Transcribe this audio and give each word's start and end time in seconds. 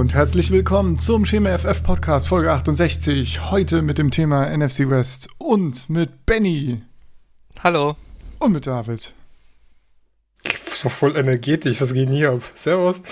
und 0.00 0.14
herzlich 0.14 0.50
willkommen 0.50 0.98
zum 0.98 1.26
Schema 1.26 1.58
FF 1.58 1.82
Podcast 1.82 2.28
Folge 2.28 2.50
68. 2.50 3.50
Heute 3.50 3.82
mit 3.82 3.98
dem 3.98 4.10
Thema 4.10 4.46
NFC 4.48 4.88
West 4.88 5.28
und 5.36 5.90
mit 5.90 6.24
Benny. 6.24 6.80
Hallo. 7.62 7.96
Und 8.38 8.52
mit 8.52 8.66
David. 8.66 9.12
So 10.72 10.88
voll 10.88 11.18
energetisch, 11.18 11.82
was 11.82 11.92
geht 11.92 12.08
hier 12.08 12.30
ab? 12.30 12.40
Servus. 12.54 13.02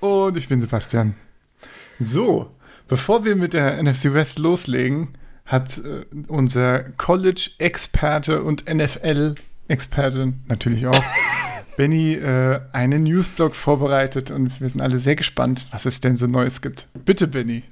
Und 0.00 0.36
ich 0.36 0.48
bin 0.48 0.60
Sebastian. 0.60 1.14
So, 2.00 2.50
bevor 2.88 3.24
wir 3.24 3.36
mit 3.36 3.54
der 3.54 3.80
NFC 3.80 4.12
West 4.12 4.40
loslegen, 4.40 5.10
hat 5.46 5.78
äh, 5.78 6.04
unser 6.26 6.82
College-Experte 6.82 8.42
und 8.42 8.68
NFL-Experte 8.68 10.32
natürlich 10.48 10.88
auch 10.88 11.02
Benny 11.76 12.14
äh, 12.14 12.60
einen 12.72 13.02
Newsblog 13.04 13.54
vorbereitet 13.54 14.30
und 14.30 14.60
wir 14.60 14.68
sind 14.70 14.80
alle 14.80 14.98
sehr 14.98 15.16
gespannt, 15.16 15.66
was 15.70 15.86
es 15.86 16.00
denn 16.00 16.16
so 16.16 16.26
Neues 16.26 16.62
gibt. 16.62 16.86
Bitte, 17.04 17.26
Benny. 17.26 17.62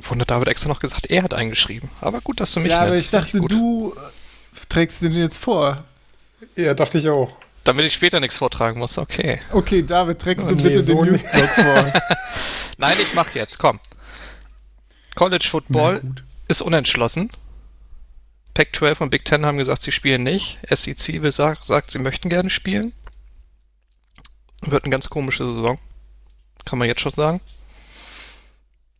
Von 0.00 0.18
der 0.18 0.26
David 0.26 0.48
extra 0.48 0.68
noch 0.68 0.80
gesagt, 0.80 1.06
er 1.10 1.22
hat 1.22 1.34
eingeschrieben. 1.34 1.90
Aber 2.00 2.20
gut, 2.20 2.40
dass 2.40 2.52
du 2.54 2.60
mich 2.60 2.70
Ja, 2.70 2.82
aber 2.82 2.94
ich 2.94 3.10
dachte, 3.10 3.40
du 3.40 3.94
trägst 4.68 5.02
den 5.02 5.12
jetzt 5.12 5.36
vor. 5.38 5.84
Ja, 6.56 6.74
dachte 6.74 6.98
ich 6.98 7.08
auch. 7.08 7.32
Damit 7.64 7.84
ich 7.86 7.94
später 7.94 8.18
nichts 8.18 8.38
vortragen 8.38 8.78
muss, 8.78 8.98
okay. 8.98 9.40
Okay, 9.52 9.82
David, 9.82 10.18
trägst 10.18 10.48
du 10.48 10.54
Oh, 10.54 10.56
nee, 10.56 10.62
bitte 10.62 10.82
so 10.82 11.02
den. 11.04 11.12
Newsblog 11.12 11.48
vor. 11.50 11.92
Nein, 12.78 12.96
ich 13.00 13.14
mach 13.14 13.34
jetzt, 13.34 13.58
komm. 13.58 13.78
College 15.14 15.46
Football 15.48 16.00
ist 16.48 16.62
unentschlossen. 16.62 17.30
Pac-12 18.54 19.02
und 19.02 19.10
Big 19.10 19.24
Ten 19.24 19.46
haben 19.46 19.58
gesagt, 19.58 19.82
sie 19.82 19.92
spielen 19.92 20.22
nicht. 20.22 20.58
SEC 20.68 21.22
will 21.22 21.32
sagt, 21.32 21.90
sie 21.90 21.98
möchten 21.98 22.28
gerne 22.28 22.50
spielen. 22.50 22.92
Wird 24.62 24.84
eine 24.84 24.90
ganz 24.90 25.08
komische 25.08 25.46
Saison. 25.46 25.78
Kann 26.64 26.78
man 26.78 26.88
jetzt 26.88 27.00
schon 27.00 27.12
sagen. 27.12 27.40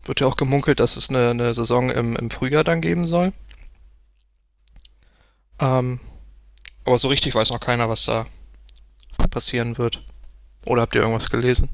Wird 0.05 0.21
ja 0.21 0.27
auch 0.27 0.37
gemunkelt, 0.37 0.81
dass 0.81 0.97
es 0.97 1.11
eine, 1.11 1.31
eine 1.31 1.55
Saison 1.55 1.91
im, 1.91 2.17
im 2.17 2.31
Frühjahr 2.31 2.65
dann 2.65 2.81
geben 2.81 3.07
soll. 3.07 3.33
Ähm, 5.61 6.01
aber 6.85 6.99
so 6.99 7.09
richtig 7.09 7.35
weiß 7.35 7.51
noch 7.51 7.61
keiner, 7.61 7.89
was 7.89 8.05
da 8.05 8.27
passieren 9.31 9.79
wird. 9.79 10.03
Oder 10.65 10.83
habt 10.83 10.95
ihr 10.95 11.03
irgendwas 11.03 11.31
gelesen? 11.31 11.69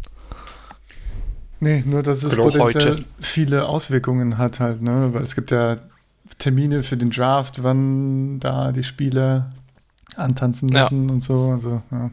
Nee, 1.61 1.83
nur 1.87 2.03
dass 2.03 2.23
es 2.23 2.35
Glaub 2.35 2.53
potenziell 2.53 2.99
heute. 2.99 3.05
viele 3.21 3.67
Auswirkungen 3.67 4.39
hat 4.39 4.61
halt, 4.61 4.83
ne? 4.83 5.11
Weil 5.13 5.23
es 5.23 5.35
gibt 5.35 5.51
ja 5.51 5.79
Termine 6.39 6.83
für 6.83 6.97
den 6.97 7.11
Draft, 7.11 7.63
wann 7.63 8.41
da 8.41 8.73
die 8.73 8.85
Spieler 8.85 9.53
antanzen 10.17 10.69
Ja. 10.69 10.81
müssen 10.83 11.11
und 11.11 11.23
so. 11.23 11.51
Also, 11.53 11.83
ja. 11.91 12.11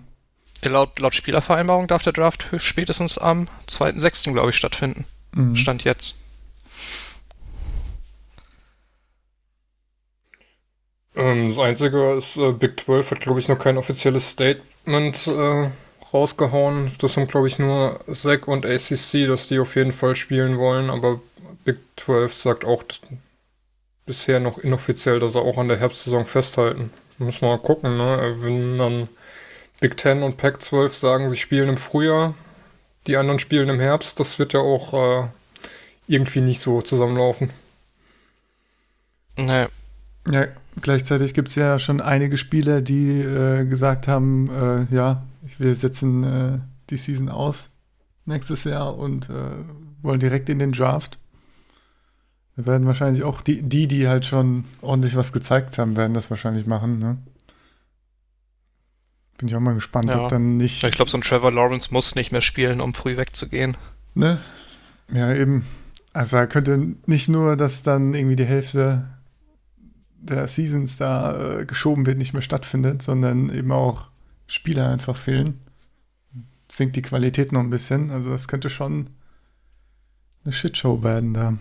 Laut, 0.63 0.97
laut 0.99 1.13
Spielervereinbarung 1.13 1.87
darf 1.87 2.01
der 2.03 2.13
Draft 2.13 2.47
spätestens 2.57 3.17
am 3.17 3.47
2.6. 3.67 4.33
glaube 4.33 4.49
ich 4.49 4.55
stattfinden. 4.55 5.05
Mhm. 5.33 5.55
Stand 5.55 5.83
jetzt. 5.83 6.17
Ähm, 11.15 11.49
das 11.49 11.57
Einzige 11.59 12.13
ist, 12.13 12.37
äh, 12.37 12.51
Big 12.51 12.79
12 12.79 13.11
hat, 13.11 13.19
glaube 13.21 13.39
ich, 13.39 13.47
noch 13.47 13.59
kein 13.59 13.77
offizielles 13.77 14.29
Statement 14.31 15.27
äh, 15.27 15.69
rausgehauen. 16.13 16.91
Das 16.99 17.15
haben, 17.17 17.27
glaube 17.27 17.47
ich, 17.47 17.59
nur 17.59 17.99
SEC 18.07 18.47
und 18.47 18.65
ACC, 18.65 19.27
dass 19.27 19.47
die 19.47 19.59
auf 19.59 19.75
jeden 19.75 19.91
Fall 19.91 20.15
spielen 20.15 20.57
wollen. 20.57 20.89
Aber 20.89 21.21
Big 21.63 21.77
12 21.97 22.33
sagt 22.33 22.65
auch 22.65 22.83
bisher 24.05 24.39
noch 24.39 24.57
inoffiziell, 24.57 25.19
dass 25.19 25.33
sie 25.33 25.41
auch 25.41 25.57
an 25.57 25.67
der 25.67 25.77
Herbstsaison 25.77 26.25
festhalten. 26.25 26.91
Muss 27.17 27.41
man 27.41 27.51
mal 27.51 27.59
gucken, 27.59 27.97
ne? 27.97 28.35
Wenn 28.39 28.77
dann 28.77 29.09
Big 29.79 29.99
10 29.99 30.23
und 30.23 30.37
Pac 30.37 30.61
12 30.61 30.95
sagen, 30.95 31.29
sie 31.29 31.35
spielen 31.35 31.69
im 31.69 31.77
Frühjahr, 31.77 32.33
die 33.07 33.17
anderen 33.17 33.39
spielen 33.39 33.69
im 33.69 33.79
Herbst, 33.79 34.19
das 34.19 34.39
wird 34.39 34.53
ja 34.53 34.59
auch 34.59 34.93
äh, 34.93 35.27
irgendwie 36.07 36.41
nicht 36.41 36.59
so 36.59 36.81
zusammenlaufen. 36.81 37.49
Nee. 39.37 39.65
Ja, 40.31 40.47
gleichzeitig 40.81 41.33
gibt 41.33 41.49
es 41.49 41.55
ja 41.55 41.77
schon 41.77 42.01
einige 42.01 42.37
Spieler, 42.37 42.81
die 42.81 43.21
äh, 43.21 43.65
gesagt 43.65 44.07
haben, 44.07 44.49
äh, 44.91 44.95
ja, 44.95 45.23
wir 45.59 45.75
setzen 45.75 46.23
äh, 46.23 46.59
die 46.89 46.97
Season 46.97 47.29
aus 47.29 47.69
nächstes 48.25 48.63
Jahr 48.63 48.97
und 48.97 49.29
äh, 49.29 49.33
wollen 50.01 50.19
direkt 50.19 50.49
in 50.49 50.59
den 50.59 50.71
Draft. 50.71 51.19
Da 52.57 52.65
werden 52.65 52.87
wahrscheinlich 52.87 53.23
auch 53.23 53.41
die, 53.41 53.61
die, 53.61 53.87
die 53.87 54.07
halt 54.07 54.25
schon 54.25 54.63
ordentlich 54.81 55.15
was 55.15 55.33
gezeigt 55.33 55.77
haben, 55.77 55.97
werden 55.97 56.13
das 56.13 56.29
wahrscheinlich 56.29 56.65
machen, 56.65 56.99
ne? 56.99 57.17
Bin 59.37 59.49
ich 59.49 59.55
auch 59.55 59.59
mal 59.59 59.73
gespannt, 59.75 60.05
Ja. 60.05 60.23
ob 60.23 60.29
dann 60.29 60.55
nicht. 60.57 60.81
Ich 60.83 60.91
glaube, 60.91 61.11
so 61.11 61.17
ein 61.17 61.21
Trevor 61.21 61.51
Lawrence 61.51 61.93
muss 61.93 62.15
nicht 62.15 62.31
mehr 62.31 62.39
spielen, 62.41 62.79
um 62.79 62.93
früh 62.93 63.17
wegzugehen. 63.17 63.75
Ne? 64.13 64.37
Ja, 65.11 65.33
eben. 65.33 65.65
Also 66.13 66.37
er 66.37 66.47
könnte 66.47 66.95
nicht 67.05 67.27
nur, 67.27 67.57
dass 67.57 67.83
dann 67.83 68.13
irgendwie 68.13 68.37
die 68.37 68.45
Hälfte 68.45 69.09
der 70.17 70.47
Seasons 70.47 70.95
da 70.95 71.59
äh, 71.59 71.65
geschoben 71.65 72.05
wird, 72.05 72.17
nicht 72.17 72.31
mehr 72.31 72.41
stattfindet, 72.41 73.01
sondern 73.01 73.49
eben 73.49 73.73
auch 73.73 74.09
Spieler 74.47 74.89
einfach 74.89 75.17
fehlen. 75.17 75.59
Sinkt 76.69 76.95
die 76.95 77.01
Qualität 77.01 77.51
noch 77.51 77.59
ein 77.59 77.69
bisschen. 77.69 78.11
Also 78.11 78.29
das 78.31 78.47
könnte 78.47 78.69
schon 78.69 79.07
eine 80.45 80.53
Shitshow 80.53 81.03
werden 81.03 81.33
da. 81.33 81.53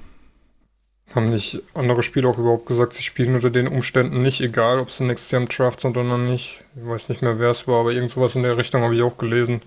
Haben 1.13 1.31
nicht 1.31 1.61
andere 1.75 2.03
Spieler 2.03 2.29
auch 2.31 2.39
überhaupt 2.39 2.67
gesagt, 2.67 2.93
sie 2.95 3.03
spielen 3.03 3.35
unter 3.35 3.51
den 3.51 3.69
Umständen 3.69 4.23
nicht, 4.23 4.41
egal 4.41 4.79
ob 4.79 4.91
sie 4.91 5.05
nächstes 5.05 5.31
Jahr 5.31 5.43
im 5.43 5.49
Draft 5.49 5.81
sind 5.81 5.97
oder 5.97 6.17
nicht. 6.19 6.63
Ich 6.77 6.87
weiß 6.87 7.09
nicht 7.09 7.23
mehr, 7.23 7.39
wer 7.39 7.51
es 7.51 7.69
war, 7.69 7.81
aber 7.81 7.93
irgend 7.93 8.11
sowas 8.11 8.35
in 8.35 8.43
der 8.43 8.57
Richtung 8.57 8.83
habe 8.83 8.95
ich 8.97 9.03
auch 9.03 9.19
gelesen. 9.19 9.61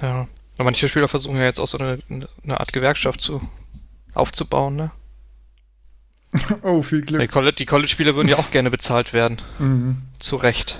Ja. 0.00 0.26
Aber 0.56 0.64
manche 0.64 0.88
Spieler 0.88 1.08
versuchen 1.08 1.36
ja 1.36 1.44
jetzt 1.44 1.60
auch 1.60 1.68
so 1.68 1.78
eine, 1.78 1.98
eine 2.08 2.60
Art 2.60 2.72
Gewerkschaft 2.72 3.20
zu, 3.20 3.40
aufzubauen, 4.14 4.76
ne? 4.76 4.90
Oh, 6.62 6.80
viel 6.82 7.00
Die 7.02 7.08
Glück. 7.08 7.30
College- 7.30 7.56
die 7.56 7.66
College-Spieler 7.66 8.14
würden 8.14 8.28
ja 8.28 8.38
auch 8.38 8.50
gerne 8.50 8.70
bezahlt 8.70 9.12
werden. 9.12 9.40
Mhm. 9.58 10.02
Zu 10.18 10.36
Recht. 10.36 10.78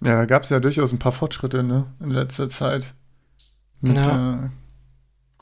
Ja, 0.00 0.16
da 0.16 0.24
gab 0.24 0.42
es 0.42 0.50
ja 0.50 0.58
durchaus 0.58 0.92
ein 0.92 0.98
paar 0.98 1.12
Fortschritte 1.12 1.62
ne, 1.62 1.86
in 2.00 2.10
letzter 2.10 2.48
Zeit. 2.48 2.94
Mit, 3.80 3.96
Ja. 3.96 4.44
äh, 4.44 4.48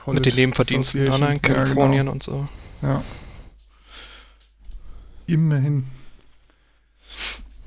College 0.05 0.21
Mit 0.21 0.27
den 0.27 0.35
Nebenverdiensten 0.37 1.11
an 1.11 1.23
in 1.33 1.43
Kalifornien 1.43 2.07
Ja, 2.07 2.13
und 2.13 2.23
so. 2.23 2.49
genau. 2.81 2.95
ja. 2.95 3.03
Immerhin. 5.27 5.87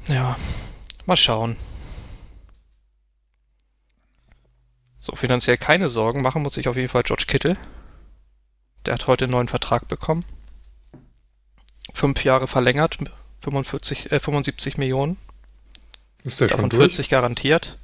Ja, 0.08 0.36
mal 1.06 1.16
schauen. 1.16 1.56
So, 5.00 5.16
finanziell 5.16 5.58
keine 5.58 5.90
Sorgen 5.90 6.22
machen 6.22 6.42
muss 6.44 6.54
sich 6.56 6.68
auf 6.68 6.76
jeden 6.76 6.90
Fall 6.90 7.04
George 7.04 7.26
Kittle. 7.28 7.58
Der 8.86 8.94
hat 8.96 9.08
heute 9.08 9.26
einen 9.26 9.32
neuen 9.32 9.48
Vertrag 9.48 9.88
bekommen. 9.88 10.26
Fünf 11.94 12.24
Jahre 12.24 12.48
verlängert, 12.48 12.98
45, 13.42 14.12
äh, 14.12 14.20
75 14.20 14.78
Millionen, 14.78 15.18
Ist 16.24 16.40
der 16.42 16.48
schon 16.50 16.58
davon 16.58 16.70
durch? 16.70 16.80
40 16.96 17.10
garantiert. 17.10 17.78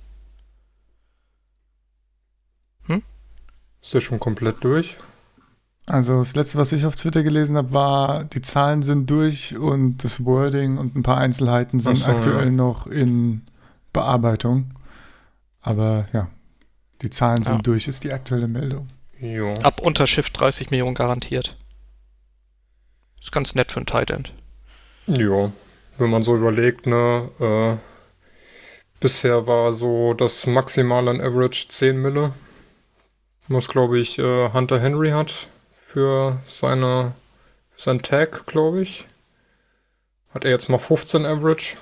Ist 3.82 3.94
der 3.94 4.02
schon 4.02 4.20
komplett 4.20 4.64
durch? 4.64 4.98
Also 5.88 6.16
das 6.20 6.36
letzte, 6.36 6.60
was 6.60 6.72
ich 6.72 6.86
auf 6.86 6.96
Twitter 6.96 7.24
gelesen 7.24 7.58
habe, 7.58 7.74
war, 7.74 8.24
die 8.24 8.42
Zahlen 8.42 8.84
sind 8.84 9.10
durch 9.10 9.58
und 9.58 10.04
das 10.04 10.24
Wording 10.24 10.78
und 10.78 10.96
ein 10.96 11.04
paar 11.04 11.18
Einzelheiten 11.18 11.80
sind 11.80 11.98
so, 11.98 12.06
aktuell 12.06 12.46
ja. 12.46 12.52
noch 12.52 12.86
in 12.86 13.42
Bearbeitung. 13.92 14.72
Aber 15.62 16.06
ja, 16.14 16.28
die 17.02 17.10
Zahlen 17.10 17.44
sind 17.44 17.56
Ja. 17.56 17.62
durch, 17.62 17.88
ist 17.88 18.04
die 18.04 18.14
aktuelle 18.14 18.48
Meldung. 18.48 18.88
Jo. 19.20 19.54
Ab 19.64 19.82
Unterschrift 19.82 20.40
30 20.40 20.70
Millionen 20.70 20.96
garantiert. 20.96 21.58
Ist 23.20 23.32
ganz 23.32 23.56
nett 23.56 23.72
für 23.72 23.78
einen 23.78 23.86
Tight 23.86 24.12
End. 24.12 24.34
Jo. 25.08 25.52
Wenn 25.98 26.10
man 26.10 26.24
so 26.24 26.38
überlegt, 26.38 26.86
ne, 26.88 27.30
äh, 27.40 27.78
bisher 29.00 29.48
war 29.48 29.74
so 29.74 30.14
das 30.14 30.46
Maximale 30.46 31.10
an 31.10 31.20
Average 31.20 31.68
10 31.70 32.02
Mille. 32.02 32.32
Was, 33.50 33.68
glaube 33.68 34.00
ich, 34.00 34.18
äh, 34.20 34.54
Hunter 34.54 34.80
Henry 34.80 35.10
hat 35.10 35.50
für 35.74 36.40
seine, 36.48 37.14
für 37.72 37.82
sein 37.82 38.02
Tag, 38.04 38.46
glaube 38.46 38.82
ich. 38.82 39.06
Hat 40.34 40.46
er 40.46 40.52
jetzt 40.52 40.70
mal 40.70 40.78
15 40.78 41.26
Average. 41.26 41.76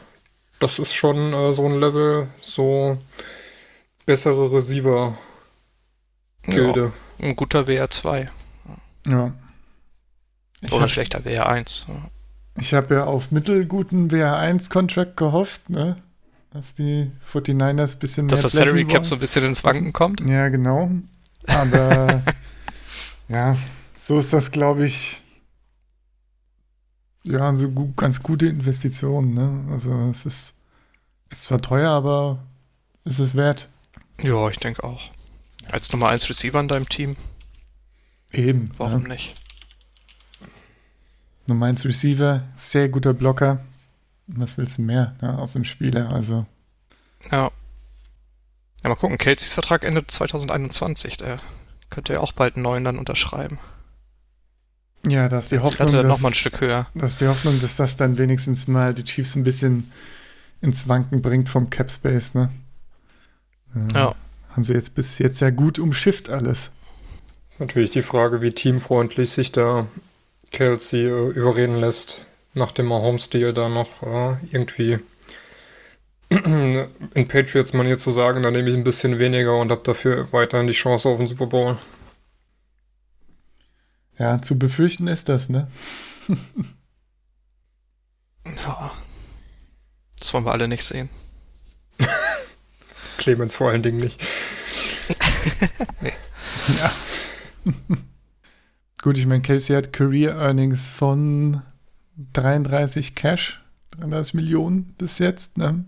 Das 0.60 0.80
ist 0.80 0.94
schon 0.94 1.34
äh, 1.34 1.54
so 1.54 1.66
ein 1.66 1.78
Level, 1.80 2.30
so 2.42 2.98
bessere 4.06 4.52
Receiver-Gilde. 4.52 6.94
Ein 7.20 7.36
guter 7.36 7.64
WR2 7.64 8.28
Ja. 9.06 9.34
Ich 10.62 10.72
oder 10.72 10.82
habe 10.82 10.90
schlechter 10.90 11.20
WR1. 11.20 11.90
Ja. 11.90 11.96
ich 12.60 12.74
hab 12.74 12.90
ja 12.90 13.04
auf 13.04 13.30
mittelguten 13.32 14.10
WH1-Contract 14.10 15.18
gehofft, 15.18 15.70
ne? 15.70 16.02
Dass 16.52 16.74
die 16.74 17.12
49ers 17.32 17.98
ein 17.98 18.00
bisschen 18.00 18.28
Dass 18.30 18.40
mehr 18.40 18.44
das 18.44 18.52
Salary 18.54 18.86
Cap 18.86 19.06
so 19.06 19.16
ein 19.16 19.20
bisschen 19.20 19.44
ins 19.44 19.66
Wanken 19.66 19.92
kommt. 19.92 20.22
Ja, 20.22 20.48
genau. 20.48 20.90
Aber 21.48 22.24
ja, 23.28 23.58
so 23.98 24.20
ist 24.20 24.34
das, 24.34 24.52
glaube 24.52 24.86
ich, 24.86 25.22
ja, 27.28 27.54
so 27.54 27.70
gu 27.70 27.94
ganz 27.96 28.24
gute 28.24 28.48
Investition. 28.48 29.34
Ne? 29.34 29.66
Also 29.72 29.94
es 30.10 30.26
ist, 30.26 30.56
ist 31.30 31.44
zwar 31.44 31.62
teuer, 31.62 31.92
aber 31.92 32.44
es 33.04 33.20
ist 33.20 33.36
wert. 33.36 33.70
Ja, 34.22 34.50
ich 34.50 34.58
denke 34.58 34.84
auch. 34.84 35.12
Als 35.70 35.92
Nummer 35.92 36.10
1 36.10 36.30
Receiver 36.30 36.60
in 36.60 36.70
deinem 36.70 36.88
Team, 36.88 37.18
Eben. 38.32 38.72
warum 38.78 39.04
ja. 39.04 39.08
nicht? 39.10 39.34
Nummer 41.46 41.66
1 41.66 41.86
Receiver, 41.86 42.44
sehr 42.56 42.90
guter 42.90 43.14
Blocker. 43.14 43.60
Was 44.28 44.58
willst 44.58 44.78
du 44.78 44.82
mehr 44.82 45.16
ne, 45.22 45.38
aus 45.38 45.54
dem 45.54 45.66
Spieler? 45.66 46.10
Also, 46.12 46.46
Ja. 47.32 47.52
Ja, 48.84 48.90
mal 48.90 48.96
gucken, 48.96 49.18
Kelseys 49.18 49.54
Vertrag 49.54 49.84
endet 49.84 50.12
2021. 50.12 51.18
Der 51.18 51.38
könnte 51.90 52.14
ja 52.14 52.20
auch 52.20 52.32
bald 52.34 52.56
einen 52.56 52.64
neuen 52.64 52.84
dann 52.84 53.00
unterschreiben. 53.00 53.60
ja, 55.08 55.28
da 55.30 55.40
ist 55.40 55.52
die 55.52 55.56
Jetzt 55.56 55.66
Hoffnung, 55.66 55.94
er 55.94 56.04
dass, 56.04 56.10
noch 56.10 56.20
mal 56.22 56.30
ein 56.30 56.34
Stück 56.34 56.60
höher. 56.62 56.88
das 56.94 57.14
ist 57.14 57.22
die 57.22 57.28
Hoffnung, 57.28 57.60
dass 57.62 57.76
das 57.78 57.96
dann 57.98 58.18
wenigstens 58.18 58.68
mal 58.68 58.94
die 58.94 59.04
Chiefs 59.06 59.36
ein 59.36 59.44
bisschen 59.44 59.92
ins 60.62 60.88
Wanken 60.88 61.22
bringt 61.22 61.50
vom 61.50 61.70
Cap 61.70 61.90
Space, 61.92 62.34
ne? 62.34 62.50
Äh, 63.76 63.94
Ja. 63.98 64.16
Haben 64.52 64.64
sie 64.64 64.74
jetzt 64.74 64.96
bis 64.96 65.20
jetzt 65.20 65.40
ja 65.40 65.52
gut 65.52 65.78
umschifft 65.80 66.30
alles. 66.30 66.72
Ist 67.48 67.60
natürlich 67.60 67.92
die 67.92 68.02
Frage, 68.02 68.42
wie 68.42 68.52
teamfreundlich 68.52 69.30
sich 69.30 69.52
da 69.52 69.86
Kelsey 70.52 71.06
äh, 71.06 71.30
überreden 71.30 71.76
lässt, 71.76 72.22
nach 72.56 72.72
dem 72.72 72.88
Mahomes-Deal 72.88 73.54
da 73.54 73.70
noch 73.70 74.02
äh, 74.02 74.36
irgendwie 74.52 75.00
in 76.30 77.28
Patriots-Manier 77.28 77.98
zu 78.00 78.12
sagen, 78.12 78.44
dann 78.44 78.54
nehme 78.54 78.70
ich 78.70 78.76
ein 78.76 78.84
bisschen 78.84 79.18
weniger 79.20 79.58
und 79.58 79.72
habe 79.72 79.82
dafür 79.84 80.32
weiterhin 80.34 80.68
die 80.68 80.74
Chance 80.74 81.08
auf 81.08 81.18
den 81.18 81.28
Super 81.28 81.48
Bowl. 81.48 81.78
Ja, 84.18 84.42
zu 84.42 84.58
befürchten 84.58 85.08
ist 85.08 85.30
das, 85.30 85.50
ne? 85.50 85.68
Ja. 88.64 88.94
Das 90.20 90.34
wollen 90.34 90.46
wir 90.46 90.54
alle 90.54 90.70
nicht 90.70 90.84
sehen. 90.84 91.10
Clemens 93.18 93.58
vor 93.58 93.72
allen 93.72 93.84
Dingen 93.84 93.98
nicht. 93.98 94.22
Ja. 96.80 96.92
Gut, 99.02 99.18
ich 99.18 99.26
meine, 99.26 99.42
Casey 99.42 99.74
hat 99.74 99.94
Career 99.94 100.36
Earnings 100.36 100.90
von 100.90 101.62
33 102.34 103.16
Cash, 103.16 103.64
33 103.92 104.34
Millionen 104.34 104.94
bis 104.98 105.20
jetzt, 105.20 105.58
ne? 105.58 105.86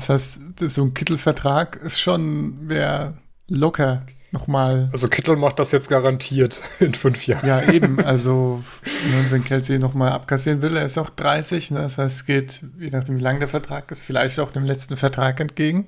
Das 0.00 0.08
heißt, 0.08 0.40
das 0.56 0.74
so 0.74 0.82
ein 0.82 0.94
Kittelvertrag 0.94 1.76
ist 1.76 2.00
schon, 2.00 2.68
wäre 2.70 3.18
locker 3.48 4.06
nochmal. 4.32 4.88
Also 4.92 5.08
Kittel 5.08 5.36
macht 5.36 5.58
das 5.58 5.72
jetzt 5.72 5.90
garantiert 5.90 6.62
in 6.80 6.94
fünf 6.94 7.26
Jahren. 7.26 7.46
Ja, 7.46 7.70
eben, 7.70 8.02
also 8.02 8.62
ne, 8.84 9.26
wenn 9.30 9.44
Kelsey 9.44 9.78
nochmal 9.78 10.12
abkassieren 10.12 10.62
will, 10.62 10.76
er 10.76 10.86
ist 10.86 10.96
auch 10.96 11.10
30, 11.10 11.72
ne? 11.72 11.80
Das 11.82 11.98
heißt, 11.98 12.16
es 12.16 12.24
geht, 12.26 12.62
je 12.78 12.88
nachdem 12.90 13.16
wie 13.18 13.22
lang 13.22 13.40
der 13.40 13.48
Vertrag 13.48 13.90
ist, 13.90 14.00
vielleicht 14.00 14.40
auch 14.40 14.50
dem 14.50 14.64
letzten 14.64 14.96
Vertrag 14.96 15.38
entgegen. 15.40 15.86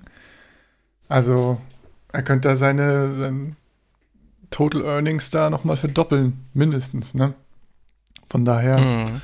Also 1.08 1.58
er 2.12 2.23
könnte 2.23 2.49
da 2.49 2.56
seine, 2.56 3.12
sein 3.12 3.56
Total 4.50 4.85
Earnings 4.85 5.31
da 5.31 5.49
nochmal 5.49 5.76
verdoppeln, 5.76 6.44
mindestens, 6.53 7.15
ne? 7.15 7.32
Von 8.29 8.44
daher, 8.44 8.76
Hm. 8.76 9.06
an 9.06 9.23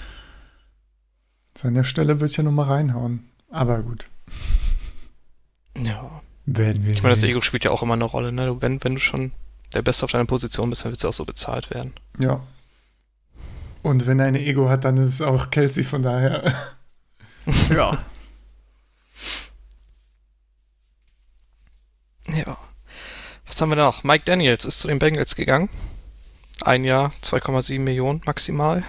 seiner 1.55 1.85
Stelle 1.85 2.21
würde 2.21 2.31
ich 2.31 2.37
ja 2.39 2.43
nochmal 2.45 2.69
reinhauen. 2.69 3.25
Aber 3.51 3.81
gut, 3.83 4.07
Ja. 5.83 6.23
werden 6.47 6.85
wir 6.85 6.93
Ich 6.93 7.03
meine, 7.03 7.15
das. 7.15 7.23
Ego 7.23 7.41
spielt 7.41 7.65
ja 7.65 7.71
auch 7.71 7.83
immer 7.83 7.95
eine 7.95 8.05
Rolle, 8.05 8.33
ne? 8.33 8.61
Wenn, 8.61 8.83
wenn 8.83 8.95
du 8.95 9.01
schon 9.01 9.33
der 9.75 9.83
Beste 9.83 10.05
auf 10.05 10.11
deiner 10.11 10.25
Position 10.25 10.71
bist, 10.71 10.85
dann 10.85 10.93
willst 10.93 11.05
du 11.05 11.09
auch 11.09 11.13
so 11.13 11.25
bezahlt 11.25 11.71
werden. 11.71 11.93
Ja. 12.19 12.41
Und 13.83 14.07
wenn 14.07 14.19
er 14.19 14.27
eine 14.27 14.41
Ego 14.41 14.69
hat, 14.69 14.85
dann 14.85 14.97
ist 14.97 15.09
es 15.09 15.23
auch 15.23 15.51
Kelsey, 15.51 15.85
von 15.85 16.03
daher. 16.03 16.55
ja. 17.71 17.99
Ja. 22.29 22.59
Was 23.47 23.61
haben 23.61 23.71
wir 23.71 23.77
noch? 23.77 24.05
Mike 24.05 24.25
Daniels 24.25 24.65
ist 24.65 24.81
zu 24.81 24.89
den 24.89 24.99
Bengals 24.99 25.35
gegangen. 25.35 25.69
Ein 26.63 26.85
Jahr, 26.85 27.13
2,7 27.23 27.81
Millionen 27.81 28.21
maximal. 28.27 28.85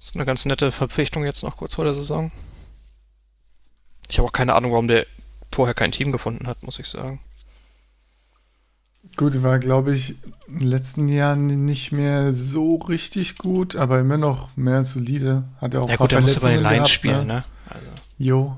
ist 0.00 0.14
eine 0.14 0.24
ganz 0.24 0.46
nette 0.46 0.72
Verpflichtung 0.72 1.24
jetzt 1.24 1.42
noch 1.42 1.56
kurz 1.56 1.74
vor 1.74 1.84
der 1.84 1.94
Saison. 1.94 2.32
Ich 4.08 4.18
habe 4.18 4.28
auch 4.28 4.32
keine 4.32 4.54
Ahnung, 4.54 4.72
warum 4.72 4.88
der 4.88 5.06
vorher 5.52 5.74
kein 5.74 5.92
Team 5.92 6.12
gefunden 6.12 6.46
hat, 6.46 6.62
muss 6.62 6.78
ich 6.78 6.86
sagen. 6.86 7.20
Gut, 9.16 9.42
war, 9.42 9.58
glaube 9.58 9.94
ich, 9.94 10.16
in 10.46 10.60
den 10.60 10.68
letzten 10.68 11.08
Jahren 11.08 11.46
nicht 11.64 11.90
mehr 11.90 12.32
so 12.32 12.76
richtig 12.76 13.38
gut, 13.38 13.74
aber 13.74 14.00
immer 14.00 14.18
noch 14.18 14.56
mehr 14.56 14.84
solide. 14.84 15.44
Hat 15.60 15.74
er 15.74 15.82
auch 15.82 15.88
ja 15.88 15.96
gut, 15.96 16.12
der 16.12 16.20
muss 16.20 16.34
ja 16.34 16.40
bei 16.40 16.54
den 16.54 16.62
Lions 16.62 16.90
spielen, 16.90 17.26
ne? 17.26 17.44
Also, 17.68 17.86
Jo. 18.18 18.56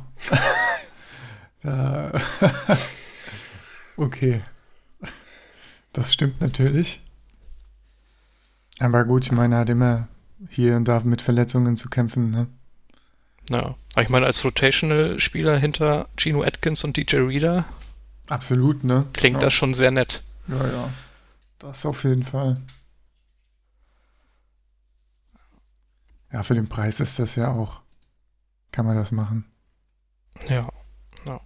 okay. 3.97 4.43
Das 5.93 6.13
stimmt 6.13 6.41
natürlich. 6.41 7.01
Aber 8.79 9.05
gut, 9.05 9.25
ich 9.25 9.33
meine, 9.33 9.55
er 9.55 9.61
hat 9.61 9.71
immer 9.71 10.09
hier 10.49 10.77
und 10.77 10.87
da 10.87 11.01
mit 11.01 11.23
Verletzungen 11.23 11.77
zu 11.77 11.89
kämpfen, 11.89 12.31
ne? 12.31 12.47
ja. 13.51 13.75
Aber 13.95 14.03
ich 14.03 14.09
meine, 14.09 14.27
als 14.27 14.45
Rotational-Spieler 14.45 15.59
hinter 15.59 16.09
Gino 16.17 16.43
Atkins 16.43 16.85
und 16.85 16.97
DJ 16.97 17.17
Reader 17.17 17.65
Absolut, 18.29 18.85
ne? 18.85 19.07
klingt 19.13 19.37
ja. 19.37 19.41
das 19.41 19.53
schon 19.53 19.75
sehr 19.75 19.91
nett. 19.91 20.23
Ja, 20.49 20.67
ja. 20.67 20.89
Das 21.59 21.85
auf 21.85 22.05
jeden 22.05 22.25
Fall. 22.25 22.57
Ja, 26.33 26.43
für 26.43 26.55
den 26.55 26.69
Preis 26.69 26.99
ist 27.01 27.19
das 27.19 27.37
ja 27.37 27.53
auch. 27.53 27.83
Kann 28.73 28.87
man 28.87 28.97
das 28.97 29.13
machen. 29.13 29.45
Ja. 30.49 30.67
ja. 31.27 31.41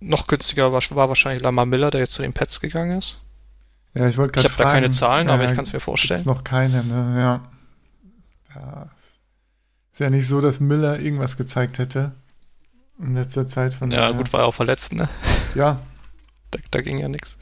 Noch 0.00 0.26
günstiger 0.26 0.72
war, 0.72 0.80
war 0.90 1.08
wahrscheinlich 1.08 1.42
Lamar 1.42 1.66
Miller, 1.66 1.90
der 1.90 2.00
jetzt 2.00 2.14
zu 2.14 2.22
den 2.22 2.32
Pets 2.32 2.60
gegangen 2.60 2.98
ist. 2.98 3.20
Ja, 3.94 4.08
ich 4.08 4.16
wollte 4.16 4.40
Ich 4.40 4.46
gerade 4.46 4.54
habe 4.54 4.64
da 4.64 4.72
keine 4.72 4.90
Zahlen, 4.90 5.28
aber 5.28 5.44
ja, 5.44 5.50
ich 5.50 5.54
kann 5.54 5.64
es 5.64 5.72
mir 5.74 5.80
vorstellen. 5.80 6.22
noch 6.24 6.44
keine, 6.44 6.82
ne? 6.82 7.20
Ja. 7.20 7.40
ja. 8.54 8.90
Ja 10.02 10.10
nicht 10.10 10.26
so, 10.26 10.40
dass 10.40 10.60
Miller 10.60 11.00
irgendwas 11.00 11.36
gezeigt 11.36 11.78
hätte. 11.78 12.12
In 12.98 13.14
letzter 13.14 13.46
Zeit 13.46 13.74
von 13.74 13.90
Ja, 13.90 14.10
gut, 14.12 14.32
war 14.32 14.40
er 14.40 14.46
auch 14.46 14.54
verletzt, 14.54 14.92
ne? 14.92 15.08
Ja, 15.54 15.80
Da, 16.52 16.60
da 16.70 16.80
ging 16.80 16.98
ja 16.98 17.08
nichts. 17.08 17.38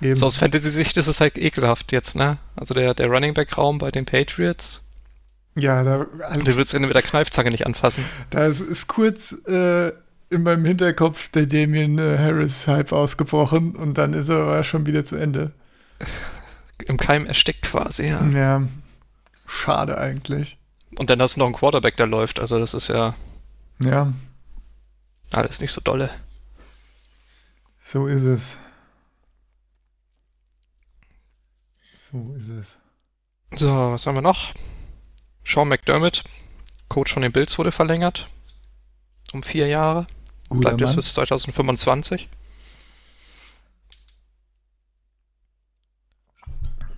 So 0.00 0.26
aus 0.26 0.36
Fantasy-Sicht 0.36 0.96
ist 0.98 1.06
es 1.06 1.20
halt 1.20 1.38
ekelhaft 1.38 1.90
jetzt, 1.90 2.14
ne? 2.14 2.38
Also 2.56 2.74
der, 2.74 2.94
der 2.94 3.08
Running 3.08 3.32
Back-Raum 3.32 3.78
bei 3.78 3.90
den 3.90 4.04
Patriots, 4.04 4.84
ja, 5.56 5.84
da, 5.84 5.98
du 5.98 6.22
als, 6.22 6.56
willst 6.56 6.74
ihn 6.74 6.82
mit 6.82 6.94
der 6.94 7.02
Kneifzange 7.02 7.50
nicht 7.50 7.64
anfassen. 7.64 8.04
da 8.30 8.44
ist, 8.46 8.60
ist 8.60 8.88
kurz 8.88 9.32
äh, 9.46 9.92
in 10.28 10.42
meinem 10.42 10.64
Hinterkopf 10.64 11.28
der 11.30 11.46
Damien 11.46 11.98
äh, 11.98 12.18
Harris-Hype 12.18 12.92
ausgebrochen 12.92 13.76
und 13.76 13.96
dann 13.96 14.14
ist 14.14 14.28
er 14.28 14.40
aber 14.40 14.64
schon 14.64 14.86
wieder 14.86 15.04
zu 15.04 15.16
Ende. 15.16 15.52
Im 16.84 16.96
Keim 16.96 17.24
erstickt 17.24 17.62
quasi, 17.62 18.08
ja. 18.08 18.26
Ja, 18.34 18.62
schade 19.46 19.96
eigentlich. 19.96 20.58
Und 20.96 21.10
dann 21.10 21.20
hast 21.20 21.36
du 21.36 21.40
noch 21.40 21.46
einen 21.46 21.54
Quarterback, 21.54 21.96
der 21.96 22.06
läuft, 22.06 22.38
also 22.38 22.58
das 22.58 22.74
ist 22.74 22.88
ja 22.88 23.14
Ja, 23.80 24.12
alles 25.32 25.60
nicht 25.60 25.72
so 25.72 25.80
dolle. 25.80 26.10
so 27.82 28.06
ist 28.06 28.24
es. 28.24 28.56
So 31.92 32.34
ist 32.38 32.48
es. 32.50 32.78
So, 33.54 33.68
was 33.92 34.06
haben 34.06 34.16
wir 34.16 34.22
noch? 34.22 34.52
Sean 35.44 35.68
McDermott, 35.68 36.22
Coach 36.88 37.12
von 37.12 37.22
den 37.22 37.32
Bills, 37.32 37.58
wurde 37.58 37.72
verlängert. 37.72 38.28
Um 39.32 39.42
vier 39.42 39.66
Jahre. 39.66 40.06
Guter 40.48 40.70
Bleibt 40.76 40.80
jetzt 40.82 40.96
bis 40.96 41.14
2025. 41.14 42.28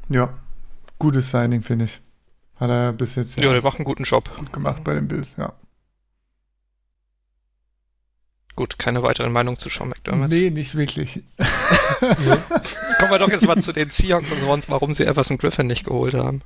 Ja, 0.08 0.34
gutes 0.98 1.30
Signing, 1.30 1.62
finde 1.62 1.86
ich. 1.86 2.00
Hat 2.56 2.70
er 2.70 2.92
bis 2.92 3.14
jetzt 3.16 3.36
Ja, 3.36 3.52
der 3.52 3.62
macht 3.62 3.78
einen 3.78 3.84
guten 3.84 4.04
Job. 4.04 4.30
gut 4.36 4.52
gemacht 4.52 4.82
bei 4.84 4.94
den 4.94 5.08
Bills, 5.08 5.36
ja. 5.36 5.52
Gut, 8.54 8.78
keine 8.78 9.02
weiteren 9.02 9.32
Meinungen 9.32 9.58
zu 9.58 9.68
Sean 9.68 9.90
McDermott. 9.90 10.30
Nee, 10.30 10.48
nicht 10.48 10.74
wirklich. 10.74 11.22
Kommen 12.00 13.10
wir 13.10 13.18
doch 13.18 13.28
jetzt 13.28 13.46
mal 13.46 13.60
zu 13.60 13.72
den 13.72 13.90
Seahawks 13.90 14.32
und 14.32 14.40
sonst, 14.40 14.70
warum 14.70 14.94
sie 14.94 15.04
Everson 15.04 15.36
Griffin 15.36 15.66
nicht 15.66 15.84
geholt 15.84 16.14
haben. 16.14 16.40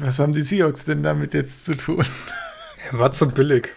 Was 0.00 0.20
haben 0.20 0.32
die 0.32 0.42
Seahawks 0.42 0.84
denn 0.84 1.02
damit 1.02 1.34
jetzt 1.34 1.64
zu 1.64 1.76
tun? 1.76 2.06
Er 2.92 2.98
war 3.00 3.10
zu 3.10 3.28
billig. 3.28 3.70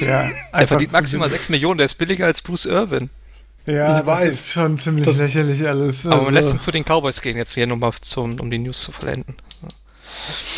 ja, 0.00 0.30
Der 0.58 0.68
verdient 0.68 0.92
maximal 0.92 1.30
6 1.30 1.48
Millionen, 1.48 1.78
der 1.78 1.86
ist 1.86 1.94
billiger 1.94 2.26
als 2.26 2.42
Bruce 2.42 2.66
Irvin. 2.66 3.08
Ja, 3.64 3.90
Ich 3.90 3.96
das 3.98 4.06
weiß. 4.06 4.28
ist 4.34 4.52
schon 4.52 4.78
ziemlich 4.78 5.06
Das- 5.06 5.16
lächerlich 5.16 5.66
alles. 5.66 6.04
Aber 6.06 6.16
man 6.16 6.24
Also, 6.26 6.34
lässt 6.34 6.54
ihn 6.54 6.60
zu 6.60 6.70
den 6.70 6.84
Cowboys 6.84 7.22
gehen, 7.22 7.38
jetzt 7.38 7.54
hier 7.54 7.66
nur 7.66 7.78
mal 7.78 7.92
zum, 8.02 8.38
um 8.38 8.50
die 8.50 8.58
News 8.58 8.82
zu 8.82 8.92
vollenden. 8.92 9.36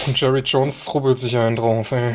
Und 0.07 0.21
Jerry 0.21 0.41
Jones 0.41 0.93
rubbelt 0.95 1.19
sich 1.19 1.37
einen 1.37 1.57
drauf, 1.57 1.93
ey. 1.93 2.15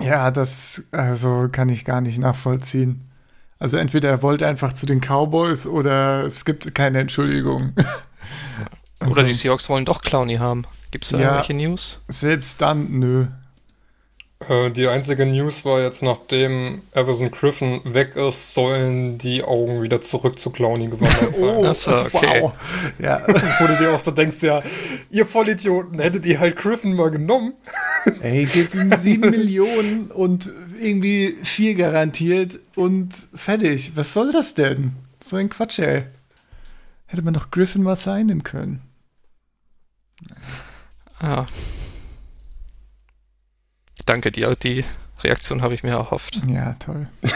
ja, 0.00 0.30
das 0.30 0.84
also 0.92 1.48
kann 1.50 1.68
ich 1.68 1.84
gar 1.84 2.00
nicht 2.00 2.18
nachvollziehen. 2.18 3.10
Also 3.58 3.76
entweder 3.76 4.10
er 4.10 4.22
wollte 4.22 4.46
einfach 4.46 4.72
zu 4.72 4.86
den 4.86 5.00
Cowboys 5.00 5.66
oder 5.66 6.24
es 6.24 6.44
gibt 6.44 6.74
keine 6.74 6.98
Entschuldigung. 7.00 7.72
Also, 9.00 9.12
Oder 9.16 9.24
die 9.24 9.34
Seahawks 9.34 9.68
wollen 9.68 9.84
doch 9.84 10.00
Clowny 10.00 10.36
haben. 10.36 10.62
Gibt 10.90 11.04
es 11.04 11.10
da 11.10 11.18
Ja. 11.18 11.24
irgendwelche 11.24 11.52
News? 11.54 12.02
Selbst 12.08 12.62
dann, 12.62 12.90
nö. 13.00 13.26
Äh, 14.48 14.70
die 14.70 14.88
einzige 14.88 15.26
News 15.26 15.64
war 15.64 15.80
jetzt, 15.80 16.02
nachdem 16.02 16.82
Everson 16.92 17.30
Griffin 17.30 17.80
weg 17.84 18.16
ist, 18.16 18.54
sollen 18.54 19.18
die 19.18 19.42
Augen 19.42 19.82
wieder 19.82 20.00
zurück 20.00 20.38
zu 20.38 20.50
Clowny 20.50 20.86
gewandert 20.86 21.34
sein. 21.34 21.64
Ach 21.66 21.74
so, 21.74 21.96
okay. 21.96 22.42
wow. 22.42 22.52
Ja, 22.98 23.22
Wo 23.60 23.66
du 23.66 23.76
dir 23.76 23.94
auch 23.94 24.00
so 24.00 24.10
denkst, 24.10 24.42
ja, 24.42 24.62
ihr 25.10 25.26
Vollidioten, 25.26 25.98
hättet 26.00 26.26
ihr 26.26 26.40
halt 26.40 26.56
Griffin 26.56 26.94
mal 26.94 27.10
genommen. 27.10 27.54
ey, 28.20 28.44
gib 28.44 28.74
ihm 28.74 28.92
sieben 28.92 29.30
Millionen 29.30 30.10
und 30.10 30.50
irgendwie 30.80 31.36
vier 31.42 31.74
garantiert 31.74 32.58
und 32.74 33.14
fertig. 33.34 33.92
Was 33.94 34.12
soll 34.12 34.32
das 34.32 34.54
denn? 34.54 34.92
So 35.22 35.36
ein 35.36 35.48
Quatsch, 35.48 35.78
ey. 35.78 36.04
Hätte 37.06 37.22
man 37.22 37.34
doch 37.34 37.50
Griffin 37.50 37.82
mal 37.82 37.96
signen 37.96 38.42
können. 38.42 38.82
Ja. 41.22 41.46
Danke 44.06 44.30
dir, 44.30 44.54
die 44.56 44.84
Reaktion 45.22 45.62
habe 45.62 45.74
ich 45.74 45.82
mir 45.82 45.92
erhofft. 45.92 46.40
Ja, 46.46 46.74
toll. 46.74 47.08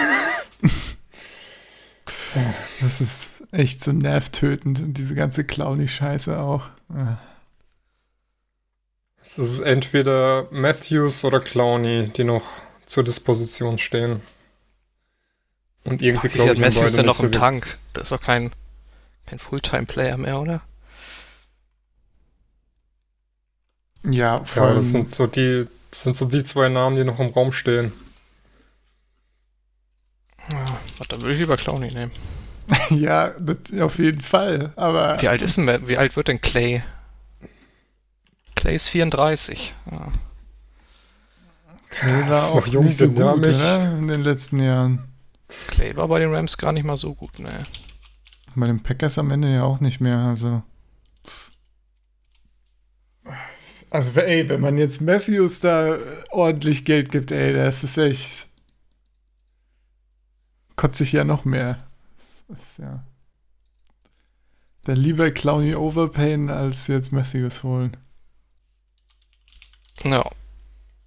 das 2.81 3.01
ist 3.01 3.43
echt 3.53 3.83
so 3.83 3.93
nervtötend 3.93 4.81
und 4.81 4.95
diese 4.95 5.15
ganze 5.15 5.45
Clowny-Scheiße 5.45 6.39
auch. 6.39 6.69
Es 9.23 9.39
ist 9.39 9.61
entweder 9.61 10.49
Matthews 10.51 11.25
oder 11.25 11.41
Clowny, 11.41 12.11
die 12.17 12.25
noch 12.25 12.45
zur 12.87 13.05
Disposition 13.05 13.79
stehen. 13.79 14.21
Und 15.85 16.03
irgendwie 16.03 16.29
Wie 16.29 16.33
glaube 16.33 16.51
hat 16.51 16.57
ich, 16.57 16.63
Matthews 16.63 16.93
denn 16.93 17.07
nicht 17.07 17.07
noch 17.07 17.21
so 17.21 17.27
im 17.27 17.33
Tank? 17.33 17.79
Das 17.93 18.05
ist 18.05 18.13
doch 18.13 18.21
kein, 18.21 18.53
kein 19.27 19.39
Fulltime-Player 19.39 20.17
mehr, 20.17 20.41
oder? 20.41 20.63
Ja, 24.05 24.45
vor 24.45 24.69
Ja, 24.69 24.75
das 24.75 24.91
sind 24.91 25.15
so 25.15 25.27
die, 25.27 25.67
das 25.91 26.03
sind 26.03 26.17
so 26.17 26.27
die 26.27 26.45
zwei 26.45 26.69
Namen, 26.69 26.97
die 26.97 27.05
noch 27.05 27.19
im 27.19 27.31
Raum 27.31 27.53
stehen. 27.53 27.93
Ja, 30.51 30.79
dann 31.09 31.21
würde 31.21 31.33
ich 31.33 31.39
lieber 31.39 31.57
Clowny 31.57 31.93
nehmen. 31.93 32.13
ja 32.91 33.31
das, 33.39 33.79
auf 33.81 33.99
jeden 33.99 34.21
Fall. 34.21 34.73
Aber 34.77 35.21
Wie 35.21 35.29
alt 35.29 35.43
ist 35.43 35.57
denn, 35.57 35.89
wie 35.89 35.97
alt 35.97 36.17
wird 36.17 36.29
denn 36.29 36.41
Clay? 36.41 36.83
Clay 38.55 38.75
ist 38.75 38.89
34. 38.89 39.75
Ja. 39.91 40.09
ist 41.91 42.29
war 42.29 42.53
auch 42.53 42.67
jung, 42.67 42.85
nicht 42.85 42.97
so 42.97 43.09
gut, 43.09 43.19
oder? 43.19 43.99
In 43.99 44.09
den 44.09 44.23
letzten 44.23 44.63
Jahren. 44.63 45.05
Clay 45.69 45.97
war 45.97 46.09
bei 46.09 46.19
den 46.19 46.35
Rams 46.35 46.59
gar 46.59 46.73
nicht 46.73 46.85
mal 46.85 46.97
so 46.97 47.15
gut, 47.15 47.39
ne? 47.39 47.65
Bei 48.55 48.67
den 48.67 48.83
Packers 48.83 49.19
am 49.19 49.31
Ende 49.31 49.53
ja 49.55 49.63
auch 49.63 49.81
nicht 49.81 50.01
mehr. 50.01 50.19
Also. 50.19 50.63
Also, 53.91 54.21
ey, 54.21 54.49
wenn 54.49 54.61
man 54.61 54.77
jetzt 54.77 55.01
Matthews 55.01 55.61
da 55.61 55.99
ordentlich 56.31 56.85
Geld 56.85 57.11
gibt, 57.11 57.31
ey, 57.31 57.53
das 57.55 57.85
ist 57.85 57.97
echt. 57.97 58.47
Kotzt 60.77 60.99
sich 60.99 61.13
ja 61.13 61.25
noch 61.25 61.45
mehr. 61.45 61.87
Das 62.17 62.45
ist 62.59 62.79
ja. 62.79 63.03
Dann 64.85 64.97
lieber 64.97 65.31
Clowny 65.31 65.75
overpayen, 65.75 66.51
als 66.51 66.87
jetzt 66.87 67.13
Matthews 67.13 67.63
holen. 67.63 67.97
Ja. 70.05 70.29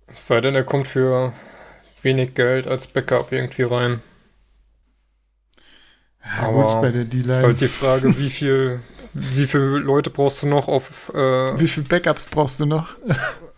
Es 0.08 0.28
sei 0.28 0.42
denn, 0.42 0.56
er 0.56 0.64
kommt 0.64 0.88
für 0.88 1.34
wenig 2.02 2.34
Geld 2.34 2.68
als 2.68 2.88
Backup 2.88 3.32
irgendwie 3.32 3.64
rein. 3.64 4.02
Ja, 6.24 6.48
Aber 6.50 6.74
gut, 6.74 6.82
bei 6.82 6.92
der 6.92 7.04
Ist 7.04 7.14
D-Line. 7.14 7.42
halt 7.42 7.62
die 7.62 7.68
Frage, 7.68 8.18
wie 8.18 8.30
viel, 8.30 8.82
wie 9.14 9.46
viele 9.46 9.80
Leute 9.80 10.10
brauchst 10.10 10.42
du 10.44 10.48
noch 10.48 10.68
auf 10.68 11.10
äh, 11.14 11.60
Wie 11.60 11.68
viele 11.68 11.88
Backups 11.88 12.26
brauchst 12.28 12.60
du 12.60 12.66
noch? 12.66 12.96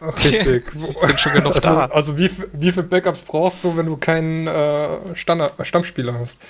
richtig? 0.01 0.71
Sind 1.01 1.19
schon 1.19 1.33
genug 1.33 1.55
Also, 1.55 1.67
da. 1.69 1.85
also 1.85 2.17
wie, 2.17 2.29
wie 2.53 2.71
viele 2.71 2.83
Backups 2.87 3.21
brauchst 3.23 3.63
du, 3.63 3.75
wenn 3.77 3.85
du 3.85 3.97
keinen 3.97 4.47
äh, 4.47 5.15
Standard, 5.15 5.53
Stammspieler 5.65 6.13
hast? 6.19 6.41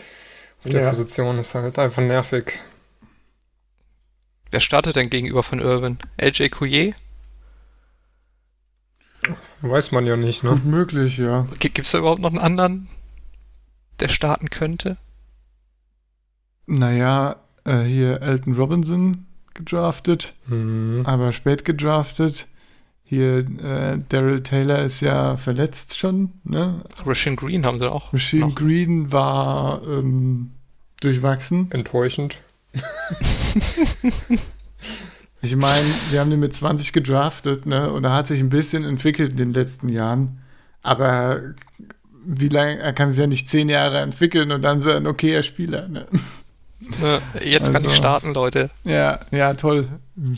Auf 0.63 0.71
der 0.71 0.81
Ja. 0.83 0.89
Position 0.89 1.37
ist 1.37 1.53
halt 1.55 1.77
einfach 1.77 2.01
nervig. 2.01 2.59
Wer 4.51 4.59
startet 4.61 4.95
denn 4.95 5.09
gegenüber 5.09 5.43
von 5.43 5.59
Irvin? 5.59 5.97
LJ 6.17 6.49
Couillet? 6.49 6.95
Weiß 9.61 9.91
man 9.91 10.05
ja 10.05 10.15
nicht, 10.17 10.43
ne? 10.43 10.51
Gut 10.51 10.65
möglich, 10.65 11.17
ja. 11.17 11.47
Gibt 11.59 11.79
es 11.79 11.91
da 11.91 11.99
überhaupt 11.99 12.21
noch 12.21 12.29
einen 12.29 12.39
anderen, 12.39 12.89
der 13.99 14.09
starten 14.09 14.49
könnte? 14.49 14.97
Naja, 16.65 17.42
äh, 17.65 17.83
hier 17.83 18.21
Elton 18.21 18.55
Robinson 18.55 19.25
gedraftet. 19.53 20.33
Mhm. 20.47 21.01
aber 21.05 21.31
spät 21.31 21.65
gedraftet. 21.65 22.47
Hier, 23.03 23.39
äh, 23.39 23.99
Daryl 24.09 24.41
Taylor 24.41 24.79
ist 24.79 25.01
ja 25.01 25.37
verletzt 25.37 25.97
schon, 25.97 26.31
ne? 26.43 26.83
Rashin 27.05 27.35
Green 27.35 27.65
haben 27.65 27.77
sie 27.77 27.91
auch. 27.91 28.11
Machine 28.11 28.47
noch. 28.47 28.55
Green 28.55 29.11
war 29.11 29.83
ähm, 29.85 30.51
durchwachsen. 31.01 31.69
Enttäuschend. 31.71 32.39
Ich 35.45 35.57
meine, 35.57 35.85
wir 36.09 36.21
haben 36.21 36.29
den 36.29 36.39
mit 36.39 36.53
20 36.53 36.93
gedraftet, 36.93 37.65
ne? 37.65 37.91
Und 37.91 38.05
er 38.05 38.13
hat 38.13 38.27
sich 38.27 38.39
ein 38.39 38.49
bisschen 38.49 38.85
entwickelt 38.85 39.31
in 39.31 39.37
den 39.37 39.53
letzten 39.53 39.89
Jahren. 39.89 40.39
Aber 40.83 41.41
wie 42.25 42.47
lange, 42.47 42.79
er 42.79 42.93
kann 42.93 43.09
sich 43.09 43.19
ja 43.19 43.27
nicht 43.27 43.49
zehn 43.49 43.67
Jahre 43.67 43.99
entwickeln 43.99 44.53
und 44.53 44.61
dann 44.61 44.79
sein 44.79 45.05
okayer 45.05 45.43
Spieler, 45.43 45.89
ne? 45.89 46.05
Jetzt 47.43 47.71
kann 47.71 47.81
ich 47.83 47.89
Also- 47.89 47.95
starten, 47.95 48.33
Leute. 48.33 48.69
Ja, 48.83 49.19
ja, 49.31 49.53
toll. 49.53 49.87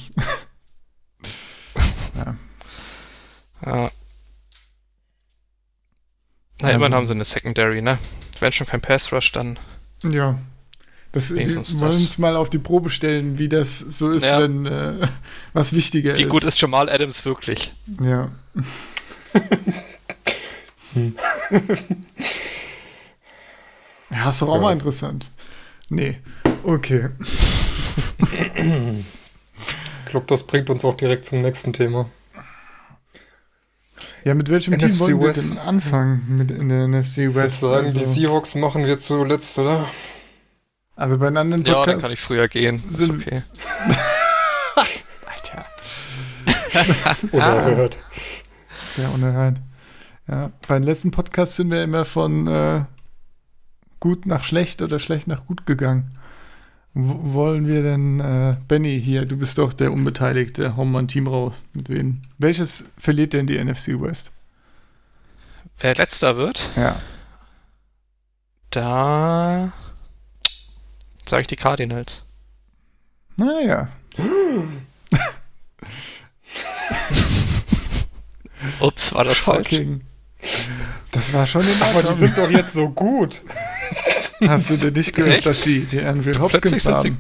Ja. 2.16 2.36
Na, 3.62 3.92
Also- 6.62 6.76
immerhin 6.76 6.94
haben 6.94 7.06
sie 7.06 7.14
eine 7.14 7.26
Secondary, 7.26 7.82
ne? 7.82 7.98
Wenn 8.40 8.52
schon 8.52 8.68
kein 8.68 8.82
Pass 8.82 9.12
Rush, 9.12 9.32
dann. 9.32 9.58
Ja. 10.04 10.38
Das, 11.12 11.30
die 11.30 11.36
Wenigstens 11.36 11.80
wollen 11.80 11.92
das. 11.92 12.00
uns 12.02 12.18
mal 12.18 12.36
auf 12.36 12.50
die 12.50 12.58
Probe 12.60 12.90
stellen, 12.90 13.38
wie 13.38 13.50
das 13.50 13.80
so 13.80 14.10
ist, 14.12 14.26
Ja. 14.26 14.42
wenn 14.42 14.66
äh, 14.66 15.08
was 15.54 15.74
wichtiger 15.74 16.16
Wie 16.18 16.24
ist. 16.24 16.30
gut 16.30 16.44
ist 16.44 16.60
Jamal 16.62 16.90
Adams 16.90 17.26
wirklich? 17.26 17.72
Ja. 18.02 18.32
ja, 24.12 24.30
ist 24.30 24.42
doch 24.42 24.50
auch 24.50 24.56
Ja. 24.56 24.62
mal 24.62 24.74
interessant. 24.74 25.32
Nee. 25.90 26.18
Okay. 26.64 27.10
Ich 30.06 30.12
glaube, 30.12 30.28
das 30.28 30.44
bringt 30.44 30.70
uns 30.70 30.86
auch 30.86 30.96
direkt 30.96 31.26
zum 31.26 31.42
nächsten 31.42 31.74
Thema. 31.74 32.10
Ja, 34.24 34.34
mit 34.34 34.50
welchem 34.50 34.74
NFC 34.74 34.80
Team 34.82 35.00
wollen 35.00 35.20
wir 35.22 35.28
West. 35.30 35.52
denn 35.52 35.58
anfangen 35.60 36.24
mit 36.38 36.52
in 36.52 36.70
der 36.70 36.88
NFC 36.88 37.18
Ich 37.18 37.34
würde 37.34 37.48
West? 37.48 37.60
sagen, 37.60 37.90
die 37.90 38.00
also, 38.00 38.12
Seahawks 38.12 38.56
machen 38.56 38.86
wir 38.86 39.00
zuletzt, 39.00 39.58
oder? 39.60 39.88
also 40.96 41.18
bei 41.20 41.26
den 41.26 41.38
anderen 41.38 41.66
Ja, 41.66 41.74
Podcasts. 41.74 41.92
dann 41.92 42.02
kann 42.02 42.12
ich 42.14 42.20
früher 42.20 42.48
gehen. 42.48 42.82
Ist 42.88 43.10
okay. 43.10 43.42
Alter. 44.76 45.66
Unerhört. 47.32 47.98
Sehr 48.96 49.12
unerhört. 49.12 49.58
Ja, 50.28 50.52
bei 50.68 50.76
den 50.80 50.84
letzten 50.84 51.12
Podcasts 51.12 51.58
sind 51.58 51.70
wir 51.72 51.84
immer 51.84 52.06
von 52.06 52.48
äh, 52.48 52.86
gut 54.00 54.26
nach 54.26 54.44
schlecht 54.44 54.82
oder 54.82 55.00
schlecht 55.00 55.28
nach 55.28 55.46
gut 55.46 55.66
gegangen. 55.66 56.12
W 56.94 57.14
wollen 57.34 57.68
wir 57.68 57.82
denn, 57.84 58.20
äh, 58.22 58.56
Benny 58.68 59.02
hier, 59.02 59.26
du 59.26 59.36
bist 59.38 59.58
doch 59.58 59.74
der 59.74 59.92
Unbeteiligte, 59.92 60.78
hau 60.78 60.86
mal 60.86 61.00
ein 61.00 61.08
Team 61.10 61.28
raus. 61.28 61.64
Mit 61.74 61.90
wem? 61.90 62.22
Welches 62.38 62.94
verliert 62.98 63.34
denn 63.34 63.48
die 63.48 63.58
NFC 63.62 64.00
West? 64.02 64.32
Wer 65.80 65.96
letzter 65.96 66.38
wird, 66.38 66.72
Ja. 66.78 67.02
da 68.70 69.74
sage 71.26 71.42
ich 71.42 71.48
die 71.48 71.58
Cardinals. 71.58 72.24
Naja. 73.36 73.90
Ups, 78.80 79.14
war 79.14 79.24
das 79.26 79.38
falsch? 79.38 79.70
Das 81.12 81.34
war 81.34 81.48
schon 81.48 81.62
in 81.62 81.82
Aber 81.82 82.04
die 82.04 82.14
sind 82.14 82.38
doch 82.38 82.50
jetzt 82.50 82.74
so 82.74 82.90
gut. 82.90 83.42
Hast 84.48 84.70
du 84.70 84.78
denn 84.78 84.94
nicht 84.94 85.16
gehört, 85.16 85.38
Echt? 85.38 85.46
dass 85.46 85.62
die, 85.62 85.86
die 85.86 86.02
Andrew 86.02 86.38
Hopkins 86.40 86.86
haben? 86.86 87.18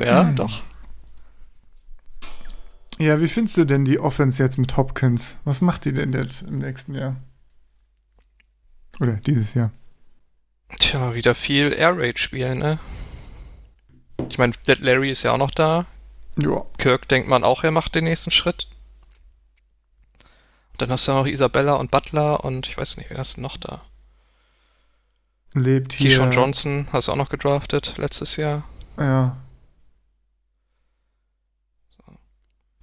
Ja, 0.00 0.24
doch. 0.24 0.62
Ja, 2.98 3.20
wie 3.20 3.28
findest 3.28 3.56
du 3.56 3.64
denn 3.64 3.84
die 3.84 3.98
Offense 3.98 4.42
jetzt 4.42 4.56
mit 4.56 4.76
Hopkins? 4.76 5.36
Was 5.44 5.60
macht 5.60 5.84
die 5.84 5.92
denn 5.92 6.12
jetzt 6.12 6.42
im 6.42 6.58
nächsten 6.58 6.94
Jahr? 6.94 7.16
Oder 9.00 9.14
dieses 9.14 9.54
Jahr? 9.54 9.72
Tja, 10.78 11.14
wieder 11.14 11.34
viel 11.34 11.72
Air 11.72 11.98
Raid 11.98 12.18
spielen, 12.18 12.58
ne? 12.58 12.78
Ich 14.28 14.38
meine, 14.38 14.54
Larry 14.66 15.10
ist 15.10 15.22
ja 15.22 15.32
auch 15.32 15.38
noch 15.38 15.50
da. 15.50 15.86
Ja. 16.40 16.64
Kirk 16.78 17.08
denkt 17.08 17.28
man 17.28 17.44
auch, 17.44 17.64
er 17.64 17.70
macht 17.70 17.94
den 17.94 18.04
nächsten 18.04 18.30
Schritt. 18.30 18.68
Dann 20.78 20.90
hast 20.90 21.06
du 21.06 21.12
ja 21.12 21.18
noch 21.18 21.26
Isabella 21.26 21.74
und 21.74 21.90
Butler 21.90 22.44
und 22.44 22.66
ich 22.66 22.76
weiß 22.76 22.96
nicht, 22.96 23.10
wer 23.10 23.18
ist 23.18 23.36
denn 23.36 23.42
noch 23.42 23.56
da? 23.56 23.82
Lebt 25.54 25.92
hier. 25.92 26.10
Keyshawn 26.10 26.32
Johnson 26.32 26.88
hast 26.92 27.08
du 27.08 27.12
auch 27.12 27.16
noch 27.16 27.28
gedraftet 27.28 27.94
letztes 27.96 28.36
Jahr. 28.36 28.64
Ja. 28.98 29.36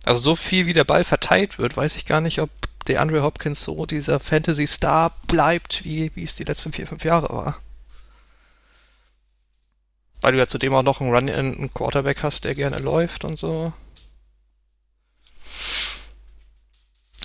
Also 0.03 0.21
so 0.21 0.35
viel 0.35 0.65
wie 0.65 0.73
der 0.73 0.85
Ball 0.85 1.03
verteilt 1.03 1.59
wird, 1.59 1.77
weiß 1.77 1.95
ich 1.95 2.05
gar 2.05 2.21
nicht, 2.21 2.39
ob 2.39 2.49
DeAndre 2.87 3.21
Hopkins 3.21 3.61
so 3.61 3.85
dieser 3.85 4.19
Fantasy-Star 4.19 5.11
bleibt, 5.27 5.83
wie, 5.83 6.11
wie 6.15 6.23
es 6.23 6.35
die 6.35 6.43
letzten 6.43 6.71
vier, 6.71 6.87
fünf 6.87 7.03
Jahre 7.03 7.29
war. 7.29 7.59
Weil 10.21 10.33
du 10.33 10.39
ja 10.39 10.47
zudem 10.47 10.73
auch 10.73 10.83
noch 10.83 11.01
einen 11.01 11.13
Run 11.13 11.29
einen 11.29 11.73
Quarterback 11.73 12.23
hast, 12.23 12.45
der 12.45 12.55
gerne 12.55 12.79
läuft 12.79 13.25
und 13.25 13.37
so. 13.37 13.73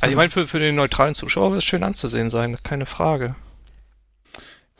Also 0.06 0.12
ich 0.12 0.16
meine, 0.16 0.30
für, 0.30 0.46
für 0.46 0.58
den 0.58 0.76
neutralen 0.76 1.14
Zuschauer 1.14 1.50
wird 1.50 1.58
es 1.58 1.64
schön 1.64 1.82
anzusehen 1.82 2.30
sein, 2.30 2.56
keine 2.62 2.86
Frage. 2.86 3.34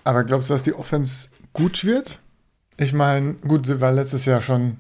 Aber 0.05 0.25
glaubst 0.25 0.49
du, 0.51 0.55
dass 0.55 0.63
die 0.63 0.75
Offense 0.75 1.31
gut 1.53 1.85
wird? 1.85 2.21
Ich 2.77 2.93
meine, 2.93 3.35
gut, 3.35 3.67
sie 3.67 3.81
war 3.81 3.93
letztes 3.93 4.25
Jahr 4.25 4.41
schon 4.41 4.79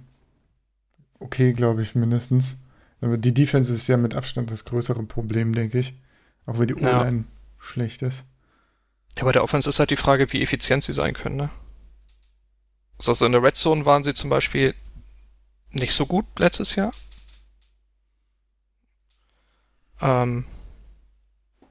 okay, 1.18 1.52
glaube 1.52 1.82
ich, 1.82 1.94
mindestens. 1.94 2.58
Aber 3.00 3.18
die 3.18 3.34
Defense 3.34 3.72
ist 3.72 3.88
ja 3.88 3.96
mit 3.96 4.14
Abstand 4.14 4.50
das 4.50 4.64
größere 4.64 5.02
Problem, 5.02 5.54
denke 5.54 5.78
ich. 5.78 5.94
Auch 6.46 6.58
wenn 6.58 6.68
die 6.68 6.74
O-Line 6.74 7.18
ja. 7.18 7.24
schlecht 7.58 8.02
ist. 8.02 8.24
Ja, 9.18 9.24
bei 9.24 9.32
der 9.32 9.42
Offense 9.42 9.68
ist 9.68 9.78
halt 9.78 9.90
die 9.90 9.96
Frage, 9.96 10.32
wie 10.32 10.42
effizient 10.42 10.84
sie 10.84 10.92
sein 10.92 11.14
können, 11.14 11.36
ne? 11.36 11.50
Also 12.98 13.26
in 13.26 13.32
der 13.32 13.42
Red 13.42 13.56
Zone 13.56 13.84
waren 13.84 14.04
sie 14.04 14.14
zum 14.14 14.30
Beispiel 14.30 14.74
nicht 15.70 15.92
so 15.92 16.06
gut 16.06 16.24
letztes 16.38 16.76
Jahr. 16.76 16.92
Ähm, 20.00 20.44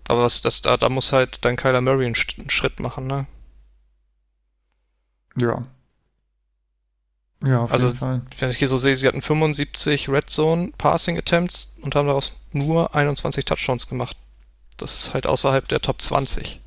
aber 0.07 0.23
was 0.23 0.41
das 0.41 0.61
da, 0.61 0.77
da 0.77 0.89
muss 0.89 1.11
halt 1.11 1.43
dann 1.43 1.55
Kyler 1.55 1.81
Murray 1.81 2.05
einen, 2.05 2.15
einen 2.39 2.49
Schritt 2.49 2.79
machen, 2.79 3.07
ne? 3.07 3.25
Ja. 5.37 5.63
Ja, 7.43 7.61
auf 7.61 7.71
also, 7.71 7.87
jeden 7.87 7.99
Fall. 7.99 8.21
wenn 8.39 8.49
ich 8.49 8.57
hier 8.57 8.67
so 8.67 8.77
sehe, 8.77 8.95
sie 8.95 9.07
hatten 9.07 9.21
75 9.21 10.09
Red 10.09 10.29
Zone 10.29 10.71
Passing 10.77 11.17
Attempts 11.17 11.75
und 11.81 11.95
haben 11.95 12.07
daraus 12.07 12.33
nur 12.53 12.95
21 12.95 13.45
Touchdowns 13.45 13.87
gemacht. 13.87 14.17
Das 14.77 14.95
ist 14.95 15.13
halt 15.13 15.27
außerhalb 15.27 15.67
der 15.67 15.81
Top 15.81 16.01
20. 16.01 16.61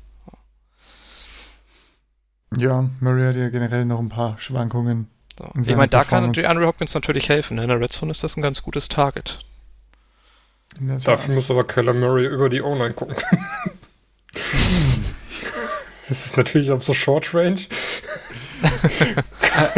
Ja, 2.57 2.89
Murray 2.99 3.27
hat 3.27 3.35
ja 3.35 3.49
generell 3.49 3.85
noch 3.85 3.99
ein 3.99 4.09
paar 4.09 4.39
Schwankungen. 4.39 5.07
So. 5.37 5.71
Ich 5.71 5.75
meine, 5.75 5.89
da 5.89 6.03
kann 6.03 6.25
Andre 6.25 6.67
Hopkins 6.67 6.93
natürlich 6.93 7.29
helfen. 7.29 7.55
Ne? 7.55 7.63
In 7.63 7.69
der 7.69 7.79
Red 7.79 7.93
Zone 7.93 8.11
ist 8.11 8.23
das 8.23 8.37
ein 8.37 8.41
ganz 8.41 8.61
gutes 8.61 8.89
Target. 8.89 9.39
Dafür 11.03 11.35
muss 11.35 11.51
aber 11.51 11.65
Kyler 11.65 11.93
Murray 11.93 12.25
über 12.25 12.49
die 12.49 12.61
O-Line 12.61 12.93
gucken. 12.93 13.15
das 16.07 16.25
ist 16.25 16.37
natürlich 16.37 16.71
auf 16.71 16.83
so 16.83 16.93
Short 16.93 17.33
Range. 17.33 17.59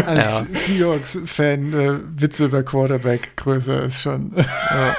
Als 0.06 0.26
ja. 0.26 0.46
Seahawks-Fan 0.52 1.74
äh, 1.74 2.00
Witze 2.22 2.46
über 2.46 2.64
Quarterback 2.64 3.36
größer 3.36 3.84
ist 3.84 4.02
schon. 4.02 4.34
Ja. 4.36 4.96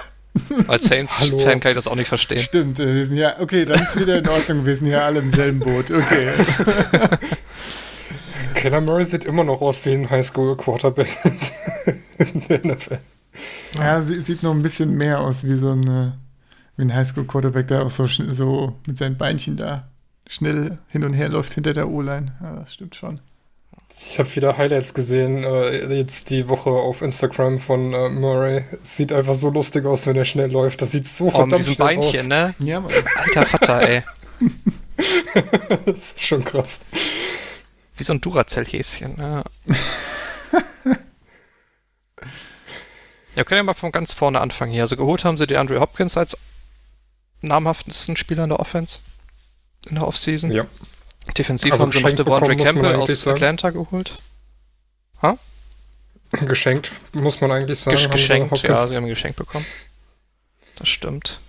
Als 0.67 0.85
Saints-Fan 0.85 1.61
kann 1.61 1.73
ich 1.73 1.77
das 1.77 1.89
auch 1.89 1.95
nicht 1.95 2.09
verstehen. 2.09 2.39
Stimmt, 2.39 2.81
äh, 2.81 2.95
wir 2.95 3.07
sind 3.07 3.19
ja, 3.19 3.39
okay, 3.41 3.65
dann 3.65 3.81
ist 3.81 3.99
wieder 3.99 4.19
in 4.19 4.29
Ordnung, 4.29 4.65
wir 4.65 4.75
sind 4.75 4.87
ja 4.87 5.05
alle 5.05 5.21
im 5.21 5.31
selben 5.31 5.61
Boot, 5.61 5.91
okay. 5.91 6.33
Keller 8.55 8.81
Murray 8.81 9.05
sieht 9.05 9.25
immer 9.25 9.45
noch 9.45 9.61
aus 9.61 9.85
wie 9.85 9.93
ein 9.93 10.09
Highschool-Quarterback 10.09 11.09
in 12.19 12.47
der 12.49 12.67
NFL. 12.67 12.99
Ja, 13.79 14.03
sie 14.03 14.21
sieht 14.21 14.43
noch 14.43 14.53
ein 14.53 14.63
bisschen 14.63 14.95
mehr 14.97 15.21
aus 15.21 15.45
wie 15.45 15.57
so 15.57 15.71
ein, 15.71 15.89
äh, 15.89 16.13
wie 16.77 16.83
ein 16.83 16.95
Highschool-Quarterback, 16.95 17.69
der 17.69 17.83
auch 17.83 17.91
so, 17.91 18.07
so 18.07 18.77
mit 18.87 18.97
seinen 18.97 19.17
Beinchen 19.17 19.57
da 19.57 19.89
schnell 20.27 20.79
hin 20.89 21.05
und 21.05 21.15
her 21.15 21.29
läuft 21.29 21.55
hinter 21.55 21.73
der 21.73 21.89
O-Line. 21.89 22.35
Ja, 22.41 22.57
das 22.57 22.75
stimmt 22.75 22.95
schon. 22.95 23.21
Ich 23.95 24.19
habe 24.19 24.35
wieder 24.35 24.57
Highlights 24.57 24.95
gesehen, 24.95 25.45
äh, 25.45 25.95
jetzt 25.95 26.31
die 26.31 26.49
Woche 26.49 26.71
auf 26.71 27.03
Instagram 27.03 27.59
von 27.59 27.93
äh, 27.93 28.09
Murray. 28.09 28.65
Es 28.73 28.97
sieht 28.97 29.13
einfach 29.13 29.35
so 29.35 29.51
lustig 29.51 29.85
aus, 29.85 30.07
wenn 30.07 30.17
er 30.17 30.25
schnell 30.25 30.51
läuft. 30.51 30.81
Das 30.81 30.93
sieht 30.93 31.07
so 31.09 31.27
oh, 31.27 31.31
verdammt 31.31 31.63
schnell 31.65 31.77
Beinchen, 31.77 32.21
aus. 32.21 32.29
ne? 32.29 32.55
Ja, 32.59 32.81
Mann. 32.81 32.93
Alter 33.17 33.47
Vater, 33.47 33.89
ey. 33.89 34.03
das 35.85 36.13
ist 36.13 36.27
schon 36.27 36.43
krass. 36.43 36.81
Wie 37.97 38.03
so 38.03 38.15
ein 38.15 38.21
Duracell-Häschen. 38.23 39.17
Ja. 39.19 39.45
ja, 43.43 43.45
können 43.45 43.59
wir 43.59 43.65
mal 43.65 43.75
von 43.75 43.91
ganz 43.91 44.13
vorne 44.13 44.41
anfangen 44.41 44.73
hier. 44.73 44.83
Also 44.83 44.97
geholt 44.97 45.25
haben 45.25 45.37
sie 45.37 45.49
die 45.49 45.57
Andrew 45.57 45.81
Hopkins 45.81 46.17
als 46.17 46.39
namhaftesten 47.41 48.17
Spieler 48.17 48.45
in 48.45 48.51
der 48.51 48.61
Offense 48.61 49.01
in 49.89 49.97
der 49.97 50.07
Offseason. 50.07 50.53
Ja. 50.53 50.65
Defensiv 51.37 51.73
also 51.73 51.83
haben 51.83 51.93
sie 51.93 52.03
noch 52.03 52.13
Devondre 52.13 52.57
Campbell 52.57 52.95
aus 52.95 53.27
Atlanta 53.27 53.71
geholt. 53.71 54.19
Ha? 55.23 55.37
Geschenkt, 56.31 56.93
muss 57.15 57.41
man 57.41 57.51
eigentlich 57.51 57.81
sagen. 57.81 57.97
Gesch 57.97 58.09
geschenkt, 58.09 58.63
ja, 58.63 58.87
sie 58.87 58.95
haben 58.95 59.05
ein 59.05 59.09
Geschenk 59.09 59.35
bekommen. 59.35 59.67
Das 60.77 60.89
stimmt. 60.89 61.41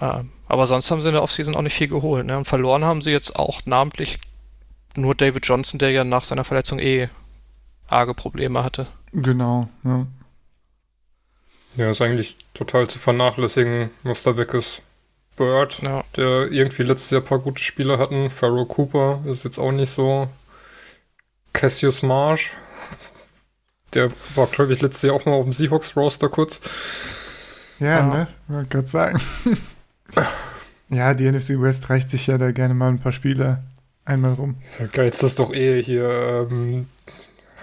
Ähm, 0.00 0.32
aber 0.48 0.66
sonst 0.66 0.90
haben 0.90 1.02
sie 1.02 1.08
in 1.08 1.14
der 1.14 1.22
Offseason 1.22 1.54
auch 1.54 1.62
nicht 1.62 1.74
viel 1.74 1.88
geholt. 1.88 2.24
Ne? 2.24 2.38
Und 2.38 2.46
verloren 2.46 2.84
haben 2.84 3.02
sie 3.02 3.10
jetzt 3.10 3.36
auch 3.36 3.60
namentlich 3.66 4.18
nur 4.96 5.14
David 5.14 5.46
Johnson, 5.46 5.78
der 5.78 5.90
ja 5.90 6.04
nach 6.04 6.24
seiner 6.24 6.44
Verletzung 6.44 6.78
eh 6.78 7.10
arge 7.86 8.14
Probleme 8.14 8.64
hatte. 8.64 8.86
Genau, 9.12 9.68
ja. 9.84 10.06
Ja, 11.76 11.90
ist 11.90 12.02
eigentlich 12.02 12.36
total 12.54 12.88
zu 12.88 12.98
vernachlässigen, 12.98 13.90
was 14.02 14.22
da 14.22 14.36
weg 14.36 14.54
ist. 14.54 14.82
Bird, 15.36 15.80
ja. 15.82 16.04
der 16.16 16.52
irgendwie 16.52 16.82
letztes 16.82 17.10
Jahr 17.10 17.22
ein 17.22 17.26
paar 17.26 17.38
gute 17.38 17.62
Spieler 17.62 17.98
hatten. 17.98 18.28
Pharaoh 18.28 18.66
Cooper 18.66 19.22
ist 19.24 19.44
jetzt 19.44 19.58
auch 19.58 19.72
nicht 19.72 19.90
so. 19.90 20.28
Cassius 21.54 22.02
Marsh, 22.02 22.52
der 23.94 24.10
war, 24.34 24.46
glaube 24.46 24.72
ich, 24.72 24.80
letztes 24.80 25.02
Jahr 25.02 25.14
auch 25.14 25.24
mal 25.24 25.32
auf 25.32 25.44
dem 25.44 25.52
Seahawks-Roster 25.52 26.28
kurz. 26.28 26.60
Ja, 27.78 27.98
ja. 27.98 28.06
ne? 28.06 28.28
Wollte 28.48 28.68
gerade 28.68 28.88
sagen. 28.88 29.20
ja, 30.88 31.14
die 31.14 31.30
NFC 31.30 31.60
West 31.60 31.90
reicht 31.90 32.10
sich 32.10 32.26
ja 32.26 32.38
da 32.38 32.52
gerne 32.52 32.74
mal 32.74 32.88
ein 32.88 33.00
paar 33.00 33.12
Spieler 33.12 33.62
einmal 34.04 34.34
rum. 34.34 34.56
Ja, 34.78 34.86
geiz 34.86 35.22
ist 35.22 35.38
doch 35.38 35.52
eh 35.52 35.82
hier. 35.82 36.48
Ähm, 36.50 36.86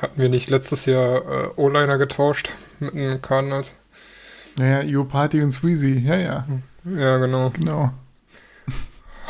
hatten 0.02 0.22
wir 0.22 0.30
nicht 0.30 0.50
letztes 0.50 0.86
Jahr 0.86 1.18
äh, 1.18 1.48
O-Liner 1.56 1.98
getauscht 1.98 2.50
mit 2.80 2.94
den 2.94 3.22
Cardinals? 3.22 3.74
Naja, 4.60 4.82
Io 4.82 5.06
Party 5.06 5.42
und 5.42 5.52
Sweezy, 5.52 6.04
ja, 6.06 6.18
ja. 6.18 6.46
Ja, 6.84 7.18
genau. 7.18 7.50
Genau. 7.52 7.94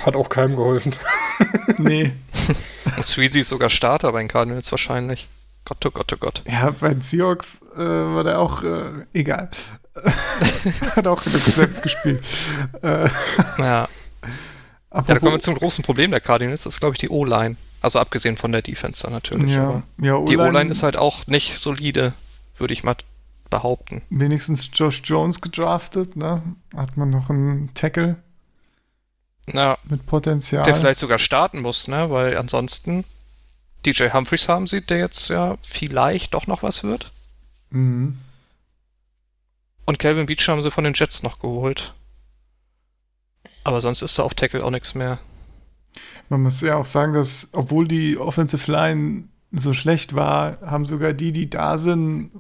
Hat 0.04 0.16
auch 0.16 0.28
keinem 0.28 0.56
geholfen. 0.56 0.96
nee. 1.78 2.14
Sweezy 3.04 3.42
ist 3.42 3.50
sogar 3.50 3.70
Starter 3.70 4.12
bei 4.12 4.20
den 4.20 4.28
Cardinals 4.28 4.72
wahrscheinlich. 4.72 5.28
Gott, 5.66 5.86
oh 5.86 5.92
Gott, 5.92 6.12
oh 6.14 6.18
Gott. 6.18 6.42
Ja, 6.48 6.72
bei 6.72 6.90
den 6.90 7.02
Seahawks 7.02 7.60
äh, 7.76 7.78
war 7.78 8.24
der 8.24 8.40
auch, 8.40 8.64
äh, 8.64 9.06
egal. 9.14 9.52
Hat 10.96 11.06
auch 11.06 11.24
genug 11.24 11.44
Snaps 11.44 11.80
gespielt. 11.84 12.24
Äh, 12.82 13.08
ja. 13.60 13.88
ja, 13.88 13.88
da 14.90 15.20
kommen 15.20 15.34
wir 15.34 15.40
zum 15.40 15.54
großen 15.54 15.84
Problem 15.84 16.10
der 16.10 16.22
Cardinals. 16.22 16.64
Das 16.64 16.74
ist, 16.74 16.80
glaube 16.80 16.96
ich, 16.96 17.00
die 17.00 17.10
O-Line. 17.10 17.56
Also 17.82 18.00
abgesehen 18.00 18.36
von 18.36 18.52
der 18.52 18.64
Defense 18.64 19.04
dann 19.04 19.14
natürlich. 19.14 19.52
Ja, 19.52 19.84
ja, 20.02 20.26
die 20.26 20.38
O-Line 20.38 20.72
ist 20.72 20.82
halt 20.82 20.98
auch 20.98 21.28
nicht 21.28 21.60
solide, 21.60 22.14
würde 22.58 22.74
ich 22.74 22.84
mal 22.84 22.96
behaupten. 23.50 24.02
Wenigstens 24.10 24.70
Josh 24.74 25.02
Jones 25.04 25.42
gedraftet, 25.42 26.16
ne? 26.16 26.42
Hat 26.76 26.98
man 26.98 27.10
noch 27.10 27.30
einen 27.30 27.74
Tackle 27.74 28.18
ja, 29.54 29.78
mit 29.90 30.06
Potenzial. 30.06 30.64
Der 30.64 30.76
vielleicht 30.76 31.00
sogar 31.00 31.18
starten 31.18 31.62
muss, 31.62 31.88
ne? 31.88 32.10
Weil 32.10 32.38
ansonsten 32.38 33.04
DJ 33.86 34.10
Humphreys 34.10 34.48
haben 34.48 34.68
sie, 34.68 34.82
der 34.82 35.00
jetzt 35.00 35.30
ja 35.30 35.58
vielleicht 35.68 36.34
doch 36.34 36.48
noch 36.48 36.64
was 36.64 36.84
wird. 36.84 37.12
Mhm. 37.70 38.18
Und 39.86 40.00
Calvin 40.00 40.28
Beach 40.28 40.48
haben 40.48 40.62
sie 40.62 40.72
von 40.72 40.84
den 40.84 40.94
Jets 40.94 41.24
noch 41.24 41.40
geholt. 41.40 41.96
Aber 43.64 43.82
sonst 43.82 44.02
ist 44.02 44.20
da 44.20 44.24
auf 44.24 44.36
Tackle 44.36 44.64
auch 44.64 44.72
nichts 44.72 44.96
mehr. 44.96 45.20
Man 46.30 46.44
muss 46.44 46.62
ja 46.62 46.76
auch 46.76 46.86
sagen, 46.86 47.14
dass, 47.14 47.50
obwohl 47.54 47.88
die 47.88 48.18
Offensive 48.18 48.72
Line 48.72 49.30
so 49.52 49.74
schlecht 49.74 50.14
war, 50.14 50.62
haben 50.62 50.86
sogar 50.86 51.14
die, 51.14 51.32
die 51.32 51.50
da 51.50 51.80
sind, 51.80 52.32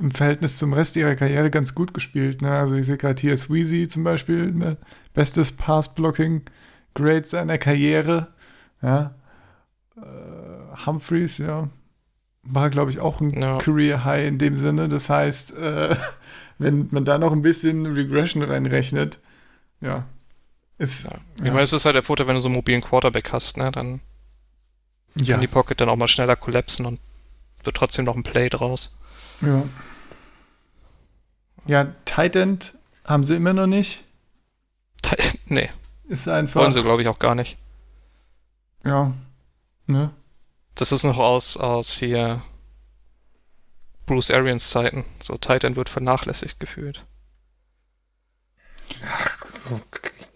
im 0.00 0.10
Verhältnis 0.10 0.56
zum 0.56 0.72
Rest 0.72 0.96
ihrer 0.96 1.14
Karriere 1.14 1.50
ganz 1.50 1.74
gut 1.74 1.92
gespielt. 1.92 2.40
Ne? 2.40 2.50
Also 2.50 2.74
ich 2.74 2.86
sehe 2.86 2.96
gerade 2.96 3.20
hier 3.20 3.36
Sweezy 3.36 3.86
zum 3.86 4.02
Beispiel, 4.02 4.50
ne? 4.50 4.78
bestes 5.12 5.52
Pass-Blocking-Grade 5.52 7.26
seiner 7.26 7.58
Karriere. 7.58 8.28
Ja. 8.82 9.14
Äh, 9.96 10.86
Humphreys, 10.86 11.38
ja, 11.38 11.68
war, 12.42 12.70
glaube 12.70 12.90
ich, 12.90 13.00
auch 13.00 13.20
ein 13.20 13.40
ja. 13.40 13.58
Career-High 13.58 14.26
in 14.26 14.38
dem 14.38 14.56
Sinne. 14.56 14.88
Das 14.88 15.10
heißt, 15.10 15.58
äh, 15.58 15.94
wenn 16.58 16.88
man 16.90 17.04
da 17.04 17.18
noch 17.18 17.32
ein 17.32 17.42
bisschen 17.42 17.84
Regression 17.86 18.42
reinrechnet, 18.42 19.18
ja, 19.82 20.06
ist. 20.78 21.04
Ja. 21.04 21.18
Ich 21.40 21.46
ja. 21.46 21.52
meine, 21.52 21.62
es 21.62 21.72
ist 21.74 21.84
halt 21.84 21.94
der 21.94 22.02
Vorteil, 22.02 22.26
wenn 22.26 22.34
du 22.34 22.40
so 22.40 22.48
einen 22.48 22.56
mobilen 22.56 22.80
Quarterback 22.80 23.32
hast, 23.32 23.58
ne? 23.58 23.70
dann 23.70 24.00
kann 25.26 25.40
die 25.40 25.46
Pocket 25.46 25.78
dann 25.80 25.88
auch 25.90 25.96
mal 25.96 26.08
schneller 26.08 26.36
kollapsen 26.36 26.86
und 26.86 27.00
wird 27.64 27.76
trotzdem 27.76 28.06
noch 28.06 28.16
ein 28.16 28.22
Play 28.22 28.48
draus. 28.48 28.96
Ja. 29.42 29.64
Ja, 31.66 31.84
Titan 32.04 32.58
haben 33.04 33.24
sie 33.24 33.36
immer 33.36 33.52
noch 33.52 33.66
nicht. 33.66 34.02
nee. 35.46 35.70
Ist 36.08 36.28
einfach. 36.28 36.60
Wollen 36.60 36.72
sie, 36.72 36.82
glaube 36.82 37.02
ich, 37.02 37.08
auch 37.08 37.18
gar 37.18 37.34
nicht. 37.34 37.56
Ja. 38.84 39.12
Ne? 39.86 40.10
Das 40.74 40.92
ist 40.92 41.04
noch 41.04 41.18
aus, 41.18 41.56
aus 41.56 41.98
hier 41.98 42.42
Bruce 44.06 44.30
Arians 44.30 44.70
Zeiten. 44.70 45.04
So 45.20 45.36
Titan 45.36 45.76
wird 45.76 45.88
vernachlässigt 45.88 46.58
gefühlt. 46.58 47.04
Ach, 49.06 49.38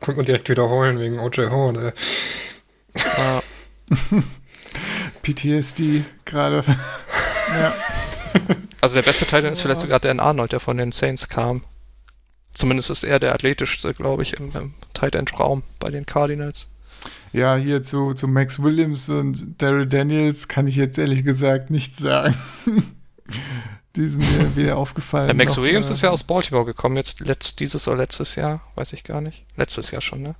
könnte 0.01 0.17
man 0.19 0.27
direkt 0.27 0.49
wiederholen 0.49 0.99
wegen 1.01 1.19
O.J. 1.19 1.51
Howard. 1.51 1.77
Ey. 1.77 1.93
Ja. 3.17 3.43
PTSD 5.23 6.05
gerade. 6.25 6.63
ja. 7.49 7.75
Also 8.85 8.97
der 8.97 9.03
beste 9.03 9.27
Teil 9.27 9.43
ist 9.47 9.63
vielleicht 9.63 9.81
sogar 9.81 9.99
Dan 9.99 10.21
Arnold, 10.21 10.53
der 10.53 10.61
von 10.61 10.77
den 10.77 10.93
Saints 10.93 11.31
kam. 11.31 11.65
Zumindest 12.53 12.91
ist 12.91 13.03
er 13.03 13.19
der 13.19 13.33
athletischste, 13.33 13.95
glaube 13.95 14.23
ich, 14.23 14.35
im, 14.35 14.55
im 14.55 14.75
Tight 14.93 15.15
End 15.15 15.41
Raum 15.41 15.63
bei 15.79 15.89
den 15.89 16.05
Cardinals. 16.05 16.71
Ja, 17.33 17.57
hier 17.57 17.83
zu, 17.83 18.13
zu 18.13 18.29
Max 18.29 18.63
Williams 18.63 19.09
und 19.09 19.63
Daryl 19.63 19.87
Daniels 19.87 20.49
kann 20.49 20.67
ich 20.67 20.77
jetzt 20.77 20.99
ehrlich 20.99 21.25
gesagt 21.25 21.71
nichts 21.71 21.97
sagen. 21.97 22.35
Die 23.97 24.07
sind 24.07 24.21
mir 24.37 24.55
wieder 24.55 24.77
aufgefallen. 24.77 25.29
Der 25.29 25.35
Max 25.35 25.57
Noch, 25.57 25.63
Williams 25.63 25.89
äh, 25.89 25.95
ist 25.95 26.03
ja 26.03 26.11
aus 26.11 26.25
Baltimore 26.25 26.67
gekommen, 26.67 26.97
jetzt 26.97 27.21
letzt, 27.21 27.61
dieses 27.61 27.89
oder 27.89 27.97
letztes 27.97 28.35
Jahr, 28.35 28.61
weiß 28.75 28.93
ich 28.93 29.03
gar 29.03 29.23
nicht. 29.23 29.47
Letztes 29.57 29.93
Jahr 29.93 30.03
schon, 30.03 30.21
ne? 30.21 30.35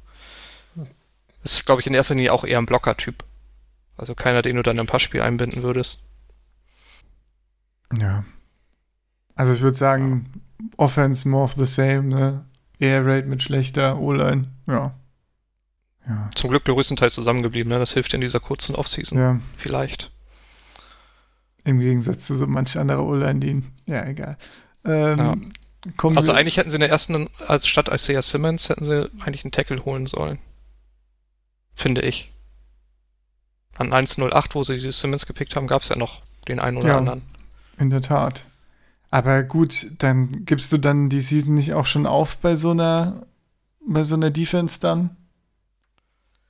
Ist, 1.45 1.65
glaube 1.65 1.81
ich, 1.81 1.87
in 1.87 1.95
erster 1.95 2.15
Linie 2.15 2.35
auch 2.35 2.45
eher 2.45 2.59
ein 2.59 2.67
Blocker-Typ. 2.67 3.25
Also 3.97 4.15
keiner, 4.15 4.43
den 4.43 4.57
du 4.57 4.63
dann 4.63 4.77
im 4.77 4.87
Passspiel 4.87 5.23
einbinden 5.23 5.63
würdest. 5.63 6.01
Ja. 7.99 8.23
Also 9.35 9.53
ich 9.53 9.61
würde 9.61 9.77
sagen, 9.77 10.43
Offense 10.77 11.29
more 11.29 11.45
of 11.45 11.55
the 11.55 11.65
same, 11.67 12.05
ne? 12.05 12.45
Air 12.79 13.05
Rate 13.07 13.27
mit 13.27 13.43
schlechter 13.43 13.99
O-Line. 13.99 14.49
Ja. 14.67 14.95
Ja. 16.09 16.29
Zum 16.35 16.51
Glück 16.51 16.65
größtenteils 16.65 17.15
zusammengeblieben, 17.15 17.71
ne? 17.71 17.79
Das 17.79 17.93
hilft 17.93 18.13
in 18.15 18.21
dieser 18.21 18.41
kurzen 18.41 18.75
Offseason 18.75 19.19
Ja. 19.19 19.41
vielleicht. 19.57 20.11
Im 21.65 21.81
Gegensatz 21.81 22.27
zu 22.27 22.37
so 22.37 22.47
manch 22.47 22.79
anderer 22.79 23.05
O-Line, 23.05 23.41
die. 23.41 23.63
Ja, 23.87 24.05
egal. 24.07 24.37
Ähm, 24.85 25.19
Ja. 25.19 25.35
Also 26.17 26.33
eigentlich 26.33 26.57
hätten 26.57 26.71
sie 26.71 26.77
in 26.77 26.81
der 26.81 26.89
ersten, 26.91 27.29
als 27.47 27.67
statt 27.67 27.89
Isaiah 27.93 28.23
Simmons, 28.23 28.69
hätten 28.71 28.85
sie 28.87 29.11
eigentlich 29.21 29.45
einen 29.45 29.53
Tackle 29.53 29.85
holen 29.85 30.07
sollen. 30.07 30.39
Finde 31.75 32.01
ich. 32.03 32.33
An 33.77 33.93
1.08, 33.93 34.55
wo 34.55 34.63
sie 34.63 34.79
die 34.81 34.93
Simmons 34.93 35.27
gepickt 35.27 35.57
haben, 35.57 35.67
gab 35.67 35.83
es 35.83 35.89
ja 35.91 35.97
noch 35.97 36.23
den 36.49 36.59
einen 36.61 36.77
oder 36.79 36.89
Ja. 36.89 36.99
anderen. 36.99 37.23
In 37.79 37.91
der 37.91 38.01
Tat. 38.01 38.45
Aber 39.15 39.45
gut, 39.45 39.93
dann 39.99 40.45
gibst 40.45 40.73
du 40.73 40.77
dann 40.77 41.09
die 41.09 41.21
Season 41.21 41.55
nicht 41.55 41.73
auch 41.73 41.87
schon 41.87 42.05
auf 42.05 42.37
bei 42.39 42.57
so 42.57 42.73
einer, 42.73 43.25
bei 43.87 44.03
so 44.03 44.17
einer 44.17 44.33
Defense 44.33 44.81
dann? 44.81 45.11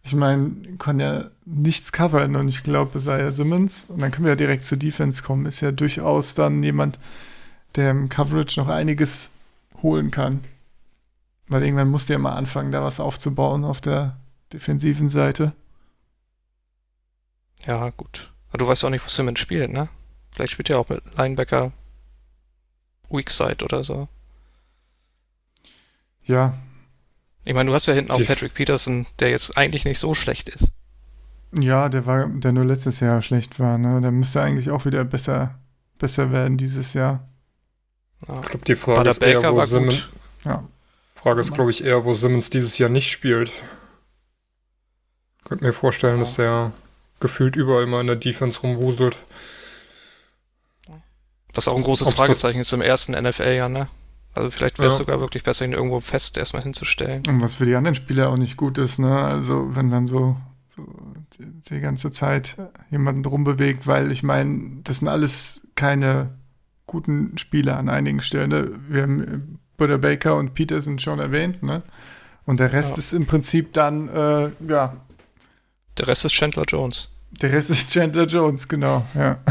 Ich 0.03 0.15
meine, 0.15 0.51
kann 0.79 0.99
ja 0.99 1.27
nichts 1.45 1.93
covern 1.93 2.37
und 2.37 2.49
ich 2.49 2.63
glaube, 2.63 2.97
es 2.97 3.05
sei 3.05 3.21
ja 3.21 3.31
Simmons. 3.31 3.91
Und 3.91 4.01
dann 4.01 4.11
können 4.11 4.25
wir 4.25 4.33
ja 4.33 4.37
direkt 4.37 4.65
zur 4.65 4.79
Defense 4.79 5.23
kommen. 5.23 5.45
Ist 5.45 5.61
ja 5.61 5.73
durchaus 5.73 6.35
dann 6.37 6.63
jemand, 6.63 6.99
der 7.77 7.91
im 7.91 8.09
Coverage 8.09 8.59
noch 8.59 8.69
einiges 8.69 9.33
holen 9.83 10.11
kann. 10.11 10.43
Weil 11.49 11.65
irgendwann 11.65 11.91
musst 11.91 12.09
du 12.09 12.15
ja 12.15 12.19
mal 12.19 12.33
anfangen, 12.33 12.73
da 12.73 12.83
was 12.83 12.99
aufzubauen 12.99 13.63
auf 13.63 13.83
der 13.83 14.17
defensiven 14.55 15.11
Seite. 15.11 15.53
Ja, 17.67 17.91
gut. 17.91 18.33
Aber 18.49 18.57
du 18.57 18.67
weißt 18.67 18.87
auch 18.87 18.91
nicht, 18.91 19.05
wo 19.05 19.11
Simmons 19.11 19.39
spielt, 19.39 19.71
ne? 19.71 19.91
Vielleicht 20.33 20.55
spielt 20.55 20.71
er 20.71 20.79
auch 20.79 20.89
mit 20.89 21.03
Linebacker 21.19 21.71
Weak 23.17 23.31
Side 23.31 23.65
oder 23.65 23.85
so. 23.85 24.09
Ja, 26.25 26.55
Ich 27.47 27.53
meine, 27.55 27.69
du 27.69 27.75
hast 27.75 27.87
ja 27.87 27.93
hinten 27.93 28.11
auch 28.11 28.25
Patrick 28.25 28.55
Peterson, 28.55 29.07
der 29.19 29.29
jetzt 29.31 29.57
eigentlich 29.59 29.85
nicht 29.85 29.99
so 29.99 30.15
schlecht 30.15 30.49
ist. 30.49 30.69
Ja, 31.59 31.89
der 31.91 32.07
war, 32.07 32.27
der 32.27 32.53
nur 32.53 32.65
letztes 32.65 33.01
Jahr 33.01 33.21
schlecht 33.21 33.61
war, 33.61 33.77
ne? 33.79 34.01
Der 34.01 34.11
müsste 34.11 34.41
eigentlich 34.41 34.71
auch 34.71 34.87
wieder 34.87 35.05
besser, 35.05 35.55
besser 35.99 36.33
werden 36.33 36.57
dieses 36.57 36.95
Jahr. 36.95 37.29
Ja. 38.27 38.41
Ich 38.41 38.49
glaube, 38.49 38.65
die 38.65 38.75
Frage 38.77 39.11
ist 39.11 39.23
eher, 39.23 39.53
wo 39.53 39.61
Simmons. 39.67 40.09
Ja. 40.45 40.67
Frage 41.15 41.41
ist, 41.41 41.53
glaube 41.53 41.71
ich, 41.71 41.85
eher, 41.85 42.05
wo 42.05 42.15
Simmons 42.15 42.49
dieses 42.51 42.79
Jahr 42.79 42.89
nicht 42.89 43.11
spielt. 43.13 43.53
Könnte 45.45 45.65
mir 45.65 45.73
vorstellen, 45.75 46.17
Ja. 46.17 46.21
dass 46.21 46.39
er 46.39 46.73
gefühlt 47.21 47.57
überall 47.57 47.87
mal 47.87 48.01
in 48.01 48.07
der 48.07 48.17
Defense 48.17 48.61
rumwuselt. 48.63 49.19
Was 51.55 51.69
auch 51.69 51.77
ein 51.77 51.83
großes 51.83 52.09
Ob's 52.09 52.17
Fragezeichen 52.17 52.61
ist 52.61 52.73
im 52.73 52.81
ersten 52.83 53.13
NFL-Jahr, 53.13 53.69
ne? 53.69 53.89
Also 54.33 54.51
vielleicht 54.51 54.79
wäre 54.79 54.89
es 54.89 54.95
Ja. 54.95 54.99
sogar 54.99 55.21
wirklich 55.21 55.45
besser, 55.45 55.65
ihn 55.65 55.73
irgendwo 55.73 56.01
fest 56.01 56.37
erstmal 56.37 56.63
hinzustellen. 56.63 57.23
Und 57.29 57.41
was 57.41 57.55
für 57.57 57.67
die 57.67 57.75
anderen 57.77 57.95
Spieler 57.95 58.31
auch 58.31 58.37
nicht 58.37 58.57
gut 58.57 58.79
ist, 58.79 58.99
ne? 58.99 59.17
Also, 59.25 59.77
wenn 59.77 59.89
man 59.89 60.07
so, 60.09 60.37
so 60.69 60.85
die, 61.39 61.47
die 61.71 61.81
ganze 61.81 62.11
Zeit 62.11 62.57
jemanden 62.91 63.25
rumbewegt, 63.25 63.87
weil 63.87 64.11
ich 64.11 64.23
meine, 64.25 64.79
das 64.83 64.99
sind 64.99 65.09
alles 65.09 65.67
keine 65.77 66.31
guten 66.87 67.39
Spieler 67.39 67.77
an 67.79 67.89
einigen 67.89 68.21
Stellen. 68.21 68.51
Ne? 68.51 68.71
Wir 68.89 69.03
haben 69.03 69.59
Butter 69.77 69.99
Baker 69.99 70.37
und 70.37 70.55
Peterson 70.55 70.99
schon 70.99 71.19
erwähnt, 71.21 71.63
ne? 71.63 71.83
Und 72.45 72.59
der 72.61 72.73
Rest 72.73 72.93
Ja. 72.93 72.99
ist 72.99 73.13
im 73.13 73.27
Prinzip 73.27 73.73
dann, 73.73 74.09
äh, 74.09 74.51
ja, 74.69 74.97
Der 75.99 76.07
Rest 76.09 76.25
ist 76.25 76.33
Chandler 76.33 76.65
Jones. 76.67 77.17
der 77.41 77.53
Rest 77.53 77.71
ist 77.71 77.93
Chandler 77.93 78.27
Jones, 78.27 78.67
genau, 78.69 79.05
ja. 79.15 79.39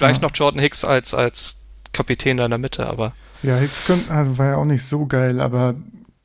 Vielleicht 0.00 0.22
Ja. 0.22 0.28
noch 0.28 0.34
Jordan 0.34 0.60
Hicks 0.60 0.84
als, 0.84 1.12
als 1.12 1.66
Kapitän 1.92 2.38
da 2.38 2.44
in 2.46 2.50
der 2.50 2.58
Mitte, 2.58 2.86
aber 2.86 3.12
Ja, 3.42 3.56
Hicks 3.56 3.84
könnte, 3.84 4.10
also 4.10 4.38
war 4.38 4.46
ja 4.46 4.56
auch 4.56 4.64
nicht 4.64 4.82
so 4.84 5.06
geil, 5.06 5.40
aber 5.40 5.74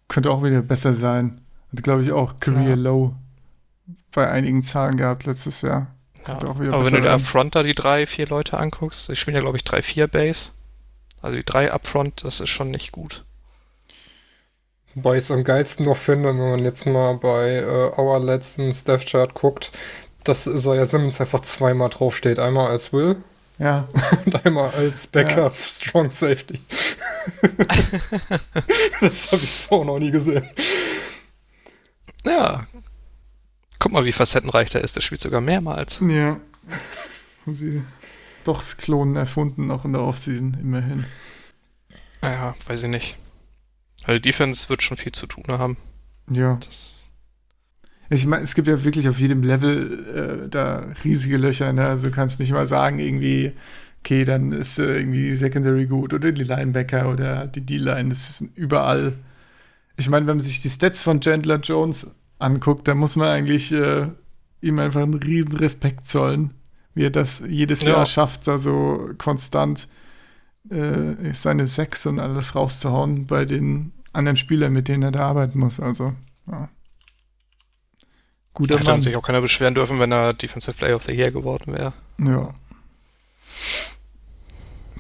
könnte 0.08 0.32
auch 0.32 0.44
wieder 0.44 0.62
besser 0.62 0.94
sein. 0.94 1.42
Hat, 1.74 1.84
glaube 1.84 2.02
ich, 2.04 2.12
auch 2.14 2.40
Career 2.40 2.70
Ja. 2.70 2.76
Low 2.76 3.16
bei 4.14 4.30
einigen 4.30 4.64
Zahlen 4.64 4.96
gehabt 4.96 5.26
letztes 5.26 5.62
Jahr. 5.62 5.88
Ja. 6.26 6.36
Aber 6.38 6.58
wenn 6.60 6.66
du 6.66 6.84
dir 6.84 7.04
werden. 7.04 7.22
upfront 7.22 7.54
da 7.56 7.64
die 7.64 7.76
drei, 7.76 8.06
vier 8.08 8.28
Leute 8.28 8.58
anguckst, 8.58 9.10
ich 9.10 9.20
spiele 9.20 9.38
ja 9.38 9.42
glaube 9.42 9.58
ich 9.58 9.64
3-4 9.64 10.08
Base. 10.08 10.52
Also 11.22 11.36
die 11.36 11.44
drei 11.44 11.72
upfront, 11.74 12.24
das 12.24 12.40
ist 12.40 12.50
schon 12.50 12.72
nicht 12.72 12.92
gut. 12.94 13.26
Wobei 14.94 15.14
ich 15.18 15.26
es 15.26 15.32
am 15.32 15.44
geilsten 15.44 15.86
noch 15.86 15.98
finde, 15.98 16.30
wenn 16.30 16.38
man 16.38 16.60
jetzt 16.64 16.86
mal 16.86 17.16
bei 17.18 17.56
äh, 17.58 18.00
Our 18.00 18.20
letzten 18.20 18.70
Death 18.86 19.06
Chart 19.06 19.34
guckt, 19.34 19.72
dass 20.24 20.48
Isaiah 20.48 20.86
Simmons 20.86 21.20
einfach 21.20 21.42
zweimal 21.42 21.90
draufsteht. 21.90 22.40
Einmal 22.40 22.72
als 22.72 22.94
Will 22.94 23.18
Ja, 23.58 23.88
und 24.26 24.46
einmal 24.46 24.70
als 24.72 25.08
Backup 25.08 25.56
Strong 25.56 26.10
Safety. 26.12 26.60
das 29.02 29.32
habe 29.32 29.42
ich 29.42 29.52
so 29.52 29.84
noch 29.84 30.00
nie 30.00 30.12
gesehen. 30.12 30.48
Ja. 32.26 32.68
Guck 33.80 33.92
mal, 33.92 34.06
wie 34.06 34.12
facettenreich 34.12 34.70
der 34.70 34.82
ist. 34.82 34.96
Der 34.96 35.02
spielt 35.02 35.22
sogar 35.22 35.42
mehrmals. 35.42 36.00
ja. 36.02 36.40
Haben 37.46 37.56
sie 37.56 37.84
doch 38.44 38.58
das 38.58 38.78
Klonen 38.78 39.16
erfunden, 39.16 39.70
auch 39.70 39.86
in 39.86 39.94
der 39.94 40.02
Offseason, 40.02 40.58
immerhin. 40.60 41.06
Naja, 42.22 42.56
weiß 42.66 42.84
ich 42.84 42.90
nicht. 42.90 43.18
Weil 44.06 44.20
die 44.20 44.30
Defense 44.30 44.68
wird 44.70 44.82
schon 44.82 44.98
viel 44.98 45.12
zu 45.12 45.28
tun 45.28 45.44
haben. 45.48 45.78
Ja. 46.30 46.56
Das, 46.56 46.95
Ich 48.10 48.26
meine, 48.26 48.44
es 48.44 48.56
gibt 48.56 48.68
ja 48.68 48.84
wirklich 48.84 49.10
auf 49.10 49.20
jedem 49.20 49.42
Level 49.42 50.44
äh, 50.46 50.50
da 50.50 50.86
riesige 51.04 51.38
Löcher, 51.38 51.74
ne? 51.74 51.88
Also 51.88 52.10
du 52.10 52.14
kannst 52.16 52.40
nicht 52.40 52.52
mal 52.52 52.68
sagen, 52.68 53.00
irgendwie, 53.00 53.54
okay, 54.00 54.26
dann 54.26 54.52
ist 54.52 54.78
äh, 54.80 54.98
irgendwie 55.00 55.24
die 55.30 55.36
Secondary 55.36 55.88
gut 55.88 56.14
oder 56.14 56.32
die 56.32 56.44
Linebacker 56.44 57.10
oder 57.10 57.48
die 57.48 57.66
D-Line, 57.66 58.10
das 58.10 58.42
ist 58.42 58.58
überall. 58.58 59.14
Ich 59.98 60.10
meine, 60.10 60.28
wenn 60.28 60.38
man 60.38 60.44
sich 60.44 60.60
die 60.60 60.70
Stats 60.70 61.00
von 61.00 61.22
Chandler 61.22 61.60
Jones 61.60 62.20
anguckt, 62.40 62.88
dann 62.88 62.98
muss 62.98 63.16
man 63.16 63.28
eigentlich 63.28 63.72
äh, 63.72 64.08
ihm 64.62 64.80
einfach 64.80 65.02
einen 65.02 65.14
riesen 65.16 65.54
Respekt 65.54 66.06
zollen, 66.06 66.52
wie 66.94 67.06
er 67.06 67.12
das 67.12 67.44
jedes 67.48 67.84
Ja. 67.84 67.94
Jahr 67.94 68.06
schafft, 68.06 68.48
da 68.48 68.58
so 68.58 69.10
konstant 69.18 69.88
äh, 70.70 71.34
seine 71.34 71.68
Sechs 71.68 72.06
und 72.06 72.20
alles 72.20 72.56
rauszuhauen 72.56 73.28
bei 73.28 73.46
den 73.46 73.94
anderen 74.14 74.38
Spielern, 74.38 74.74
mit 74.74 74.88
denen 74.88 75.04
er 75.04 75.12
da 75.12 75.28
arbeiten 75.28 75.60
muss. 75.60 75.80
Also, 75.80 76.14
ja. 76.48 76.70
Guter 78.56 78.76
da 78.76 78.80
hätte 78.80 78.92
Mann. 78.92 79.02
sich 79.02 79.16
auch 79.16 79.22
keiner 79.22 79.42
beschweren 79.42 79.76
dürfen, 79.76 80.00
wenn 80.00 80.12
er 80.12 80.34
Defensive 80.34 80.76
Player 80.76 80.96
of 80.96 81.04
the 81.04 81.12
Year 81.12 81.32
geworden 81.32 81.74
wäre. 81.74 81.94
Ja. 82.18 82.54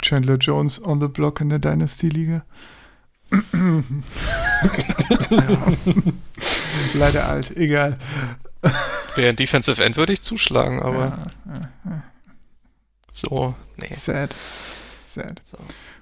Chandler 0.01 0.35
Jones 0.35 0.83
on 0.83 0.99
the 1.01 1.07
block 1.07 1.41
in 1.41 1.49
der 1.49 1.59
Dynasty-Liga. 1.59 2.43
ja. 3.31 3.41
Leider 6.93 7.27
alt, 7.27 7.55
egal. 7.57 7.97
Wäre 9.15 9.29
ein 9.29 9.35
Defensive 9.35 9.83
End 9.83 9.97
würde 9.97 10.13
ich 10.13 10.21
zuschlagen, 10.21 10.81
aber 10.81 11.29
Ja, 11.45 12.03
so, 13.11 13.55
nee. 13.77 13.87
Sad. 13.91 14.35
Sad. 15.01 15.41
So. 15.45 15.57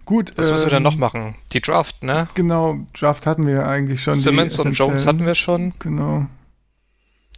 Gut. 0.06 0.34
Was 0.36 0.52
müssen 0.52 0.66
wir 0.66 0.70
denn 0.72 0.78
ähm, 0.78 0.84
noch 0.84 0.96
machen? 0.98 1.36
Die 1.52 1.62
Draft, 1.62 2.04
ne? 2.04 2.28
Genau, 2.34 2.80
Draft 2.98 3.26
hatten 3.28 3.46
wir 3.46 3.54
ja 3.54 3.68
eigentlich 3.68 4.02
schon. 4.02 4.14
Simmons 4.16 4.58
und 4.60 4.74
Jones 4.74 5.06
hatten 5.06 5.26
wir 5.26 5.36
schon. 5.36 5.74
Genau. 5.80 6.28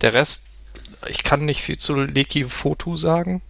Der 0.06 0.14
Rest, 0.14 0.46
ich 1.08 1.24
kann 1.24 1.46
nicht 1.46 1.64
viel 1.64 1.78
zu 1.78 1.96
Leki 1.96 2.44
Fotu 2.46 2.96
sagen. 2.96 3.42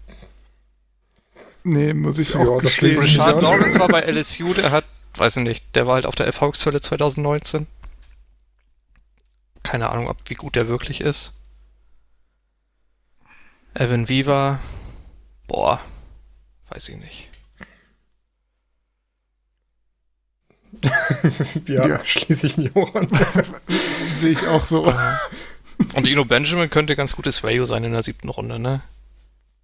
Nee, 1.65 1.93
muss 1.93 2.17
ich 2.17 2.29
Ja, 2.29 2.39
auch 2.39 2.61
das 2.61 2.71
gestehen. 2.77 2.97
Richard. 2.97 3.41
Lawrence 3.41 3.77
war 3.77 3.89
bei 3.89 3.99
LSU, 4.03 4.53
der 4.53 4.71
hat, 4.71 4.85
weiß 5.15 5.35
ich 5.35 5.43
nicht, 5.43 5.75
der 5.75 5.85
war 5.85 5.95
halt 5.95 6.05
auf 6.05 6.15
der 6.15 6.25
Erfolgszölle 6.27 6.79
2019. 6.79 7.67
Keine 9.63 9.89
Ahnung, 9.89 10.07
ob 10.07 10.15
wie 10.27 10.35
gut 10.35 10.55
der 10.55 10.69
wirklich 10.69 11.01
ist. 11.01 11.33
Evan 13.73 14.07
Viva, 14.07 14.59
boah, 15.47 15.81
weiß 16.69 16.87
ich 16.87 16.95
nicht. 16.99 17.29
ja, 21.67 21.85
Ja. 21.85 22.05
schließe 22.05 22.47
ich 22.47 22.55
mich 22.55 22.73
auch 22.77 22.95
an. 22.95 23.09
Sehe 23.67 24.31
ich 24.31 24.47
auch 24.47 24.65
so. 24.65 24.93
Und 25.93 26.07
Ino 26.07 26.25
Benjamin 26.25 26.69
könnte 26.69 26.95
ganz 26.95 27.15
gutes 27.15 27.43
Value 27.43 27.67
sein 27.67 27.83
in 27.83 27.91
der 27.91 28.03
siebten 28.03 28.29
Runde, 28.29 28.59
ne? 28.59 28.81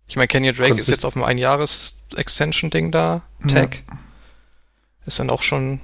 Ich 0.08 0.18
meine, 0.18 0.28
Kenya 0.28 0.52
Drake 0.52 0.70
Könnte 0.70 0.82
ist 0.82 0.90
jetzt 0.90 1.06
auf 1.06 1.14
dem 1.14 1.24
Einjahres-Extension-Ding 1.24 2.92
da. 2.92 3.22
Ja. 3.42 3.48
Tag. 3.48 3.84
Ist 5.06 5.20
dann 5.20 5.30
auch 5.30 5.42
schon 5.42 5.80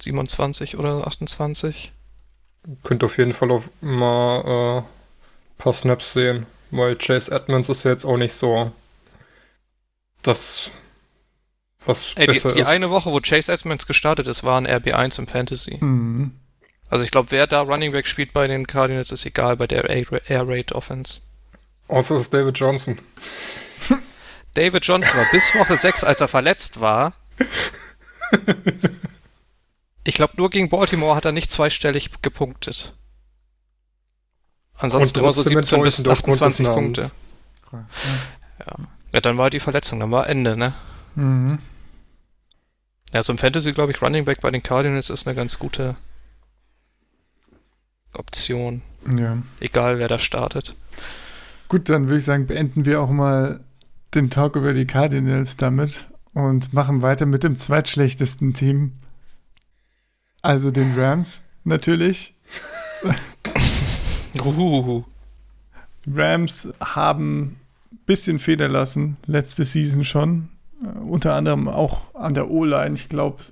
27 0.00 0.76
oder 0.76 1.06
28. 1.06 1.92
Könnte 2.84 3.06
auf 3.06 3.18
jeden 3.18 3.32
Fall 3.32 3.50
auch 3.50 3.64
mal 3.80 4.42
äh, 4.44 4.78
ein 4.78 4.84
paar 5.58 5.72
Snaps 5.72 6.12
sehen, 6.12 6.46
weil 6.70 6.96
Chase 6.96 7.32
Edmonds 7.32 7.68
ist 7.68 7.84
ja 7.84 7.90
jetzt 7.90 8.04
auch 8.04 8.16
nicht 8.16 8.32
so 8.32 8.70
das, 10.22 10.70
was 11.84 12.14
Ey, 12.14 12.26
die, 12.26 12.34
besser 12.34 12.52
die 12.52 12.60
ist. 12.60 12.68
eine 12.68 12.90
Woche, 12.90 13.10
wo 13.10 13.20
Chase 13.20 13.52
Edmonds 13.52 13.86
gestartet 13.86 14.26
ist, 14.26 14.44
war 14.44 14.60
ein 14.60 14.66
RB1 14.66 15.18
im 15.18 15.26
Fantasy. 15.26 15.78
Mhm. 15.80 16.32
Also 16.90 17.04
ich 17.04 17.10
glaube, 17.10 17.30
wer 17.30 17.46
da 17.46 17.60
Running 17.60 17.92
Back 17.92 18.06
spielt 18.06 18.32
bei 18.32 18.46
den 18.46 18.66
Cardinals, 18.66 19.12
ist 19.12 19.26
egal 19.26 19.56
bei 19.56 19.66
der 19.66 19.88
Air 19.88 20.48
Raid 20.48 20.72
Offense. 20.72 21.20
Außer 21.88 22.16
es 22.16 22.22
ist 22.22 22.34
David 22.34 22.58
Johnson. 22.58 22.98
David 24.54 24.84
Johnson 24.84 25.16
war 25.16 25.26
bis 25.30 25.54
Woche 25.54 25.76
6, 25.76 26.04
als 26.04 26.20
er 26.20 26.28
verletzt 26.28 26.80
war. 26.80 27.12
Ich 30.04 30.14
glaube, 30.14 30.34
nur 30.36 30.50
gegen 30.50 30.68
Baltimore 30.68 31.14
hat 31.14 31.24
er 31.24 31.32
nicht 31.32 31.50
zweistellig 31.50 32.10
gepunktet. 32.22 32.94
Ansonsten 34.76 35.18
immer 35.18 35.32
so 35.32 35.42
trotzdem 35.42 35.58
17 35.58 35.82
bis 35.82 35.98
enttäuschend 35.98 36.08
aufgrund 36.08 36.36
des 36.36 36.42
28 36.42 36.66
Punkte. 36.66 37.00
Namens. 37.72 37.98
Ja, 39.12 39.20
dann 39.20 39.38
war 39.38 39.50
die 39.50 39.60
Verletzung, 39.60 40.00
dann 40.00 40.10
war 40.10 40.28
Ende, 40.28 40.56
ne? 40.56 40.74
Mhm. 41.14 41.58
Ja, 43.12 43.22
so 43.22 43.32
im 43.32 43.38
Fantasy, 43.38 43.72
glaube 43.72 43.92
ich, 43.92 44.02
Running 44.02 44.24
Back 44.24 44.40
bei 44.40 44.50
den 44.50 44.62
Cardinals 44.62 45.10
ist 45.10 45.26
eine 45.26 45.34
ganz 45.34 45.58
gute 45.58 45.96
Option. 48.12 48.82
Ja. 49.16 49.38
Egal, 49.60 49.98
wer 49.98 50.08
da 50.08 50.18
startet. 50.18 50.74
Gut, 51.68 51.88
dann 51.88 52.04
würde 52.04 52.18
ich 52.18 52.24
sagen, 52.24 52.46
beenden 52.46 52.84
wir 52.84 53.00
auch 53.00 53.10
mal 53.10 53.60
den 54.14 54.30
Talk 54.30 54.56
über 54.56 54.72
die 54.72 54.86
Cardinals 54.86 55.56
damit 55.56 56.06
und 56.32 56.72
machen 56.72 57.02
weiter 57.02 57.26
mit 57.26 57.42
dem 57.42 57.56
zweitschlechtesten 57.56 58.54
Team. 58.54 58.92
Also 60.40 60.70
den 60.70 60.98
Rams 60.98 61.44
natürlich. 61.64 62.34
Uhuhu. 64.34 65.04
Die 66.04 66.12
Rams 66.14 66.72
haben 66.80 67.58
ein 67.92 67.98
bisschen 68.06 68.38
Feder 68.38 68.68
lassen, 68.68 69.16
letzte 69.26 69.64
Season 69.64 70.04
schon. 70.04 70.48
Äh, 70.82 70.98
unter 71.00 71.34
anderem 71.34 71.68
auch 71.68 72.14
an 72.14 72.34
der 72.34 72.50
O-Line. 72.50 72.94
Ich 72.94 73.08
glaube, 73.08 73.42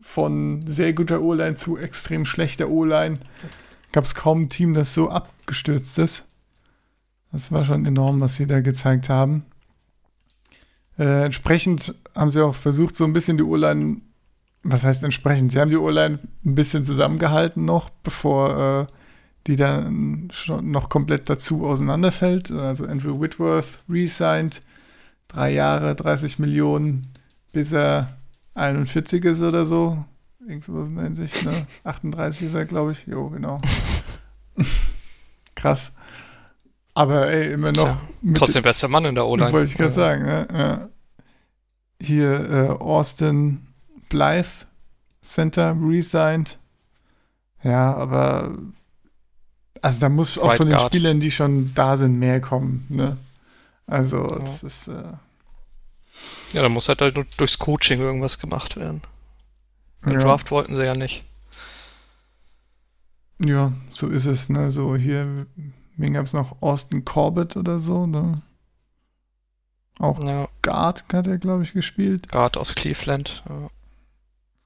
von 0.00 0.66
sehr 0.66 0.92
guter 0.92 1.20
O-Line 1.20 1.54
zu 1.54 1.76
extrem 1.76 2.24
schlechter 2.24 2.68
O-Line 2.68 3.18
gab 3.92 4.04
es 4.04 4.14
kaum 4.14 4.42
ein 4.42 4.48
Team, 4.48 4.74
das 4.74 4.94
so 4.94 5.10
abgestürzt 5.10 5.98
ist. 5.98 6.28
Das 7.32 7.52
war 7.52 7.64
schon 7.64 7.86
enorm, 7.86 8.20
was 8.20 8.36
sie 8.36 8.46
da 8.46 8.60
gezeigt 8.60 9.08
haben. 9.08 9.44
Äh, 10.98 11.24
entsprechend 11.24 11.94
haben 12.14 12.30
sie 12.30 12.44
auch 12.44 12.54
versucht, 12.54 12.96
so 12.96 13.04
ein 13.04 13.12
bisschen 13.12 13.36
die 13.36 13.44
O-Line, 13.44 13.98
was 14.62 14.84
heißt 14.84 15.04
entsprechend? 15.04 15.52
Sie 15.52 15.60
haben 15.60 15.70
die 15.70 15.76
O-Line 15.76 16.18
ein 16.44 16.54
bisschen 16.54 16.84
zusammengehalten 16.84 17.64
noch, 17.64 17.90
bevor 17.90 18.88
äh, 18.88 18.92
die 19.46 19.56
dann 19.56 20.28
schon 20.32 20.70
noch 20.70 20.88
komplett 20.88 21.30
dazu 21.30 21.66
auseinanderfällt. 21.66 22.50
Also 22.50 22.86
Andrew 22.86 23.20
Whitworth 23.20 23.78
resigned, 23.88 24.62
drei 25.28 25.52
Jahre, 25.52 25.94
30 25.94 26.38
Millionen, 26.38 27.06
bis 27.52 27.72
er 27.72 28.16
41 28.54 29.24
ist 29.24 29.40
oder 29.40 29.64
so. 29.64 30.04
Irgendwas 30.50 30.88
in 30.88 30.96
der 30.96 31.04
Hinsicht, 31.04 31.44
ne? 31.44 31.66
38 31.84 32.46
ist 32.46 32.54
er, 32.54 32.64
glaube 32.66 32.92
ich. 32.92 33.06
Jo, 33.06 33.28
genau. 33.30 33.60
Krass. 35.54 35.92
Aber 36.94 37.30
ey, 37.30 37.52
immer 37.52 37.72
noch. 37.72 37.96
Mit- 38.20 38.36
Trotzdem 38.36 38.62
bester 38.62 38.88
Mann 38.88 39.04
in 39.04 39.14
der 39.14 39.26
O-Line. 39.26 39.52
wollte 39.52 39.70
ich 39.70 39.76
gerade 39.76 39.90
sagen, 39.90 40.24
ne? 40.24 40.48
Ja. 40.52 40.88
Hier 42.02 42.50
äh, 42.50 42.68
Austin 42.82 43.66
Blythe, 44.08 44.66
Center, 45.22 45.76
resigned. 45.80 46.58
Ja, 47.62 47.94
aber 47.94 48.56
also 49.82 50.00
da 50.00 50.08
muss 50.08 50.36
auch 50.38 50.48
Right 50.48 50.56
von 50.56 50.66
den 50.68 50.76
Guard. 50.76 50.88
Spielern, 50.92 51.20
die 51.20 51.30
schon 51.30 51.72
da 51.74 51.96
sind, 51.96 52.18
mehr 52.18 52.40
kommen, 52.40 52.86
ne? 52.88 53.16
Also, 53.86 54.26
das 54.26 54.62
ist 54.62 54.88
äh, 54.88 55.12
Ja, 56.52 56.62
dann 56.62 56.72
muss 56.72 56.88
halt, 56.88 57.00
halt 57.02 57.16
durchs 57.38 57.58
Coaching 57.58 58.00
irgendwas 58.00 58.38
gemacht 58.38 58.76
werden. 58.76 59.02
Den 60.04 60.12
ja, 60.14 60.18
Draft 60.18 60.50
wollten 60.50 60.74
sie 60.74 60.84
ja 60.84 60.94
nicht. 60.94 61.24
ja, 63.44 63.72
so 63.90 64.08
ist 64.08 64.26
es, 64.26 64.48
ne? 64.48 64.70
So 64.70 64.96
hier, 64.96 65.46
wen 65.96 66.12
gab 66.12 66.26
es 66.26 66.32
noch? 66.32 66.60
Austin 66.62 67.04
Corbett 67.04 67.56
oder 67.56 67.78
so, 67.78 68.06
ne? 68.06 68.42
Auch 69.98 70.22
Ja, 70.24 70.48
Guard 70.62 71.04
hat 71.12 71.26
er, 71.26 71.38
glaube 71.38 71.62
ich, 71.62 71.72
gespielt. 71.72 72.30
Guard 72.30 72.56
aus 72.56 72.74
Cleveland. 72.74 73.42
Ja. 73.48 73.68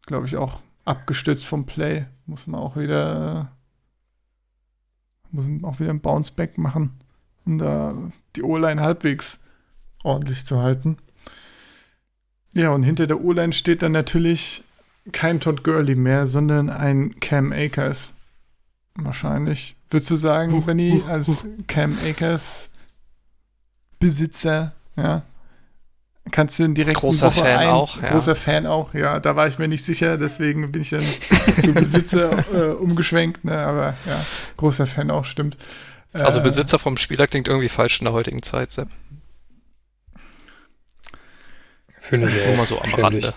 glaube 0.06 0.26
ich, 0.26 0.36
auch 0.36 0.60
abgestürzt 0.84 1.44
vom 1.46 1.66
Play. 1.66 2.06
Muss 2.26 2.46
man 2.46 2.60
auch 2.60 2.76
wieder, 2.76 3.50
muss 5.30 5.48
man 5.48 5.64
auch 5.64 5.80
wieder 5.80 5.90
ein 5.90 6.00
Bounceback 6.00 6.56
machen, 6.58 6.92
um 7.44 7.58
da 7.58 7.92
die 8.36 8.42
O-Line 8.42 8.80
halbwegs 8.80 9.40
ordentlich 10.04 10.44
zu 10.44 10.60
halten. 10.62 10.98
Ja, 12.54 12.70
und 12.70 12.84
hinter 12.84 13.06
der 13.08 13.20
O-Line 13.20 13.52
steht 13.52 13.82
dann 13.82 13.92
natürlich 13.92 14.62
kein 15.12 15.40
Todd 15.40 15.64
Gurley 15.64 15.94
mehr, 15.94 16.26
sondern 16.26 16.70
ein 16.70 17.18
Cam 17.20 17.52
Akers. 17.52 18.14
Wahrscheinlich. 18.96 19.76
Würdest 19.90 20.10
du 20.10 20.16
sagen, 20.16 20.52
Huh, 20.52 20.60
Benny, 20.62 21.02
huh, 21.04 21.10
als 21.10 21.44
Cam 21.66 21.96
Akers 22.04 22.70
Besitzer, 23.98 24.72
ja, 24.96 25.22
kannst 26.30 26.58
du 26.58 26.64
den 26.64 26.74
direkt 26.74 26.98
Großer 27.00 27.26
Woche 27.28 27.40
Fan 27.40 27.58
eins- 27.58 27.68
auch, 27.70 28.02
ja. 28.02 28.10
Großer 28.10 28.36
Fan 28.36 28.66
auch, 28.66 28.94
ja. 28.94 29.18
Da 29.20 29.34
war 29.36 29.46
ich 29.46 29.58
mir 29.58 29.68
nicht 29.68 29.84
sicher, 29.84 30.16
deswegen 30.16 30.70
bin 30.72 30.82
ich 30.82 30.90
dann 30.90 31.00
zu 31.62 31.72
Besitzer 31.72 32.44
äh, 32.54 32.72
umgeschwenkt, 32.74 33.44
ne? 33.44 33.58
Aber 33.58 33.94
ja, 34.06 34.24
großer 34.56 34.86
Fan 34.86 35.10
auch, 35.10 35.24
stimmt. 35.24 35.56
Also 36.12 36.40
Äh, 36.40 36.42
Besitzer 36.44 36.78
vom 36.78 36.96
Spieler 36.96 37.26
klingt 37.26 37.48
irgendwie 37.48 37.68
falsch 37.68 37.98
in 38.00 38.04
der 38.04 38.12
heutigen 38.14 38.42
Zeit, 38.42 38.70
Sepp. 38.70 38.88
Finde 42.00 42.28
ich 42.28 42.46
Nur 42.46 42.56
mal 42.56 42.66
so 42.66 42.80
am. 42.80 42.94
Rande. 42.94 43.34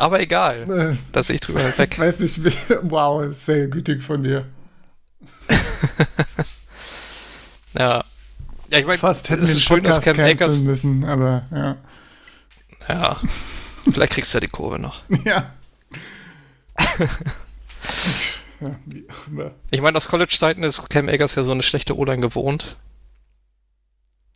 Aber 0.00 0.20
egal. 0.20 0.66
Äh, 0.94 0.96
Da 1.12 1.22
sehe 1.22 1.34
ich 1.36 1.40
drüber 1.42 1.68
ich 1.68 1.78
weg. 1.78 1.98
weiß 1.98 2.20
nicht, 2.20 2.40
wow, 2.82 3.22
ist 3.22 3.44
sehr 3.46 3.66
gütig 3.68 4.02
von 4.02 4.22
dir. 4.22 4.46
Ja. 7.72 8.04
Ja, 8.68 8.78
ich 8.78 8.84
meine, 8.86 8.98
Fast 8.98 9.30
hätten 9.30 9.42
es 9.44 9.50
wir 9.50 9.56
ist 9.56 9.64
den 9.70 9.76
schön, 9.76 9.84
dass 9.84 9.96
Podcast 9.96 10.16
Cam 10.16 10.26
canceln 10.26 10.48
Akers. 10.50 10.60
müssen, 10.62 11.04
aber 11.04 11.42
ja. 11.52 11.76
Ja. 12.88 13.20
Vielleicht 13.92 14.12
kriegst 14.12 14.34
du 14.34 14.38
ja 14.38 14.40
die 14.40 14.48
Kurve 14.48 14.80
noch. 14.80 15.02
Ja. 15.24 15.52
Ich 19.70 19.80
meine, 19.80 19.96
aus 19.96 20.08
College-Zeiten 20.08 20.62
ist 20.62 20.88
Cam 20.90 21.08
Akers 21.08 21.34
ja 21.34 21.44
so 21.44 21.52
eine 21.52 21.62
schlechte 21.62 21.96
O-Line 21.96 22.20
gewohnt. 22.20 22.76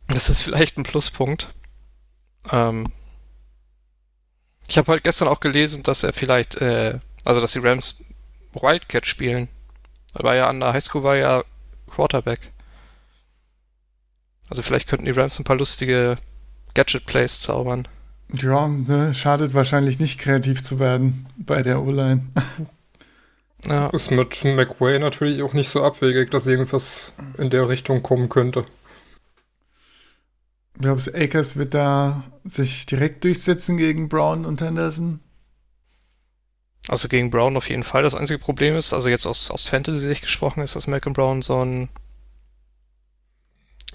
Das 0.07 0.29
ist 0.29 0.41
vielleicht 0.41 0.77
ein 0.77 0.83
Pluspunkt. 0.83 1.49
Ähm, 2.51 2.87
ich 4.67 4.77
habe 4.77 4.91
halt 4.91 5.03
gestern 5.03 5.27
auch 5.27 5.39
gelesen, 5.39 5.83
dass 5.83 6.03
er 6.03 6.13
vielleicht, 6.13 6.55
äh, 6.55 6.99
also 7.23 7.41
dass 7.41 7.53
die 7.53 7.59
Rams 7.59 8.03
Wildcat 8.53 9.05
spielen. 9.05 9.47
Er 10.13 10.23
war 10.23 10.35
ja 10.35 10.47
an 10.47 10.59
der 10.59 10.73
Highschool, 10.73 11.03
war 11.03 11.15
ja 11.15 11.43
Quarterback. 11.89 12.51
Also 14.49 14.61
vielleicht 14.61 14.87
könnten 14.87 15.05
die 15.05 15.11
Rams 15.11 15.39
ein 15.39 15.43
paar 15.43 15.57
lustige 15.57 16.17
Gadget-Plays 16.73 17.39
zaubern. 17.39 17.87
Ja, 18.33 18.67
ne, 18.67 19.13
schadet 19.13 19.53
wahrscheinlich 19.53 19.99
nicht 19.99 20.19
kreativ 20.19 20.63
zu 20.63 20.79
werden 20.79 21.27
bei 21.37 21.61
der 21.61 21.81
O-Line. 21.81 22.25
Ja, 23.67 23.87
Ist 23.87 24.11
mit 24.11 24.43
McWay 24.43 24.99
natürlich 24.99 25.41
auch 25.41 25.53
nicht 25.53 25.69
so 25.69 25.83
abwegig, 25.83 26.29
dass 26.29 26.45
irgendwas 26.45 27.13
in 27.39 27.49
der 27.49 27.67
Richtung 27.67 28.03
kommen 28.03 28.29
könnte. 28.29 28.63
Glaubst 30.79 31.07
du, 31.07 31.15
Akers 31.15 31.55
wird 31.55 31.73
da 31.73 32.23
sich 32.43 32.85
direkt 32.85 33.23
durchsetzen 33.23 33.77
gegen 33.77 34.09
Brown 34.09 34.45
und 34.45 34.61
Henderson? 34.61 35.19
also 36.87 37.07
gegen 37.07 37.29
Brown 37.29 37.57
auf 37.57 37.69
jeden 37.69 37.83
Fall. 37.83 38.03
Das 38.03 38.15
einzige 38.15 38.39
Problem 38.39 38.75
ist, 38.75 38.93
also 38.93 39.09
jetzt 39.09 39.25
aus, 39.25 39.49
aus 39.51 39.67
Fantasy-Sicht 39.67 40.21
gesprochen, 40.21 40.61
ist, 40.61 40.75
dass 40.75 40.87
Malcolm 40.87 41.13
Brown 41.13 41.41
so 41.41 41.63
ein 41.63 41.89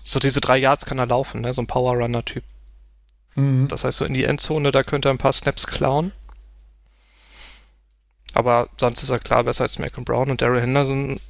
so 0.03 0.19
diese 0.19 0.40
drei 0.40 0.57
Yards 0.57 0.87
kann 0.87 0.99
er 0.99 1.07
laufen, 1.07 1.43
ne? 1.43 1.53
So 1.53 1.61
ein 1.61 1.66
Power-Runner-Typ. 1.66 2.43
Mhm. 3.35 3.69
Das 3.69 3.85
heißt, 3.85 3.99
so 3.99 4.05
in 4.05 4.14
die 4.14 4.25
Endzone, 4.25 4.71
da 4.71 4.83
könnte 4.83 5.09
er 5.09 5.12
ein 5.12 5.19
paar 5.19 5.33
Snaps 5.33 5.66
klauen. 5.66 6.12
Aber 8.33 8.71
sonst 8.79 9.03
ist 9.03 9.11
er 9.11 9.19
klar 9.19 9.45
besser 9.45 9.64
als 9.64 9.79
Malcolm 9.79 10.05
Brown 10.05 10.31
und 10.31 10.40
Daryl 10.40 10.62
Henderson. 10.62 11.21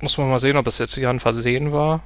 Muss 0.00 0.16
man 0.16 0.30
mal 0.30 0.40
sehen, 0.40 0.56
ob 0.56 0.64
das 0.64 0.78
jetzt 0.78 0.94
hier 0.94 1.10
ein 1.10 1.20
Versehen 1.20 1.72
war. 1.72 2.02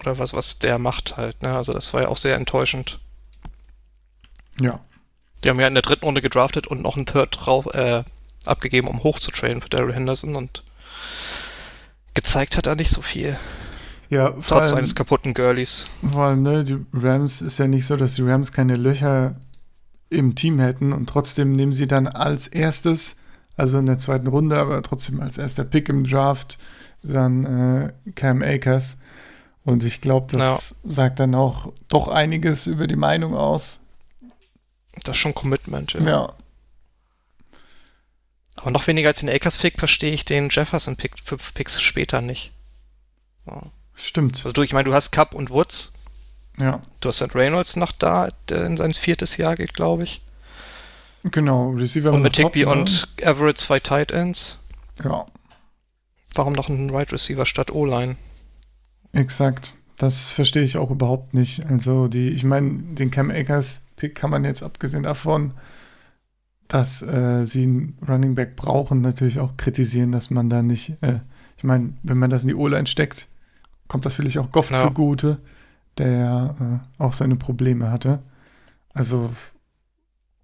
Oder 0.00 0.18
was, 0.18 0.32
was 0.32 0.58
der 0.58 0.78
macht 0.78 1.16
halt, 1.16 1.42
ne? 1.42 1.56
Also 1.56 1.72
das 1.72 1.92
war 1.94 2.02
ja 2.02 2.08
auch 2.08 2.16
sehr 2.16 2.36
enttäuschend. 2.36 3.00
Ja. 4.60 4.80
Die 5.42 5.48
haben 5.48 5.60
ja 5.60 5.66
in 5.66 5.74
der 5.74 5.82
dritten 5.82 6.04
Runde 6.04 6.22
gedraftet 6.22 6.66
und 6.66 6.82
noch 6.82 6.96
einen 6.96 7.06
Third 7.06 7.38
drauf, 7.40 7.66
äh, 7.74 8.04
abgegeben, 8.44 8.88
um 8.88 9.02
hoch 9.02 9.18
zu 9.18 9.30
traden 9.30 9.60
für 9.60 9.68
Daryl 9.68 9.94
Henderson 9.94 10.36
und 10.36 10.62
gezeigt 12.14 12.56
hat 12.56 12.66
er 12.66 12.76
nicht 12.76 12.90
so 12.90 13.02
viel. 13.02 13.38
Ja, 14.08 14.32
vor 14.40 14.58
Trotz 14.58 14.68
allem, 14.68 14.78
eines 14.78 14.94
kaputten 14.94 15.34
Girlies. 15.34 15.84
vor 16.12 16.26
allem, 16.26 16.42
ne, 16.42 16.64
die 16.64 16.78
Rams 16.92 17.42
ist 17.42 17.58
ja 17.58 17.66
nicht 17.66 17.86
so, 17.86 17.96
dass 17.96 18.14
die 18.14 18.22
Rams 18.22 18.52
keine 18.52 18.76
Löcher 18.76 19.36
im 20.10 20.34
Team 20.36 20.60
hätten 20.60 20.92
und 20.92 21.08
trotzdem 21.08 21.52
nehmen 21.52 21.72
sie 21.72 21.88
dann 21.88 22.06
als 22.06 22.46
erstes, 22.46 23.16
also 23.56 23.78
in 23.78 23.86
der 23.86 23.98
zweiten 23.98 24.28
Runde, 24.28 24.58
aber 24.58 24.80
trotzdem 24.82 25.20
als 25.20 25.38
erster 25.38 25.64
Pick 25.64 25.88
im 25.88 26.04
Draft, 26.04 26.58
dann 27.02 27.44
äh, 27.44 27.92
Cam 28.14 28.42
Akers. 28.42 28.98
Und 29.66 29.82
ich 29.84 30.00
glaube, 30.00 30.28
das 30.38 30.76
sagt 30.84 31.18
dann 31.20 31.34
auch 31.34 31.72
doch 31.88 32.06
einiges 32.08 32.66
über 32.68 32.86
die 32.86 32.96
Meinung 32.96 33.34
aus. 33.34 33.80
Das 35.02 35.16
ist 35.16 35.20
schon 35.20 35.34
Commitment, 35.34 35.92
ja. 35.92 36.00
Ja. 36.02 36.32
Aber 38.54 38.70
noch 38.70 38.86
weniger 38.86 39.08
als 39.08 39.20
den 39.20 39.28
Akers-Pick 39.28 39.78
verstehe 39.78 40.12
ich 40.12 40.24
den 40.24 40.48
Jefferson-Pick 40.50 41.18
fünf 41.22 41.52
Picks 41.52 41.82
später 41.82 42.20
nicht. 42.20 42.52
Ja. 43.46 43.62
Stimmt. 43.94 44.36
Also 44.44 44.52
du, 44.52 44.62
ich 44.62 44.72
meine, 44.72 44.84
du 44.88 44.94
hast 44.94 45.10
Cup 45.10 45.34
und 45.34 45.50
Woods, 45.50 45.94
Ja, 46.58 46.80
du 47.00 47.08
hast 47.08 47.16
St. 47.16 47.34
Reynolds 47.34 47.76
noch 47.76 47.92
da, 47.92 48.28
der 48.48 48.64
in 48.66 48.76
sein 48.76 48.94
viertes 48.94 49.36
Jahr 49.36 49.56
geht, 49.56 49.74
glaube 49.74 50.04
ich. 50.04 50.22
genau. 51.24 51.70
Receiver 51.70 52.12
Und 52.12 52.22
mit 52.22 52.36
top, 52.36 52.54
Higby 52.54 52.66
ne? 52.66 52.70
und 52.72 53.08
Everett 53.16 53.58
zwei 53.58 53.80
Tight 53.80 54.10
Ends. 54.12 54.58
Ja, 55.02 55.26
Warum 56.34 56.52
noch 56.52 56.68
ein 56.68 56.90
Right 56.90 57.12
Receiver 57.12 57.46
statt 57.46 57.70
O-Line? 57.70 58.16
Exakt. 59.16 59.74
Das 59.96 60.30
verstehe 60.30 60.62
ich 60.62 60.76
auch 60.76 60.90
überhaupt 60.90 61.34
nicht. 61.34 61.66
Also 61.66 62.06
die, 62.08 62.28
ich 62.28 62.44
meine, 62.44 62.78
den 62.94 63.10
Cam 63.10 63.30
Akers 63.30 63.82
Pick 63.96 64.14
kann 64.14 64.30
man 64.30 64.44
jetzt 64.44 64.62
abgesehen 64.62 65.04
davon, 65.04 65.52
dass 66.68 67.00
äh, 67.00 67.46
sie 67.46 67.62
einen 67.62 67.98
Running 68.06 68.34
Back 68.34 68.56
brauchen, 68.56 69.00
natürlich 69.00 69.38
auch 69.38 69.56
kritisieren, 69.56 70.12
dass 70.12 70.30
man 70.30 70.50
da 70.50 70.62
nicht, 70.62 70.94
äh, 71.00 71.20
ich 71.56 71.64
meine, 71.64 71.94
wenn 72.02 72.18
man 72.18 72.28
das 72.28 72.42
in 72.42 72.48
die 72.48 72.54
O-Line 72.54 72.86
steckt, 72.86 73.28
kommt 73.88 74.04
das 74.04 74.16
vielleicht 74.16 74.38
auch 74.38 74.52
Goff 74.52 74.70
Ja. 74.70 74.76
zugute, 74.76 75.38
der 75.96 76.82
äh, 76.98 77.02
auch 77.02 77.12
seine 77.12 77.36
Probleme 77.36 77.90
hatte. 77.90 78.18
Also, 78.92 79.30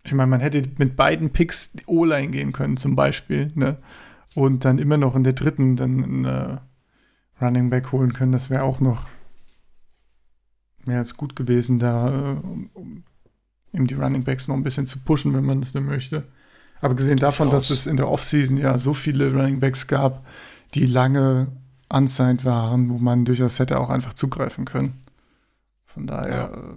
ich 0.05 0.15
meine, 0.15 0.29
man 0.31 0.41
hätte 0.41 0.63
mit 0.79 0.97
beiden 0.97 1.31
Picks 1.31 1.73
die 1.73 1.87
O-Line 1.87 2.29
gehen 2.31 2.53
können, 2.53 2.77
zum 2.77 2.97
Beispiel, 2.97 3.49
ne? 3.55 3.77
Und 4.35 4.65
dann 4.65 4.79
immer 4.79 4.97
noch 4.97 5.15
in 5.15 5.25
der 5.25 5.35
dritten 5.35 5.77
dann 5.77 6.03
einen 6.03 6.25
äh, 6.25 6.57
Running 7.43 7.71
Back 7.71 7.93
holen 7.93 8.13
können. 8.13 8.33
Das 8.33 8.51
wäre 8.51 8.63
auch 8.63 8.81
noch 8.81 9.07
mehr 10.85 10.99
als 10.99 11.17
gut 11.17 11.37
gewesen, 11.37 11.79
da 11.79 12.09
äh, 12.09 12.37
um, 12.75 13.05
eben 13.73 13.87
die 13.87 13.95
Running 13.95 14.25
Backs 14.25 14.49
noch 14.49 14.57
ein 14.57 14.65
bisschen 14.65 14.87
zu 14.87 15.01
pushen, 15.01 15.35
wenn 15.35 15.45
man 15.45 15.61
das 15.61 15.73
denn 15.73 15.87
möchte. 15.87 16.25
Aber 16.81 16.95
gesehen 16.95 17.19
davon, 17.19 17.51
dass 17.51 17.71
es 17.71 17.87
in 17.87 17.97
der 17.97 18.09
Offseason 18.09 18.57
ja 18.57 18.77
so 18.77 18.93
viele 18.93 19.33
Running 19.33 19.61
Backs 19.61 19.87
gab, 19.87 20.27
die 20.75 20.87
lange 20.87 21.49
unsigned 21.89 22.45
waren, 22.45 22.91
wo 22.91 22.99
man 22.99 23.25
durchaus 23.25 23.59
hätte 23.59 23.79
auch 23.79 23.91
einfach 23.91 24.15
zugreifen 24.15 24.65
können. 24.65 25.05
Von 25.85 26.07
daher, 26.07 26.51
äh, 26.53 26.75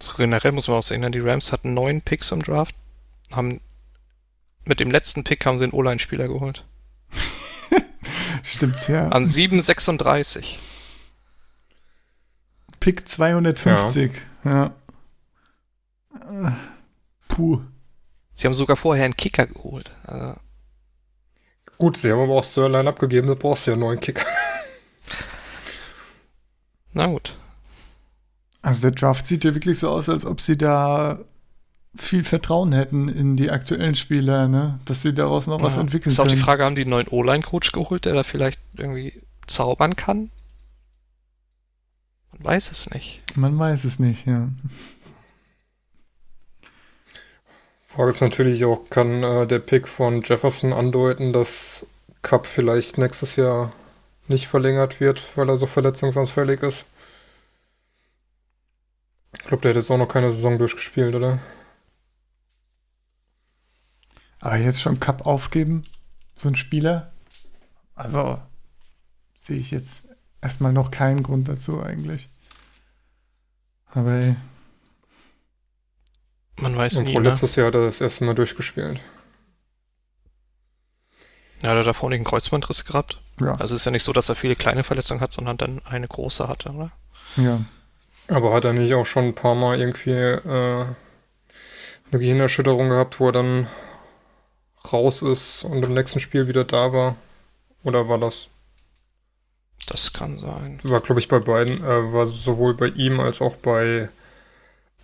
So 0.00 0.12
generell 0.16 0.52
muss 0.52 0.68
man 0.68 0.78
auch 0.78 0.82
sehen, 0.82 1.00
ne, 1.00 1.10
die 1.10 1.18
Rams 1.18 1.52
hatten 1.52 1.74
neun 1.74 2.00
Picks 2.00 2.32
im 2.32 2.42
Draft, 2.42 2.74
haben 3.32 3.60
mit 4.64 4.80
dem 4.80 4.90
letzten 4.90 5.24
Pick 5.24 5.44
haben 5.44 5.58
sie 5.58 5.64
einen 5.64 5.72
O-Line-Spieler 5.72 6.28
geholt. 6.28 6.64
stimmt, 8.58 8.88
ja. 8.88 9.08
An 9.08 9.26
7,36. 9.26 10.58
Pick 12.80 13.08
250. 13.08 14.12
Ja. 14.44 14.74
Äh, 16.14 16.50
Puh. 17.28 17.62
Sie 18.32 18.46
haben 18.46 18.54
sogar 18.54 18.76
vorher 18.76 19.04
einen 19.04 19.16
Kicker 19.16 19.46
geholt. 19.46 19.90
Also, 20.04 20.34
Gut, 21.78 21.96
sie 21.96 22.10
haben 22.10 22.20
aber 22.20 22.34
auch 22.34 22.44
Sirline 22.44 22.88
abgegeben, 22.88 23.28
da 23.28 23.34
brauchst 23.34 23.66
du 23.66 23.70
ja 23.70 23.74
einen 23.74 23.82
neuen 23.82 24.00
Kicker. 24.00 24.26
na 26.92 27.06
gut. 27.06 27.36
Also 28.62 28.82
der 28.82 28.90
Draft 28.90 29.26
sieht 29.26 29.44
ja 29.44 29.54
wirklich 29.54 29.78
so 29.78 29.88
aus, 29.88 30.08
als 30.08 30.24
ob 30.24 30.40
sie 30.40 30.58
da 30.58 31.20
viel 31.96 32.22
Vertrauen 32.24 32.72
hätten 32.72 33.08
in 33.08 33.36
die 33.36 33.50
aktuellen 33.50 33.94
Spieler, 33.94 34.46
ne? 34.48 34.78
Dass 34.84 35.02
sie 35.02 35.14
daraus 35.14 35.46
noch 35.46 35.60
was 35.62 35.76
Ja. 35.76 35.80
entwickeln 35.80 36.10
Ist 36.12 36.20
auch 36.20 36.24
können. 36.24 36.36
die 36.36 36.40
Frage, 36.42 36.64
haben 36.64 36.74
die 36.74 36.82
einen 36.82 36.90
neuen 36.90 37.08
O-Line-Coach 37.08 37.72
geholt, 37.72 38.04
der 38.04 38.14
da 38.14 38.22
vielleicht 38.22 38.60
irgendwie 38.76 39.20
zaubern 39.46 39.96
kann? 39.96 40.30
Man 42.32 42.44
weiß 42.44 42.70
es 42.70 42.90
nicht. 42.90 43.22
Man 43.36 43.58
weiß 43.58 43.84
es 43.84 43.98
nicht, 43.98 44.26
ja. 44.26 44.48
Frage 47.86 48.10
ist 48.10 48.20
natürlich 48.20 48.64
auch, 48.64 48.88
kann 48.90 49.22
äh, 49.22 49.46
der 49.46 49.58
Pick 49.58 49.88
von 49.88 50.22
Jefferson 50.22 50.72
andeuten, 50.72 51.32
dass 51.32 51.86
Cup 52.22 52.46
vielleicht 52.46 52.98
nächstes 52.98 53.36
Jahr 53.36 53.72
nicht 54.28 54.46
verlängert 54.46 55.00
wird, 55.00 55.24
weil 55.36 55.48
er 55.48 55.56
so 55.56 55.66
verletzungsanfällig 55.66 56.62
ist? 56.62 56.86
Ich 59.34 59.44
glaube, 59.44 59.62
der 59.62 59.70
hat 59.70 59.76
jetzt 59.76 59.90
auch 59.90 59.98
noch 59.98 60.08
keine 60.08 60.30
Saison 60.30 60.58
durchgespielt, 60.58 61.14
oder? 61.14 61.38
Aber 64.40 64.56
jetzt 64.56 64.80
schon 64.82 65.00
Cup 65.00 65.26
aufgeben, 65.26 65.84
so 66.36 66.48
ein 66.48 66.56
Spieler? 66.56 67.10
Also, 67.94 68.40
sehe 69.36 69.58
ich 69.58 69.70
jetzt 69.70 70.08
erstmal 70.40 70.72
noch 70.72 70.90
keinen 70.90 71.22
Grund 71.22 71.48
dazu 71.48 71.82
eigentlich. 71.82 72.28
Aber 73.90 74.12
ey, 74.12 74.36
Man 76.60 76.76
weiß 76.76 76.98
Und 76.98 77.04
nie, 77.04 77.14
ne? 77.14 77.20
letztes 77.20 77.56
Jahr 77.56 77.68
hat 77.68 77.74
er 77.74 77.84
das 77.86 78.00
erste 78.00 78.24
Mal 78.24 78.34
durchgespielt. 78.34 79.00
Ja, 81.62 81.70
hat 81.76 81.86
davor 81.86 82.08
nicht 82.10 82.18
einen 82.18 82.24
Kreuzbandriss 82.24 82.84
gehabt. 82.84 83.20
ja, 83.40 83.52
Also 83.52 83.74
es 83.74 83.80
ist 83.82 83.84
ja 83.84 83.90
nicht 83.90 84.04
so, 84.04 84.12
dass 84.12 84.28
er 84.28 84.36
viele 84.36 84.54
kleine 84.56 84.84
Verletzungen 84.84 85.20
hat, 85.20 85.32
sondern 85.32 85.56
dann 85.56 85.80
eine 85.84 86.06
große 86.06 86.46
hatte, 86.48 86.70
oder? 86.70 86.92
ja. 87.36 87.60
Aber 88.30 88.52
hat 88.52 88.66
er 88.66 88.74
nicht 88.74 88.92
auch 88.92 89.06
schon 89.06 89.24
ein 89.28 89.34
paar 89.34 89.54
Mal 89.54 89.80
irgendwie 89.80 90.10
äh, 90.10 90.82
eine 90.84 90.94
Gehirnerschütterung 92.20 92.90
gehabt, 92.90 93.20
wo 93.20 93.28
er 93.30 93.32
dann 93.32 93.66
raus 94.92 95.22
ist 95.22 95.64
und 95.64 95.82
im 95.84 95.94
nächsten 95.94 96.20
Spiel 96.20 96.48
wieder 96.48 96.64
da 96.64 96.92
war? 96.92 97.16
Oder 97.84 98.08
war 98.08 98.18
das? 98.18 98.48
Das 99.86 100.12
kann 100.12 100.38
sein. 100.38 100.80
War, 100.82 101.00
glaube 101.00 101.20
ich, 101.20 101.28
bei 101.28 101.38
beiden, 101.38 101.82
äh, 101.82 102.12
war 102.12 102.26
sowohl 102.26 102.74
bei 102.74 102.88
ihm 102.88 103.20
als 103.20 103.40
auch 103.40 103.56
bei 103.56 104.08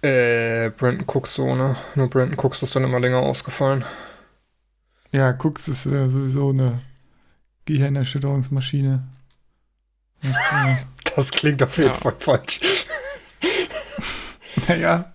äh, 0.02 0.70
Brandon 0.70 1.06
Cooks 1.06 1.34
so, 1.34 1.54
ne? 1.54 1.76
Nur 1.94 2.10
Brandon 2.10 2.38
Cooks 2.38 2.62
ist 2.62 2.76
dann 2.76 2.84
immer 2.84 3.00
länger 3.00 3.18
ausgefallen. 3.18 3.84
Ja, 5.12 5.30
Cooks 5.32 5.68
ist 5.68 5.86
äh, 5.86 6.08
sowieso 6.08 6.50
eine 6.50 6.80
Gehirnerschütterungsmaschine. 7.64 9.02
Das, 10.22 10.32
äh, 10.32 10.76
Das 11.16 11.30
klingt 11.30 11.62
auf 11.62 11.76
jeden 11.78 11.90
Ja. 11.90 11.94
Fall 11.94 12.14
falsch. 12.18 12.60
naja, 14.68 15.12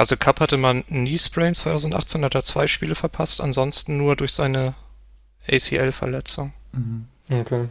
Also 0.00 0.16
Cup 0.16 0.40
hatte 0.40 0.56
man 0.56 0.86
Knee 0.86 1.18
Sprain 1.18 1.54
2018, 1.54 2.24
hat 2.24 2.34
er 2.34 2.42
zwei 2.42 2.66
Spiele 2.66 2.94
verpasst, 2.94 3.38
ansonsten 3.42 3.98
nur 3.98 4.16
durch 4.16 4.32
seine 4.32 4.72
ACL-Verletzung. 5.46 6.54
mhm. 6.72 7.06
Okay. 7.28 7.68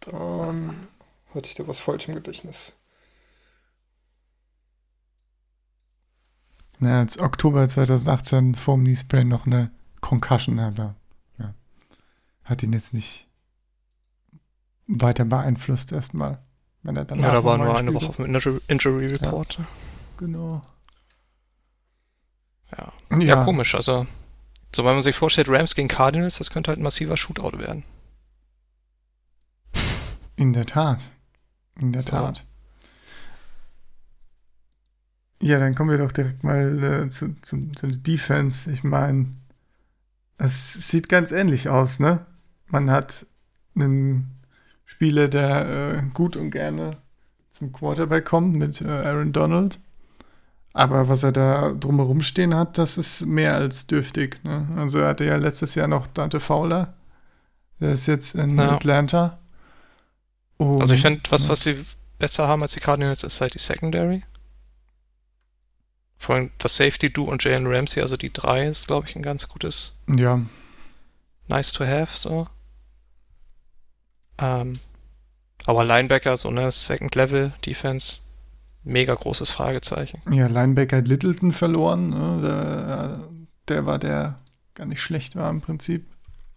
Dann 0.00 0.88
hatte 1.32 1.46
ich 1.46 1.54
da 1.54 1.68
was 1.68 1.78
falsch 1.78 2.08
im 2.08 2.16
Gedächtnis. 2.16 2.72
Na, 6.80 7.02
jetzt 7.02 7.20
Oktober 7.20 7.68
2018 7.68 8.56
vorm 8.56 8.82
Knee 8.82 8.96
Sprain 8.96 9.28
noch 9.28 9.46
eine 9.46 9.70
Concussion, 10.00 10.58
aber 10.58 10.96
ja, 11.38 11.54
hat 12.42 12.64
ihn 12.64 12.72
jetzt 12.72 12.94
nicht 12.94 13.28
weiter 14.88 15.24
beeinflusst 15.24 15.92
erstmal. 15.92 16.42
Wenn 16.82 16.96
er 16.96 17.04
danach 17.04 17.22
Ja, 17.22 17.30
da 17.30 17.44
war 17.44 17.58
nur 17.58 17.76
eine 17.76 17.94
Woche 17.94 18.08
auf 18.08 18.16
dem 18.16 18.24
Injury, 18.24 18.60
Injury 18.66 19.06
Report. 19.06 19.56
hat. 19.56 19.66
Genau. 20.16 20.62
Ja. 22.76 22.92
Ja. 23.22 23.44
komisch. 23.44 23.74
Also, 23.74 24.06
so 24.74 24.84
wenn 24.84 24.94
man 24.94 25.02
sich 25.02 25.16
vorstellt, 25.16 25.48
Rams 25.48 25.74
gegen 25.74 25.88
Cardinals, 25.88 26.38
das 26.38 26.50
könnte 26.50 26.68
halt 26.68 26.78
ein 26.78 26.84
massiver 26.84 27.16
Shootout 27.16 27.58
werden. 27.58 27.84
In 30.36 30.52
der 30.52 30.66
Tat. 30.66 31.10
In 31.78 31.92
der 31.92 32.02
So. 32.02 32.08
Tat. 32.08 32.46
Ja, 35.42 35.58
dann 35.58 35.74
kommen 35.74 35.90
wir 35.90 35.98
doch 35.98 36.12
direkt 36.12 36.44
mal 36.44 36.84
äh, 36.84 37.08
zu, 37.08 37.34
zu, 37.40 37.70
zu 37.72 37.86
der 37.86 37.96
Defense. 37.96 38.70
Ich 38.70 38.84
meine, 38.84 39.26
es 40.38 40.72
sieht 40.72 41.08
ganz 41.08 41.32
ähnlich 41.32 41.68
aus, 41.68 41.98
ne? 41.98 42.26
Man 42.68 42.90
hat 42.90 43.26
einen 43.74 44.38
Spieler, 44.84 45.28
der 45.28 45.94
äh, 45.96 46.02
gut 46.12 46.36
und 46.36 46.50
gerne 46.50 46.90
zum 47.50 47.72
Quarterback 47.72 48.24
kommt 48.26 48.56
mit 48.56 48.80
äh, 48.80 48.88
Aaron 48.88 49.32
Donald. 49.32 49.78
Aber 50.72 51.08
was 51.08 51.22
er 51.24 51.32
da 51.32 51.72
drumherum 51.72 52.20
stehen 52.22 52.54
hat, 52.54 52.78
das 52.78 52.96
ist 52.96 53.22
mehr 53.26 53.54
als 53.54 53.86
dürftig. 53.88 54.38
Ne? 54.44 54.68
Also 54.76 55.00
er 55.00 55.08
hatte 55.08 55.24
ja 55.24 55.36
letztes 55.36 55.74
Jahr 55.74 55.88
noch 55.88 56.06
Dante 56.06 56.38
Fowler. 56.40 56.94
Der 57.80 57.92
ist 57.92 58.06
jetzt 58.06 58.34
in 58.36 58.56
Ja. 58.56 58.72
Atlanta. 58.72 59.38
Und- 60.58 60.80
Also 60.80 60.94
ich 60.94 61.02
finde, 61.02 61.20
was, 61.30 61.48
was 61.48 61.62
sie 61.64 61.84
besser 62.18 62.46
haben 62.46 62.62
als 62.62 62.72
die 62.74 62.80
Cardinals, 62.80 63.24
ist 63.24 63.40
halt 63.40 63.54
die 63.54 63.58
Secondary. 63.58 64.22
Vor 66.18 66.34
allem 66.36 66.50
das 66.58 66.76
Safety 66.76 67.10
Du 67.12 67.24
und 67.24 67.42
Jalen 67.42 67.66
Ramsey, 67.66 68.02
also 68.02 68.16
die 68.16 68.32
drei, 68.32 68.66
ist, 68.66 68.86
glaube 68.86 69.08
ich, 69.08 69.16
ein 69.16 69.22
ganz 69.22 69.48
gutes 69.48 69.98
Ja, 70.06 70.40
Nice 71.48 71.72
to 71.72 71.84
have, 71.84 72.16
so. 72.16 72.46
Ähm, 74.38 74.78
aber 75.66 75.84
Linebacker, 75.84 76.36
so 76.36 76.48
eine 76.48 76.70
Second 76.70 77.14
Level 77.14 77.54
Defense, 77.66 78.20
mega 78.90 79.14
großes 79.14 79.50
Fragezeichen. 79.50 80.20
ja, 80.30 80.46
Linebacker 80.46 80.98
hat 80.98 81.08
Littleton 81.08 81.52
verloren. 81.52 82.10
Ne? 82.10 83.20
Der, 83.68 83.86
war 83.86 83.98
der 83.98 84.36
gar 84.74 84.86
nicht 84.86 85.00
schlecht 85.02 85.36
war 85.36 85.48
im 85.50 85.60
Prinzip. 85.60 86.06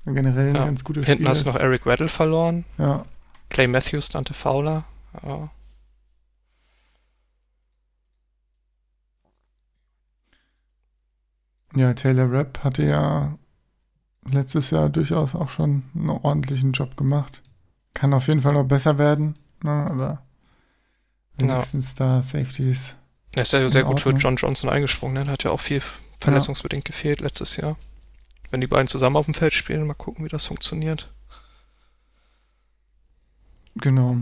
Generell 0.06 0.50
ein 0.50 0.56
Ja. 0.56 0.66
ganz 0.66 0.84
guter 0.84 1.02
Hinten 1.02 1.20
Spieler 1.24 1.30
hast 1.30 1.46
du 1.46 1.52
noch 1.52 1.60
Eric 1.60 1.86
Weddle 1.86 2.08
verloren, 2.10 2.66
Ja, 2.78 3.06
Clay 3.50 3.68
Matthews, 3.68 4.10
Dante 4.10 4.34
Fowler. 4.34 4.84
Ja. 5.26 5.50
ja, 11.76 11.94
Taylor 11.94 12.32
Rapp 12.32 12.64
hatte 12.64 12.84
ja 12.86 13.38
letztes 14.30 14.70
Jahr 14.72 14.90
durchaus 14.90 15.36
auch 15.36 15.50
schon 15.50 15.84
einen 15.96 16.10
ordentlichen 16.10 16.72
Job 16.72 16.96
gemacht. 16.98 17.42
Kann 17.94 18.14
auf 18.14 18.28
jeden 18.28 18.42
Fall 18.42 18.54
noch 18.54 18.66
besser 18.66 18.98
werden, 18.98 19.36
ne? 19.64 19.88
aber 19.90 20.22
Ja. 21.38 21.48
wenigstens 21.48 21.96
da 21.96 22.22
Safeties. 22.22 22.96
Er 23.36 23.44
ist 23.44 23.54
ja 23.54 23.68
sehr 23.68 23.84
gut 23.84 24.00
für. 24.00 24.12
John 24.12 24.36
Johnson 24.36 24.70
eingesprungen, 24.70 25.16
ne? 25.16 25.24
Der 25.24 25.34
hat 25.34 25.44
ja 25.44 25.52
auch 25.52 25.60
viel 25.60 25.82
verletzungsbedingt 26.20 26.86
gefehlt 26.86 27.22
letztes 27.22 27.58
Jahr. 27.58 27.78
Wenn 28.52 28.62
die 28.62 28.68
beiden 28.68 28.88
zusammen 28.88 29.16
auf 29.16 29.26
dem 29.26 29.34
Feld 29.34 29.54
spielen, 29.54 29.88
mal 29.88 29.96
gucken, 29.96 30.24
wie 30.24 30.30
das 30.30 30.46
funktioniert. 30.46 31.12
Genau. 33.76 34.18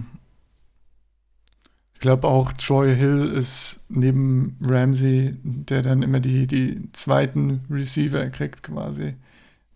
Ich 1.93 1.99
glaube 1.99 2.27
auch 2.27 2.53
Troy 2.53 2.95
Hill 2.95 3.31
ist 3.35 3.85
neben 3.89 4.57
Ramsey, 4.61 5.37
der 5.43 5.81
dann 5.81 6.01
immer 6.01 6.19
die, 6.19 6.47
die 6.47 6.91
zweiten 6.93 7.65
Receiver 7.69 8.27
kriegt 8.29 8.63
quasi. 8.63 9.15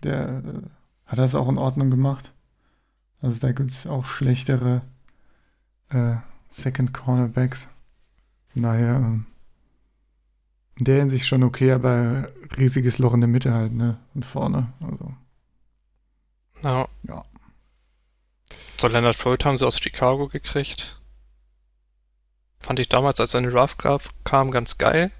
Der 0.03 0.41
äh, 0.43 0.61
hat 1.05 1.19
das 1.19 1.35
auch 1.35 1.49
in 1.49 1.57
Ordnung 1.57 1.91
gemacht. 1.91 2.31
Also 3.21 3.41
da 3.41 3.51
gibt 3.51 3.71
es 3.71 3.85
auch 3.85 4.05
schlechtere 4.05 4.81
äh, 5.89 6.15
Second 6.55 6.93
Cornerbacks. 6.93 7.67
Von 8.53 8.61
daher 8.61 8.95
ähm, 8.95 9.25
in 10.77 10.85
der 10.85 10.99
Hinsicht 10.99 11.27
schon 11.27 11.43
okay, 11.43 11.73
aber 11.73 12.29
riesiges 12.57 12.97
Loch 12.97 13.13
in 13.13 13.19
der 13.19 13.27
Mitte 13.27 13.53
halt, 13.53 13.73
ne? 13.73 13.97
Und 14.13 14.25
vorne. 14.25 14.71
Also. 14.81 15.13
Ja. 16.63 16.87
Ja. 17.03 17.25
So, 18.77 18.87
Leonard 18.87 19.15
Floyd 19.15 19.43
haben 19.43 19.57
sie 19.57 19.67
aus 19.67 19.79
Chicago 19.79 20.29
gekriegt. 20.29 20.97
Fand 22.61 22.79
ich 22.79 22.87
damals, 22.87 23.19
als 23.19 23.31
seine 23.31 23.49
Draft 23.51 23.77
kam, 24.23 24.51
ganz 24.51 24.77
geil. 24.77 25.11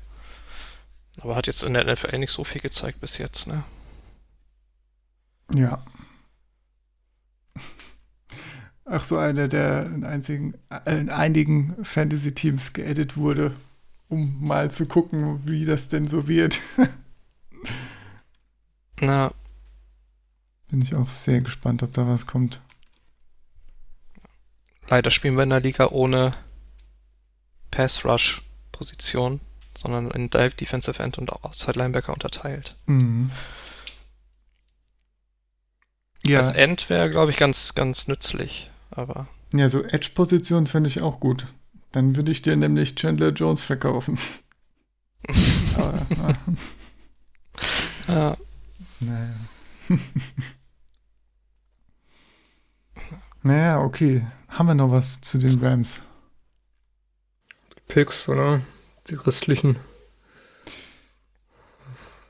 Aber 1.19 1.35
hat 1.35 1.47
jetzt 1.47 1.63
in 1.63 1.73
der 1.73 1.83
NFL 1.83 2.17
nicht 2.17 2.31
so 2.31 2.45
viel 2.45 2.61
gezeigt 2.61 3.01
bis 3.01 3.17
jetzt, 3.17 3.47
ne? 3.47 3.63
Ja. 5.53 5.83
Ach 8.85 9.03
so, 9.03 9.17
einer, 9.17 9.47
der 9.47 9.85
in, 9.87 10.03
einzigen, 10.03 10.53
äh, 10.69 10.99
in 10.99 11.09
einigen 11.09 11.83
Fantasy-Teams 11.83 12.73
geedit 12.73 13.17
wurde, 13.17 13.55
um 14.09 14.45
mal 14.45 14.69
zu 14.69 14.85
gucken, 14.85 15.41
wie 15.45 15.65
das 15.65 15.87
denn 15.89 16.07
so 16.07 16.27
wird. 16.27 16.59
Na, 18.99 19.31
Bin 20.69 20.81
ich 20.81 20.95
auch 20.95 21.09
sehr 21.09 21.41
gespannt, 21.41 21.83
ob 21.83 21.93
da 21.93 22.07
was 22.07 22.27
kommt. 22.27 22.61
leider 24.87 25.09
spielen 25.09 25.35
wir 25.35 25.43
in 25.43 25.49
der 25.49 25.59
Liga 25.61 25.87
ohne 25.87 26.33
Pass-Rush-Position, 27.71 29.41
sondern 29.75 30.11
in 30.11 30.29
Dive, 30.29 30.55
Defensive 30.55 31.01
End 31.01 31.17
und 31.17 31.31
Outside 31.33 31.77
Linebacker 31.77 32.13
unterteilt. 32.13 32.75
Mhm. 32.85 33.31
Ja, 36.25 36.39
Das 36.39 36.51
End 36.51 36.89
wäre, 36.89 37.09
glaube 37.09 37.31
ich, 37.31 37.37
ganz, 37.37 37.75
ganz 37.75 38.07
nützlich. 38.07 38.71
Aber 38.95 39.27
ja, 39.53 39.69
so 39.69 39.83
Edge-Position 39.83 40.67
finde 40.67 40.89
ich 40.89 41.01
auch 41.01 41.19
gut. 41.19 41.47
Dann 41.91 42.15
würde 42.15 42.31
ich 42.31 42.41
dir 42.41 42.55
nämlich 42.55 42.95
Chandler 42.95 43.29
Jones 43.29 43.63
verkaufen. 43.63 44.17
Aber, 45.77 46.05
ja, 48.07 48.37
naja. 48.99 49.35
naja, 53.43 53.79
okay. 53.79 54.25
Haben 54.49 54.67
wir 54.67 54.75
noch 54.75 54.91
was 54.91 55.21
zu 55.21 55.37
den 55.37 55.59
Rams? 55.59 56.01
Picks, 57.87 58.29
oder? 58.29 58.61
Die 59.07 59.15
restlichen. 59.15 59.77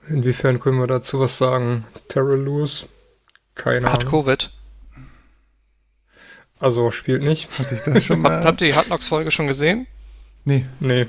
Inwiefern 0.07 0.59
können 0.59 0.79
wir 0.79 0.87
dazu 0.87 1.19
was 1.19 1.37
sagen? 1.37 1.85
Terrell 2.07 2.41
Lewis? 2.41 2.85
Keine 3.55 3.91
hat 3.91 4.01
Ahnung. 4.05 4.25
Covid. 4.25 4.51
Also 6.59 6.91
spielt 6.91 7.23
nicht. 7.23 7.49
Hat 7.59 7.67
sich 7.67 7.81
das 7.81 8.03
schon 8.03 8.21
mal. 8.21 8.43
Habt, 8.43 8.61
ihr 8.61 8.69
die 8.69 8.75
Hard 8.75 8.87
Knocks 8.87 9.07
Folge 9.07 9.31
schon 9.31 9.47
gesehen? 9.47 9.87
nee. 10.45 10.65
Nee. 10.79 11.07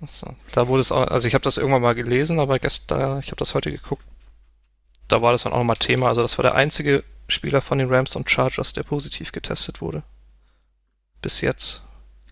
Achso. 0.00 0.34
Da 0.52 0.66
wurde 0.66 0.80
es 0.80 0.90
auch, 0.90 1.06
also 1.06 1.28
ich 1.28 1.34
habe 1.34 1.44
das 1.44 1.58
irgendwann 1.58 1.82
mal 1.82 1.94
gelesen, 1.94 2.40
aber 2.40 2.58
gestern, 2.58 3.20
ich 3.20 3.26
habe 3.28 3.36
das 3.36 3.54
heute 3.54 3.70
geguckt. 3.70 4.02
Da 5.08 5.22
war 5.22 5.30
das 5.32 5.44
dann 5.44 5.52
auch 5.52 5.58
nochmal 5.58 5.76
Thema. 5.76 6.08
Also 6.08 6.22
das 6.22 6.38
war 6.38 6.42
der 6.42 6.54
einzige 6.56 7.04
Spieler 7.28 7.60
von 7.60 7.78
den 7.78 7.88
Rams 7.92 8.16
und 8.16 8.28
Chargers, 8.28 8.72
der 8.72 8.82
positiv 8.82 9.30
getestet 9.30 9.80
wurde. 9.80 10.02
Bis 11.22 11.40
jetzt. 11.40 11.82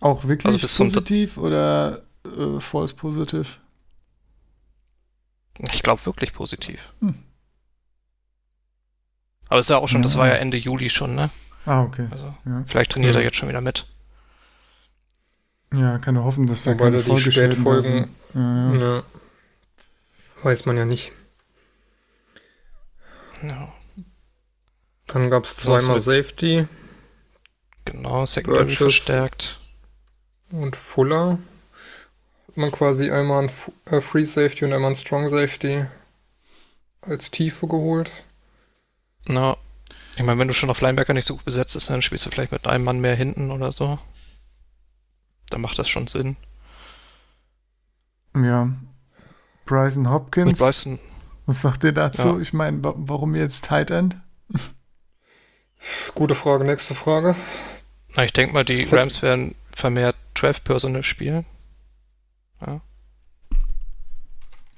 Auch 0.01 0.25
wirklich 0.25 0.47
Also 0.47 0.59
bis 0.59 0.75
zum 0.75 0.87
positiv 0.87 1.37
oder 1.37 2.03
äh, 2.25 2.59
false 2.59 2.95
positiv? 2.95 3.61
Ich 5.73 5.83
glaube 5.83 6.05
wirklich 6.07 6.33
positiv. 6.33 6.93
Hm. 7.01 7.15
Aber 9.49 9.61
es 9.61 9.67
ist 9.67 9.71
ja 9.71 9.77
auch 9.79 9.89
schon, 9.89 10.03
das 10.03 10.15
Ja. 10.15 10.21
war 10.21 10.27
ja 10.29 10.35
Ende 10.35 10.57
Juli 10.57 10.91
schon, 10.91 11.15
ne? 11.15 11.31
Ah, 11.67 11.83
okay. 11.83 12.09
Also 12.11 12.35
Ja, 12.47 12.65
vielleicht 12.67 12.93
trainiert 12.93 13.15
Ja. 13.15 13.21
er 13.21 13.25
jetzt 13.25 13.37
schon 13.37 13.49
wieder 13.49 13.61
mit. 13.61 13.87
ja 15.75 15.99
kann 15.99 16.15
nur 16.15 16.25
hoffen, 16.25 16.47
dass 16.47 16.65
da 16.65 16.73
Wobei 16.73 16.85
keine 16.91 17.03
da 17.03 17.15
die 17.15 17.21
Spätfolgen-. 17.21 18.09
Ja, 18.35 18.73
ja. 18.75 19.03
Weiß 20.43 20.65
man 20.67 20.77
ja 20.77 20.85
nicht. 20.85 21.13
Ja, 23.43 23.73
Dann 25.07 25.31
gab 25.31 25.45
es 25.45 25.57
zweimal 25.57 25.99
Safety 26.01 26.67
genau, 27.85 28.27
Secondary 28.27 28.65
Burgess. 28.65 28.77
verstärkt. 28.79 29.59
und 30.53 30.77
Fuller. 30.77 31.39
Hat 32.49 32.57
man 32.57 32.71
quasi 32.73 33.11
einmal 33.11 33.45
ein 33.45 33.49
Fu- 33.49 33.73
äh, 33.87 34.01
Free 34.01 34.25
Safety 34.25 34.65
und 34.65 34.73
einmal 34.73 34.91
ein 34.91 34.97
Strong 34.97 35.29
Safety 35.31 35.85
als 37.03 37.31
Tiefe 37.31 37.67
geholt. 37.69 38.11
Na, 39.27 39.57
ich 40.21 40.27
meine, 40.27 40.39
wenn 40.39 40.49
du 40.49 40.55
schon 40.55 40.71
auf 40.71 40.81
Linebacker 40.81 41.15
nicht 41.15 41.25
so 41.25 41.35
gut 41.37 41.45
besetzt 41.45 41.75
bist, 41.75 41.91
dann 41.91 42.03
spielst 42.03 42.27
du 42.27 42.31
vielleicht 42.31 42.53
mit 42.53 42.67
einem 42.67 42.85
Mann 42.85 43.01
mehr 43.01 43.15
hinten 43.17 43.51
oder 43.51 43.73
so. 43.73 43.99
Dann 45.51 45.61
macht 45.63 45.79
das 45.79 45.89
schon 45.89 46.07
Sinn. 46.07 46.37
ja. 48.37 48.71
Bryson 49.67 50.03
Mit 50.03 50.13
Hopkins, 50.13 50.59
Bryson, 50.59 50.99
was 51.47 51.61
sagt 51.61 51.85
ihr 51.85 51.93
dazu? 51.93 52.29
Ja. 52.35 52.39
Ich 52.41 52.53
meine, 52.53 52.83
wa 52.83 52.93
warum 52.97 53.37
jetzt 53.37 53.67
Tight 53.67 53.91
End? 53.93 54.17
Gute 56.17 56.35
Frage, 56.35 56.65
nächste 56.65 56.95
Frage. 56.95 57.37
na, 58.17 58.25
ich 58.25 58.33
denke 58.33 58.53
mal, 58.53 58.65
die 58.65 58.83
Z- 58.83 58.99
Rams 58.99 59.23
werden 59.23 59.55
vermehrt 59.73 60.17
Trev 60.35 60.61
Personal 60.65 61.03
spielen. 61.05 61.47
Ja. 62.67 62.81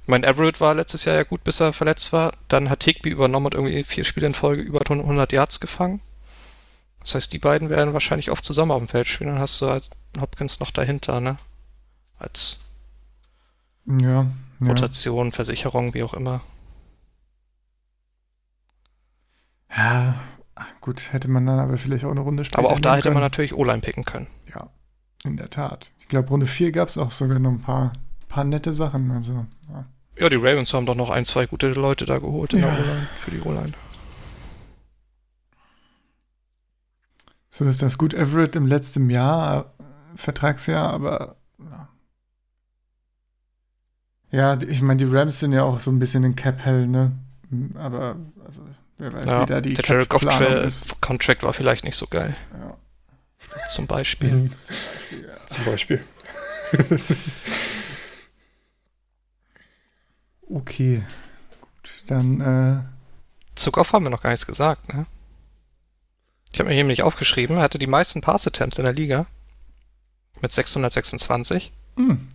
Ich 0.03 0.09
meine, 0.09 0.26
Everett 0.26 0.61
war 0.61 0.74
letztes 0.74 1.05
Jahr 1.05 1.14
ja 1.16 1.22
gut, 1.22 1.44
bis 1.44 1.61
er 1.61 1.72
verletzt 1.72 2.12
war. 2.12 2.32
Dann 2.48 2.70
hat 2.70 2.84
Higby 2.84 3.09
übernommen 3.11 3.46
und 3.46 3.55
irgendwie 3.55 3.84
vier 3.84 4.05
Spiele 4.05 4.26
in 4.26 4.34
Folge 4.34 4.62
über 4.62 4.80
100 4.80 5.32
Yards 5.32 5.61
gefangen. 5.61 6.00
Das 7.00 7.14
heißt, 7.14 7.32
die 7.32 7.38
beiden 7.38 7.70
werden 7.70 7.94
wahrscheinlich 7.94 8.30
oft 8.30 8.44
zusammen 8.44 8.72
auf 8.72 8.78
dem 8.78 8.88
Feld 8.88 9.07
spielen. 9.07 9.30
Dann 9.30 9.38
hast 9.40 9.61
du 9.61 9.68
halt 9.68 9.90
Hopkins 10.20 10.61
noch 10.61 10.70
dahinter, 10.70 11.20
ne? 11.20 11.36
Als 12.18 12.61
Ja, 13.86 14.26
ja. 14.61 14.68
Rotation, 14.68 15.32
Versicherung, 15.32 15.94
wie 15.94 16.03
auch 16.03 16.14
immer. 16.14 16.40
Ja, 19.74 20.20
gut, 20.80 21.12
hätte 21.12 21.28
man 21.28 21.46
dann 21.46 21.59
aber 21.59 21.78
vielleicht 21.78 22.05
auch 22.05 22.11
eine 22.11 22.20
Runde 22.20 22.44
später 22.44 22.59
Aber 22.59 22.70
auch 22.70 22.80
da 22.80 22.96
hätte 22.96 23.09
man 23.09 23.14
können. 23.14 23.24
natürlich 23.24 23.55
O-Line 23.55 23.80
picken 23.80 24.05
können. 24.05 24.26
Ja, 24.55 24.68
in 25.24 25.36
der 25.36 25.50
Tat. 25.50 25.90
Ich 25.98 26.09
glaube, 26.09 26.28
Runde 26.28 26.46
4 26.46 26.72
gab 26.72 26.88
es 26.88 26.98
auch 26.98 27.11
sogar 27.11 27.38
noch 27.38 27.50
ein 27.50 27.62
paar, 27.62 27.92
paar 28.32 28.44
nette 28.44 28.72
Sachen. 28.72 29.10
Also, 29.10 29.46
ja. 29.70 29.84
Ja, 30.18 30.28
die 30.28 30.36
Ravens 30.36 30.72
haben 30.74 30.86
doch 30.86 30.94
noch 30.94 31.10
ein, 31.10 31.24
zwei 31.24 31.46
gute 31.46 31.68
Leute 31.70 32.04
da 32.04 32.18
geholt 32.18 32.52
in 32.52 32.60
Ja. 32.60 32.66
der 32.66 32.78
O-Line, 32.84 33.08
für 33.20 33.30
die 33.30 33.40
O-Line. 33.40 33.72
So 37.50 37.64
ist 37.66 37.82
das 37.82 37.98
gut. 37.98 38.14
Everett 38.14 38.56
im 38.56 38.66
letzten 38.66 39.10
Jahr, 39.10 39.74
äh, 39.78 39.82
Vertragsjahr, 40.16 40.90
aber 40.92 41.36
ja. 41.58 41.88
Ja, 44.30 44.58
ich 44.62 44.80
meine, 44.80 45.04
die 45.04 45.14
Rams 45.14 45.40
sind 45.40 45.52
ja 45.52 45.62
auch 45.62 45.78
so 45.80 45.90
ein 45.90 45.98
bisschen 45.98 46.24
in 46.24 46.34
Cap-Hell, 46.36 46.86
ne? 46.86 47.12
M, 47.50 47.70
Aber, 47.76 48.16
also, 48.44 48.62
wer 48.96 49.12
weiß, 49.12 49.24
Ja, 49.26 49.42
wie 49.42 49.46
da 49.46 49.60
die 49.60 49.74
der 49.74 49.84
Jared 49.84 50.08
Goff 50.08 50.22
Cap-Planung 50.22 50.58
Tra- 50.58 50.62
ist. 50.64 51.00
Contract 51.02 51.42
war 51.42 51.52
vielleicht 51.52 51.84
nicht 51.84 51.96
so 51.96 52.06
geil, 52.06 52.34
Ja. 52.58 52.76
zum 53.68 53.86
Beispiel. 53.86 54.32
Mhm. 54.32 54.52
Zum 55.46 55.64
Beispiel. 55.66 56.02
Okay. 60.53 61.03
Gut, 61.61 61.90
dann, 62.07 62.40
äh, 62.40 62.82
Zu 63.55 63.72
Goff 63.72 63.92
haben 63.92 64.05
wir 64.05 64.11
noch 64.11 64.22
gar 64.22 64.30
nichts 64.30 64.46
gesagt, 64.46 64.92
ne? 64.92 65.07
Ich 66.53 66.59
habe 66.59 66.68
mir 66.68 66.74
hier 66.74 66.84
nämlich 66.84 67.03
aufgeschrieben, 67.03 67.57
er 67.57 67.62
hatte 67.62 67.78
die 67.78 67.86
meisten 67.86 68.20
Pass-Attempts 68.20 68.78
in 68.78 68.84
der 68.84 68.92
Liga. 68.92 69.26
Mit 70.42 70.53
626. 70.53 71.72
hm, 71.96 72.28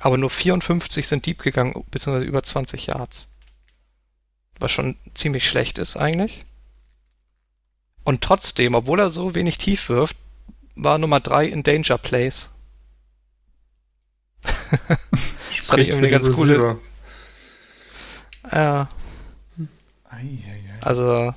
Aber 0.00 0.18
nur 0.18 0.30
54 0.30 1.08
sind 1.08 1.24
deep 1.24 1.38
gegangen, 1.42 1.72
beziehungsweise 1.90 2.26
über 2.26 2.42
20 2.42 2.86
Yards. 2.86 3.28
Was 4.58 4.72
schon 4.72 4.96
ziemlich 5.14 5.48
schlecht 5.48 5.78
ist 5.78 5.96
eigentlich. 5.96 6.44
Und 8.04 8.20
trotzdem, 8.22 8.74
obwohl 8.74 9.00
er 9.00 9.10
so 9.10 9.34
wenig 9.34 9.56
tief 9.56 9.88
wirft, 9.88 10.16
war 10.74 10.98
Nummer 10.98 11.20
3 11.20 11.46
in 11.46 11.62
Danger 11.62 11.96
Plays. 11.96 12.50
das 14.42 15.66
fand 15.66 15.82
ich 15.82 15.90
irgendwie 15.90 16.08
eine 16.08 16.10
ganz 16.10 16.32
coole. 16.32 16.78
Eieiei. 18.44 19.68
also 20.80 21.34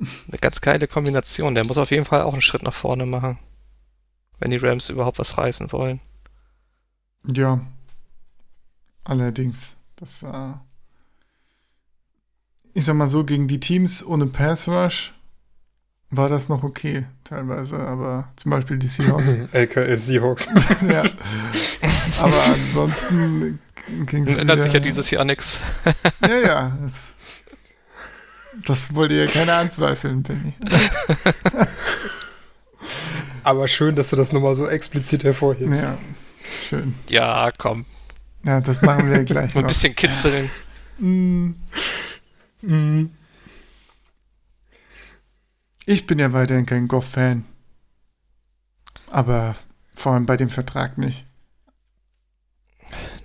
eine 0.00 0.38
ganz 0.40 0.60
geile 0.60 0.88
Kombination. 0.88 1.54
Der 1.54 1.66
muss 1.66 1.78
auf 1.78 1.90
jeden 1.90 2.04
Fall 2.04 2.22
auch 2.22 2.32
einen 2.32 2.42
Schritt 2.42 2.62
nach 2.62 2.74
vorne 2.74 3.06
machen. 3.06 3.38
Wenn 4.38 4.50
die 4.50 4.56
Rams 4.56 4.88
überhaupt 4.88 5.18
was 5.18 5.36
reißen 5.36 5.72
wollen. 5.72 6.00
Ja. 7.24 7.60
Allerdings, 9.04 9.76
das, 9.96 10.22
äh, 10.22 10.52
ich 12.74 12.84
sag 12.84 12.94
mal 12.94 13.08
so, 13.08 13.24
gegen 13.24 13.48
die 13.48 13.58
Teams 13.58 14.04
ohne 14.04 14.26
Pass 14.26 14.68
Rush 14.68 15.12
war 16.10 16.28
das 16.28 16.48
noch 16.48 16.62
okay, 16.62 17.06
teilweise, 17.24 17.78
aber 17.78 18.32
zum 18.36 18.50
Beispiel 18.50 18.78
die 18.78 18.86
Seahawks. 18.86 19.36
AKA 19.52 19.96
Seahawks. 19.96 20.48
ja. 20.88 21.04
Aber 22.20 22.44
ansonsten 22.46 23.58
ging 24.06 24.26
es. 24.26 24.38
Ändert 24.38 24.62
sich 24.62 24.72
ja 24.72 24.80
dieses 24.80 25.10
Jahr 25.10 25.24
nix. 25.24 25.60
Ja, 26.22 26.38
ja. 26.38 26.78
Das, 26.82 27.14
das 28.64 28.94
wollte 28.94 29.14
ja 29.14 29.26
keiner 29.26 29.54
anzweifeln, 29.54 30.22
Penny. 30.22 30.54
Aber 33.44 33.68
schön, 33.68 33.94
dass 33.94 34.10
du 34.10 34.16
das 34.16 34.32
nochmal 34.32 34.54
so 34.54 34.68
explizit 34.68 35.24
hervorhebst. 35.24 35.84
Ja, 35.84 35.98
schön. 36.68 36.94
Ja, 37.08 37.50
komm. 37.58 37.86
Ja, 38.44 38.60
das 38.60 38.82
machen 38.82 39.10
wir 39.10 39.24
gleich 39.24 39.54
Mal 39.56 39.62
ein 39.62 39.66
bisschen 39.66 39.94
kitzeln. 39.94 40.50
Mm, 40.98 41.50
Mhm. 42.60 43.10
Ich 45.86 46.06
bin 46.06 46.18
ja 46.18 46.32
weiterhin 46.32 46.66
kein 46.66 46.88
Goff-Fan. 46.88 47.44
Aber 49.10 49.54
vor 49.94 50.12
allem 50.12 50.26
bei 50.26 50.36
dem 50.36 50.50
Vertrag 50.50 50.98
nicht. 50.98 51.24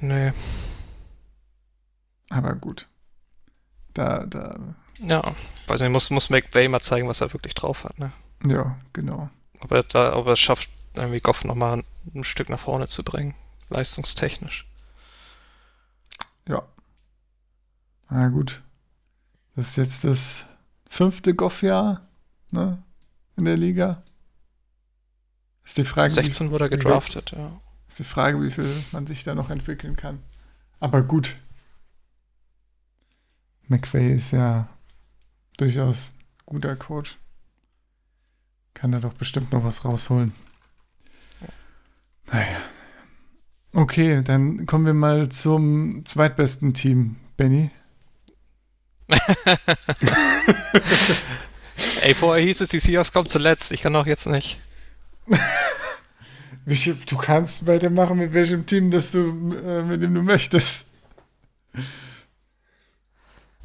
Nö. 0.04 0.34
Aber 2.30 2.56
gut. 2.56 2.90
Da, 3.94 4.26
da, 4.26 4.76
Ja, 5.00 5.24
weiß 5.68 5.80
nicht, 5.80 5.92
muss, 5.92 6.10
muss 6.10 6.30
McVay 6.30 6.68
mal 6.68 6.82
zeigen, 6.82 7.08
was 7.08 7.22
er 7.22 7.32
wirklich 7.32 7.54
drauf 7.54 7.86
hat, 7.86 7.98
ne? 8.00 8.12
ja, 8.46 8.78
genau. 8.92 9.30
Ob 9.62 9.72
er, 9.72 9.84
da, 9.84 10.18
ob 10.18 10.28
er 10.28 10.34
es 10.34 10.42
schafft, 10.42 10.70
irgendwie 10.94 11.22
Goff 11.22 11.46
nochmal 11.46 11.78
ein, 11.78 11.84
ein 12.14 12.26
Stück 12.26 12.50
nach 12.50 12.60
vorne 12.60 12.88
zu 12.88 13.04
bringen. 13.04 13.34
Leistungstechnisch. 13.70 14.66
Ja. 16.50 16.64
Na 18.10 18.28
gut. 18.28 18.62
Das 19.56 19.70
ist 19.70 19.78
jetzt 19.78 20.04
das 20.04 20.46
fünfte 20.90 21.34
Goff-Jahr, 21.34 22.02
ne? 22.52 22.84
In 23.38 23.46
der 23.46 23.56
Liga. 23.56 24.04
Ist 25.64 25.78
die 25.78 25.86
Frage, 25.86 26.12
wie, 26.12 26.16
16 26.16 26.52
wurde 26.52 26.66
er 26.66 26.70
gedraftet, 26.70 27.32
ja. 27.32 27.58
Ist 27.94 28.00
die 28.00 28.12
Frage, 28.12 28.42
wie 28.42 28.50
viel 28.50 28.68
man 28.92 29.06
sich 29.06 29.24
da 29.24 29.36
noch 29.36 29.52
entwickeln 29.52 29.96
kann. 29.96 30.18
Aber 30.80 31.04
gut. 31.04 31.36
McVay 33.68 34.16
ist 34.16 34.32
ja 34.32 34.68
durchaus 35.58 36.14
guter 36.48 36.76
Coach. 36.76 37.20
Kann 38.74 38.92
da 38.92 39.00
doch 39.00 39.14
bestimmt 39.14 39.52
noch 39.52 39.64
was 39.64 39.86
rausholen. 39.86 40.34
Naja. 42.32 42.64
Okay, 43.74 44.24
dann 44.24 44.66
kommen 44.66 44.88
wir 44.88 44.96
mal 44.96 45.30
zum 45.30 46.04
zweitbesten 46.04 46.74
Team, 46.74 47.18
Benny. 47.38 47.70
Ey, 52.02 52.16
vorher 52.16 52.44
hieß 52.44 52.62
es, 52.62 52.70
die 52.70 52.80
Seahawks 52.80 53.14
kommen 53.14 53.30
zuletzt. 53.30 53.72
Ich 53.72 53.82
kann 53.82 53.96
auch 53.96 54.08
jetzt 54.08 54.26
nicht. 54.26 54.60
Du 56.66 57.18
kannst 57.18 57.68
weitermachen 57.68 58.18
mit 58.18 58.34
welchem 58.34 58.66
Team, 58.66 58.90
das 58.90 59.12
du, 59.12 59.54
äh, 59.54 59.84
mit 59.84 60.02
dem 60.02 60.14
du 60.14 60.22
möchtest. 60.22 60.86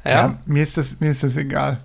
Ja? 0.03 0.39
mir, 0.45 0.63
ist 0.63 0.77
das, 0.77 0.99
mir 0.99 1.11
ist 1.11 1.23
das 1.23 1.37
egal. 1.37 1.83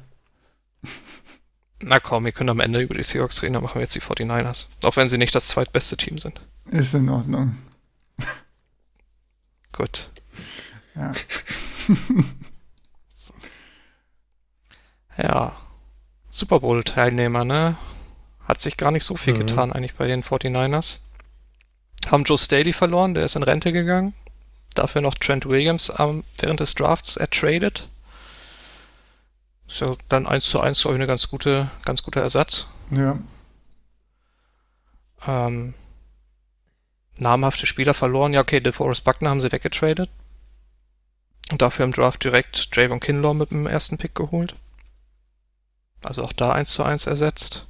Na 1.81 2.01
komm, 2.01 2.25
wir 2.25 2.33
können 2.33 2.51
am 2.51 2.61
Ende 2.61 2.81
über 2.81 2.95
die 2.95 3.03
Seahawks 3.03 3.43
reden, 3.43 3.55
dann 3.55 3.63
machen 3.63 3.77
wir 3.77 3.83
jetzt 3.83 3.95
die 3.95 4.01
49ers. 4.01 4.67
Auch 4.83 4.97
wenn 4.97 5.09
sie 5.09 5.19
nicht 5.19 5.35
das 5.35 5.49
zweitbeste 5.49 5.97
Team 5.97 6.19
sind. 6.19 6.41
Ist 6.71 6.95
in 6.95 7.09
Ordnung. 7.09 7.59
Gut. 9.73 10.11
Ja. 10.95 11.13
Ja. 15.17 15.57
Super 16.29 16.61
Bowl-Teilnehmer, 16.61 17.45
ne? 17.45 17.77
Hat 18.47 18.61
sich 18.61 18.77
gar 18.77 18.91
nicht 18.91 19.05
so 19.05 19.17
viel 19.17 19.35
Mhm. 19.35 19.39
getan 19.47 19.73
eigentlich 19.73 19.95
bei 19.95 20.07
den 20.07 20.23
49ers. 20.23 21.01
Haben 22.11 22.25
Joe 22.25 22.37
Staley 22.39 22.73
verloren, 22.73 23.15
der 23.15 23.25
ist 23.25 23.37
in 23.37 23.43
Rente 23.43 23.73
gegangen. 23.73 24.13
Dafür 24.75 25.01
noch 25.01 25.15
Trent 25.15 25.47
Williams 25.47 25.93
ähm, 25.99 26.25
während 26.39 26.61
des 26.61 26.75
Drafts 26.75 27.17
ertradet. 27.17 27.89
Ist 29.67 29.81
ja 29.81 29.93
dann 30.09 30.27
1 30.27 30.45
zu 30.45 30.61
1, 30.61 30.83
glaube 30.83 30.97
ich, 30.97 30.99
eine 31.01 31.07
ganz 31.07 31.29
gute, 31.29 31.71
ganz 31.85 32.03
guter 32.03 32.21
Ersatz. 32.21 32.67
ja. 32.91 33.19
Ähm, 35.27 35.73
namhafte 37.17 37.67
Spieler 37.67 37.95
verloren. 37.95 38.35
Ja, 38.35 38.41
okay, 38.43 38.61
DeForest 38.61 39.05
Buckner 39.05 39.31
haben 39.31 39.41
sie 39.41 39.53
weggetradet. 39.53 40.11
Und 41.51 41.63
dafür 41.63 41.85
im 41.87 41.93
Draft 41.93 42.23
direkt 42.25 42.69
Javon 42.75 43.01
Kinlaw 43.01 43.33
mit 43.35 43.51
dem 43.51 43.67
ersten 43.67 43.97
Pick 43.97 44.15
geholt. 44.15 44.55
Also 46.03 46.23
auch 46.25 46.33
da 46.35 46.53
1 46.53 46.73
zu 46.73 46.83
1 46.85 47.07
ersetzt. 47.07 47.67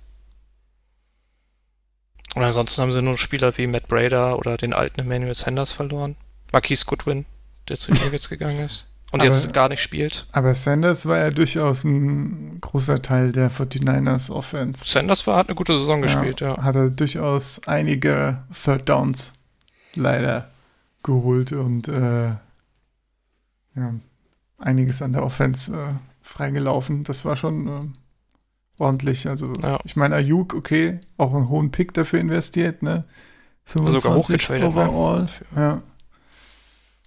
Und 2.34 2.42
ansonsten 2.42 2.82
haben 2.82 2.92
sie 2.92 3.02
nur 3.02 3.16
Spieler 3.18 3.56
wie 3.56 3.66
Matt 3.66 3.88
Brader 3.88 4.38
oder 4.38 4.56
den 4.56 4.72
alten 4.72 5.00
Emmanuel 5.00 5.34
Sanders 5.34 5.72
verloren. 5.72 6.16
Marquise 6.52 6.84
Goodwin, 6.84 7.26
der 7.68 7.78
zu 7.78 7.92
den 7.92 8.02
Eagles 8.02 8.28
gegangen 8.28 8.60
ist. 8.60 8.86
Und 9.12 9.20
Aber- 9.20 9.30
jetzt 9.30 9.52
gar 9.52 9.68
nicht 9.68 9.80
spielt. 9.80 10.26
Aber 10.32 10.54
Sanders 10.54 11.06
war 11.06 11.18
ja 11.18 11.30
durchaus 11.30 11.84
ein 11.84 12.58
großer 12.60 13.00
Teil 13.00 13.30
der 13.30 13.50
49ers 13.50 14.30
Offense. 14.30 14.84
Sanders 14.84 15.24
war, 15.28 15.36
hat 15.36 15.48
eine 15.48 15.54
gute 15.54 15.78
Saison 15.78 16.02
gespielt, 16.02 16.40
ja. 16.40 16.60
Hat 16.60 16.74
er 16.74 16.90
durchaus 16.90 17.60
einige 17.68 18.42
Third 18.52 18.88
Downs 18.88 19.34
leider 19.94 20.50
geholt 21.04 21.52
und 21.52 21.86
äh, 21.86 22.30
ja, 23.76 23.94
einiges 24.58 25.00
an 25.02 25.12
der 25.12 25.22
Offense 25.22 25.72
äh, 25.76 25.92
freigelaufen. 26.22 27.04
Das 27.04 27.24
war 27.24 27.36
schon 27.36 27.68
äh, 27.68 27.80
ordentlich. 28.78 29.28
Also 29.28 29.52
Ja. 29.62 29.78
ich 29.84 29.96
meine, 29.96 30.16
Ayuk, 30.16 30.54
okay, 30.54 31.00
auch 31.16 31.34
einen 31.34 31.48
hohen 31.48 31.70
Pick 31.70 31.94
dafür 31.94 32.20
investiert, 32.20 32.82
ne? 32.82 33.04
25 33.66 34.02
Sogar 34.02 34.18
hochgetradet, 34.18 34.62
ne? 34.62 34.68
overall. 34.68 35.26
Ja. 35.56 35.82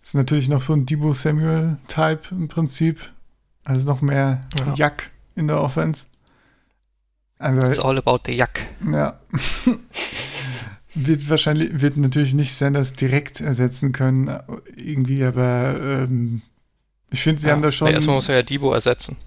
Ist 0.01 0.15
natürlich 0.15 0.49
noch 0.49 0.61
so 0.61 0.73
ein 0.73 0.85
Debo 0.85 1.13
Samuel-Type 1.13 2.21
im 2.31 2.47
Prinzip. 2.47 2.99
Also 3.63 3.85
noch 3.91 4.01
mehr 4.01 4.41
Ja. 4.57 4.73
Jack 4.75 5.11
in 5.35 5.47
der 5.47 5.61
Offense. 5.61 6.07
Also 7.37 7.59
It's 7.67 7.79
all 7.79 7.97
about 7.97 8.19
the 8.25 8.31
Jack. 8.35 8.65
ja. 8.91 9.19
wird 10.95 11.29
wahrscheinlich, 11.29 11.81
wird 11.81 11.97
natürlich 11.97 12.33
nicht 12.33 12.53
Sanders 12.53 12.93
direkt 12.93 13.41
ersetzen 13.41 13.91
können, 13.91 14.39
irgendwie, 14.75 15.23
aber 15.23 15.79
ähm, 15.79 16.41
ich 17.11 17.21
finde, 17.21 17.41
sie 17.41 17.47
ja. 17.49 17.53
haben 17.53 17.61
da 17.61 17.71
schon. 17.71 17.87
Erstmal 17.89 18.15
muss 18.15 18.29
er 18.29 18.35
ja 18.37 18.43
Debo 18.43 18.73
ersetzen. 18.73 19.17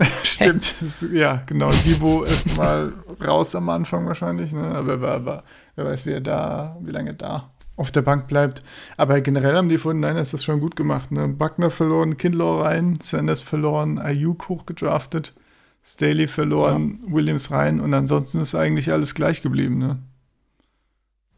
Stimmt, 0.22 0.74
das, 0.80 1.06
ja, 1.12 1.42
genau. 1.46 1.70
Debo 1.84 2.22
ist 2.22 2.56
mal 2.56 2.92
raus 3.24 3.54
am 3.54 3.68
Anfang 3.68 4.06
wahrscheinlich, 4.06 4.52
ne? 4.52 4.62
Aber 4.74 5.00
wer, 5.00 5.24
wer, 5.26 5.44
wer 5.76 5.84
weiß, 5.84 6.06
wie 6.06 6.12
er 6.12 6.20
da, 6.20 6.76
wie 6.80 6.90
lange 6.90 7.14
da 7.14 7.50
auf 7.76 7.90
der 7.90 8.02
Bank 8.02 8.26
bleibt. 8.26 8.62
Aber 8.98 9.20
generell 9.20 9.56
haben 9.56 9.68
die 9.70 9.78
49ers 9.78 10.32
das 10.32 10.44
schon 10.44 10.60
gut 10.60 10.76
gemacht, 10.76 11.10
ne? 11.12 11.28
Buckner 11.28 11.70
verloren, 11.70 12.16
Kindler 12.18 12.60
rein, 12.62 12.98
Sanders 13.02 13.42
verloren, 13.42 13.98
Ayuk 13.98 14.48
hochgedraftet, 14.48 15.34
Staley 15.82 16.28
verloren, 16.28 17.00
Williams 17.06 17.50
rein 17.50 17.80
und 17.80 17.94
ansonsten 17.94 18.40
ist 18.40 18.54
eigentlich 18.54 18.92
alles 18.92 19.14
gleich 19.14 19.40
geblieben, 19.42 19.78
ne? 19.78 19.98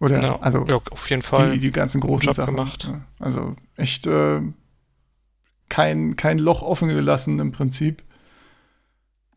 Oder, 0.01 0.21
Ja, 0.21 0.39
also 0.41 0.65
ja, 0.67 0.81
auf 0.91 1.09
jeden 1.11 1.23
Fall. 1.23 1.53
die, 1.53 1.59
die 1.61 1.71
ganzen 1.71 2.01
großen 2.01 2.27
Job 2.27 2.35
Sachen. 2.35 2.57
gemacht. 2.57 2.89
Ja. 2.91 3.03
Also 3.21 3.55
echt 3.77 4.09
äh, 4.09 4.41
kein, 5.69 6.17
kein 6.17 6.39
Loch 6.39 6.63
offen 6.63 6.89
gelassen 6.89 7.39
im 7.39 7.53
Prinzip. 7.53 8.03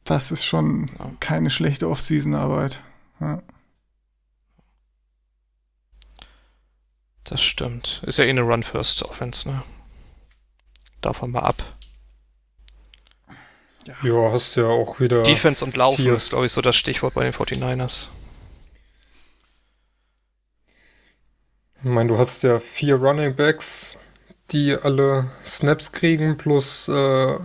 Das 0.05 0.31
ist 0.31 0.45
schon 0.45 0.85
Ja. 0.99 1.11
keine 1.19 1.49
schlechte 1.49 1.89
Off-Season-Arbeit. 1.89 2.79
Ja. 3.19 3.41
Das 7.25 7.41
stimmt. 7.41 8.01
Ist 8.05 8.17
ja 8.17 8.25
eh 8.25 8.29
eine 8.29 8.41
Run-First-Offense, 8.41 9.49
ne? 9.49 9.63
davon 11.01 11.31
mal 11.31 11.41
ab. 11.41 11.61
Ja, 14.01 14.31
hast 14.31 14.55
ja 14.55 14.65
auch 14.65 14.99
wieder. 14.99 15.21
Defense 15.21 15.63
und 15.63 15.77
Laufen 15.77 16.01
vier. 16.01 16.15
ist, 16.15 16.29
glaube 16.29 16.47
ich, 16.47 16.51
so 16.51 16.61
das 16.61 16.75
Stichwort 16.75 17.13
bei 17.13 17.23
den 17.23 17.33
49ers. 17.33 18.07
Ich 21.77 21.83
meine, 21.91 22.09
du 22.09 22.17
hast 22.17 22.41
ja 22.41 22.57
vier 22.59 22.95
Running 22.95 23.35
Backs, 23.35 23.99
die 24.51 24.75
alle 24.75 25.29
Snaps 25.45 25.91
kriegen, 25.91 26.37
plus 26.37 26.87
äh, 26.87 27.37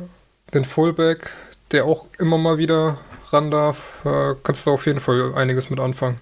den 0.55 0.65
Fullback, 0.65 1.31
der 1.73 1.85
auch 1.85 2.07
immer 2.19 2.39
mal 2.39 2.59
wieder 2.59 2.99
ran 3.33 3.51
darf. 3.51 4.05
Äh, 4.05 4.35
kannst 4.43 4.67
du 4.67 4.73
auf 4.73 4.87
jeden 4.87 5.01
Fall 5.01 5.35
einiges 5.35 5.71
mit 5.71 5.81
anfangen. 5.81 6.21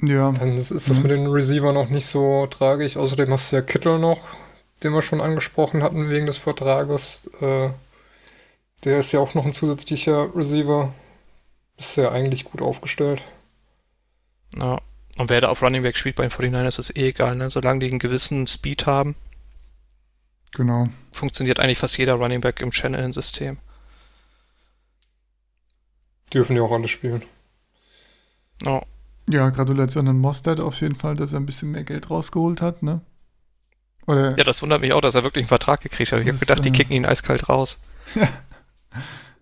Ja, 0.00 0.30
Dann 0.32 0.56
ist 0.56 0.70
das 0.70 0.88
Mhm. 0.96 1.02
mit 1.02 1.10
den 1.10 1.26
Receiver 1.26 1.72
noch 1.72 1.88
nicht 1.88 2.06
so 2.06 2.46
tragisch. 2.46 2.96
Außerdem 2.96 3.32
hast 3.32 3.50
du 3.52 3.56
ja 3.56 3.62
Kittel 3.62 3.98
noch, 3.98 4.20
den 4.82 4.92
wir 4.92 5.02
schon 5.02 5.20
angesprochen 5.20 5.82
hatten 5.82 6.08
wegen 6.08 6.26
des 6.26 6.38
Vertrages. 6.38 7.28
Äh, 7.40 7.70
der 8.84 9.00
ist 9.00 9.10
ja 9.12 9.18
auch 9.20 9.34
noch 9.34 9.44
ein 9.44 9.52
zusätzlicher 9.52 10.34
Receiver. 10.36 10.92
Ist 11.78 11.96
ja 11.96 12.10
eigentlich 12.12 12.44
gut 12.44 12.62
aufgestellt. 12.62 13.22
Ja. 14.56 14.78
Und 15.16 15.30
wer 15.30 15.40
da 15.40 15.48
auf 15.48 15.62
Running 15.62 15.82
Back 15.82 15.96
spielt 15.96 16.14
bei 16.14 16.22
den 16.22 16.30
49ers 16.30 16.78
ist 16.78 16.96
eh 16.96 17.08
egal, 17.08 17.34
ne? 17.34 17.50
Solange 17.50 17.80
die 17.80 17.88
einen 17.88 17.98
gewissen 17.98 18.46
Speed 18.46 18.86
haben, 18.86 19.16
genau. 20.52 20.88
funktioniert 21.12 21.58
eigentlich 21.58 21.78
fast 21.78 21.98
jeder 21.98 22.14
Running 22.14 22.40
Back 22.40 22.60
im 22.60 22.70
Channel-System. 22.70 23.58
Dürfen 26.32 26.54
die 26.54 26.60
auch 26.60 26.72
alle 26.72 26.88
spielen. 26.88 27.22
Ja. 28.64 28.82
Ja, 29.30 29.50
Gratulation 29.50 30.08
an 30.08 30.18
Mostert 30.18 30.58
auf 30.58 30.80
jeden 30.80 30.94
Fall, 30.94 31.14
dass 31.14 31.34
er 31.34 31.40
ein 31.40 31.46
bisschen 31.46 31.70
mehr 31.70 31.84
Geld 31.84 32.08
rausgeholt 32.08 32.62
hat, 32.62 32.82
ne? 32.82 33.02
Oder 34.06 34.36
ja, 34.38 34.44
das 34.44 34.62
wundert 34.62 34.80
mich 34.80 34.94
auch, 34.94 35.02
dass 35.02 35.14
er 35.14 35.22
wirklich 35.22 35.42
einen 35.42 35.48
Vertrag 35.48 35.82
gekriegt 35.82 36.12
hat. 36.12 36.20
Ich 36.20 36.28
habe 36.28 36.38
gedacht, 36.38 36.64
die 36.64 36.70
äh, 36.70 36.72
kicken 36.72 36.94
ihn 36.96 37.04
eiskalt 37.04 37.48
raus. 37.48 37.80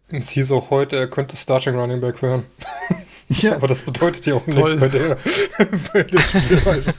Es 0.09 0.31
hieß 0.31 0.53
auch 0.53 0.71
heute, 0.71 0.97
er 0.97 1.09
könnte 1.09 1.37
Starting 1.37 1.75
Running 1.75 2.01
Back 2.01 2.23
werden. 2.23 2.45
ja, 3.29 3.57
Aber 3.57 3.67
das 3.67 3.83
bedeutet 3.83 4.25
ja 4.27 4.35
auch 4.35 4.45
Toll. 4.45 4.63
nichts 4.63 4.79
bei 4.79 4.89
der, 4.89 5.19
bei 5.93 6.05
der 6.05 6.21
Spielweise. 6.21 6.95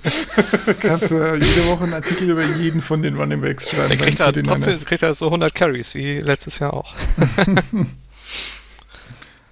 kannst 0.82 1.12
du 1.12 1.16
jede 1.36 1.68
Woche 1.68 1.86
einen 1.86 1.94
Artikel 1.94 2.30
über 2.30 2.44
jeden 2.44 2.82
von 2.82 3.02
den 3.02 3.16
Running 3.16 3.40
Backs 3.40 3.70
schreiben. 3.70 3.88
Bei 3.88 3.96
kriegt 3.96 4.20
er 4.20 4.28
49ers. 4.32 4.44
trotzdem 4.48 4.80
kriegt 4.86 5.04
er 5.04 5.14
so 5.14 5.28
100 5.28 5.56
Carries 5.56 5.96
wie 5.96 6.20
letztes 6.20 6.60
Jahr 6.60 6.74
auch. 6.74 6.94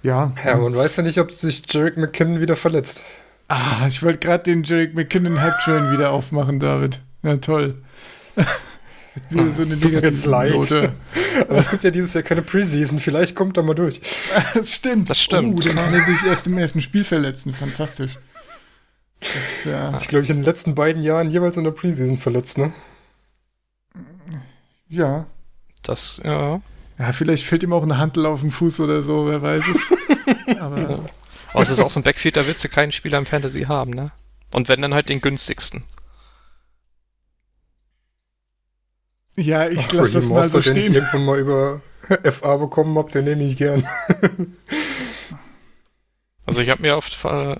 Ja. 0.06 0.32
Ja, 0.44 0.56
man 0.56 0.76
weiß 0.76 0.94
ja 0.96 1.02
nicht, 1.02 1.18
ob 1.18 1.32
sich 1.32 1.64
Jarek 1.68 1.96
McKinnon 1.96 2.40
wieder 2.40 2.54
verletzt. 2.54 3.02
Ah, 3.48 3.88
ich 3.88 4.04
wollte 4.04 4.20
gerade 4.20 4.44
den 4.44 4.62
Jarek 4.62 4.94
McKinnon 4.94 5.40
Hype 5.40 5.58
Train 5.64 5.90
wieder 5.90 6.12
aufmachen, 6.12 6.60
David. 6.60 7.00
Ja, 7.24 7.36
toll. 7.38 7.82
wieder 9.30 9.52
so 9.52 9.62
eine 9.62 9.76
negative. 9.76 10.30
Note. 10.30 10.92
Aber 11.40 11.58
es 11.58 11.68
gibt 11.68 11.82
ja 11.82 11.90
dieses 11.90 12.14
Jahr 12.14 12.22
keine 12.22 12.42
Preseason. 12.42 13.00
Vielleicht 13.00 13.34
kommt 13.34 13.56
er 13.56 13.64
mal 13.64 13.74
durch. 13.74 14.00
Das 14.54 14.72
stimmt. 14.72 15.10
Das 15.10 15.20
stimmt. 15.20 15.58
Oh, 15.58 15.60
dann 15.60 15.74
kann 15.74 15.92
er 15.92 16.04
sich 16.04 16.24
erst 16.24 16.46
im 16.46 16.56
ersten 16.56 16.82
Spiel 16.82 17.02
verletzen. 17.02 17.52
Fantastisch. 17.52 18.16
Das 19.18 19.64
ja. 19.64 19.90
Hat 19.90 19.98
sich, 19.98 20.08
glaube 20.08 20.22
ich, 20.22 20.30
in 20.30 20.36
den 20.36 20.44
letzten 20.44 20.76
beiden 20.76 21.02
Jahren 21.02 21.30
jeweils 21.30 21.56
in 21.56 21.64
der 21.64 21.72
Preseason 21.72 22.16
verletzt, 22.16 22.58
ne? 22.58 22.72
Ja. 24.88 25.26
Das, 25.82 26.20
ja. 26.24 26.60
Ja, 26.98 27.12
vielleicht 27.12 27.44
fällt 27.44 27.62
ihm 27.62 27.72
auch 27.72 27.82
eine 27.82 27.98
Hantel 27.98 28.24
auf 28.26 28.40
den 28.40 28.50
Fuß 28.50 28.80
oder 28.80 29.02
so, 29.02 29.26
wer 29.26 29.42
weiß 29.42 29.64
es. 29.68 29.92
Aber 30.58 31.10
Aber 31.52 31.62
es 31.62 31.70
ist 31.70 31.80
auch 31.80 31.90
so 31.90 32.00
ein 32.00 32.02
Backfield, 32.02 32.36
da 32.36 32.46
willst 32.46 32.64
du 32.64 32.68
keinen 32.68 32.92
Spieler 32.92 33.18
im 33.18 33.26
Fantasy 33.26 33.62
haben, 33.62 33.90
ne? 33.90 34.10
Und 34.52 34.68
wenn 34.68 34.80
dann 34.82 34.94
halt 34.94 35.08
den 35.08 35.20
günstigsten. 35.20 35.84
ja, 39.36 39.68
ich 39.68 39.88
Ach, 39.88 39.92
lasse 39.92 40.12
das 40.12 40.28
mal 40.28 40.48
so 40.48 40.58
Mostert, 40.58 40.66
den 40.66 40.76
ich 40.76 40.84
stehen. 40.86 40.94
irgendwann 40.96 41.24
mal 41.24 41.38
über 41.38 41.80
FA 42.32 42.56
bekommen 42.56 42.96
habe, 42.96 43.10
den 43.10 43.24
nehme 43.24 43.44
ich 43.44 43.56
gern. 43.56 43.86
Also 46.48 46.60
ich 46.60 46.70
habe 46.70 46.80
mir 46.80 46.96
oft 46.96 47.12
äh, 47.24 47.56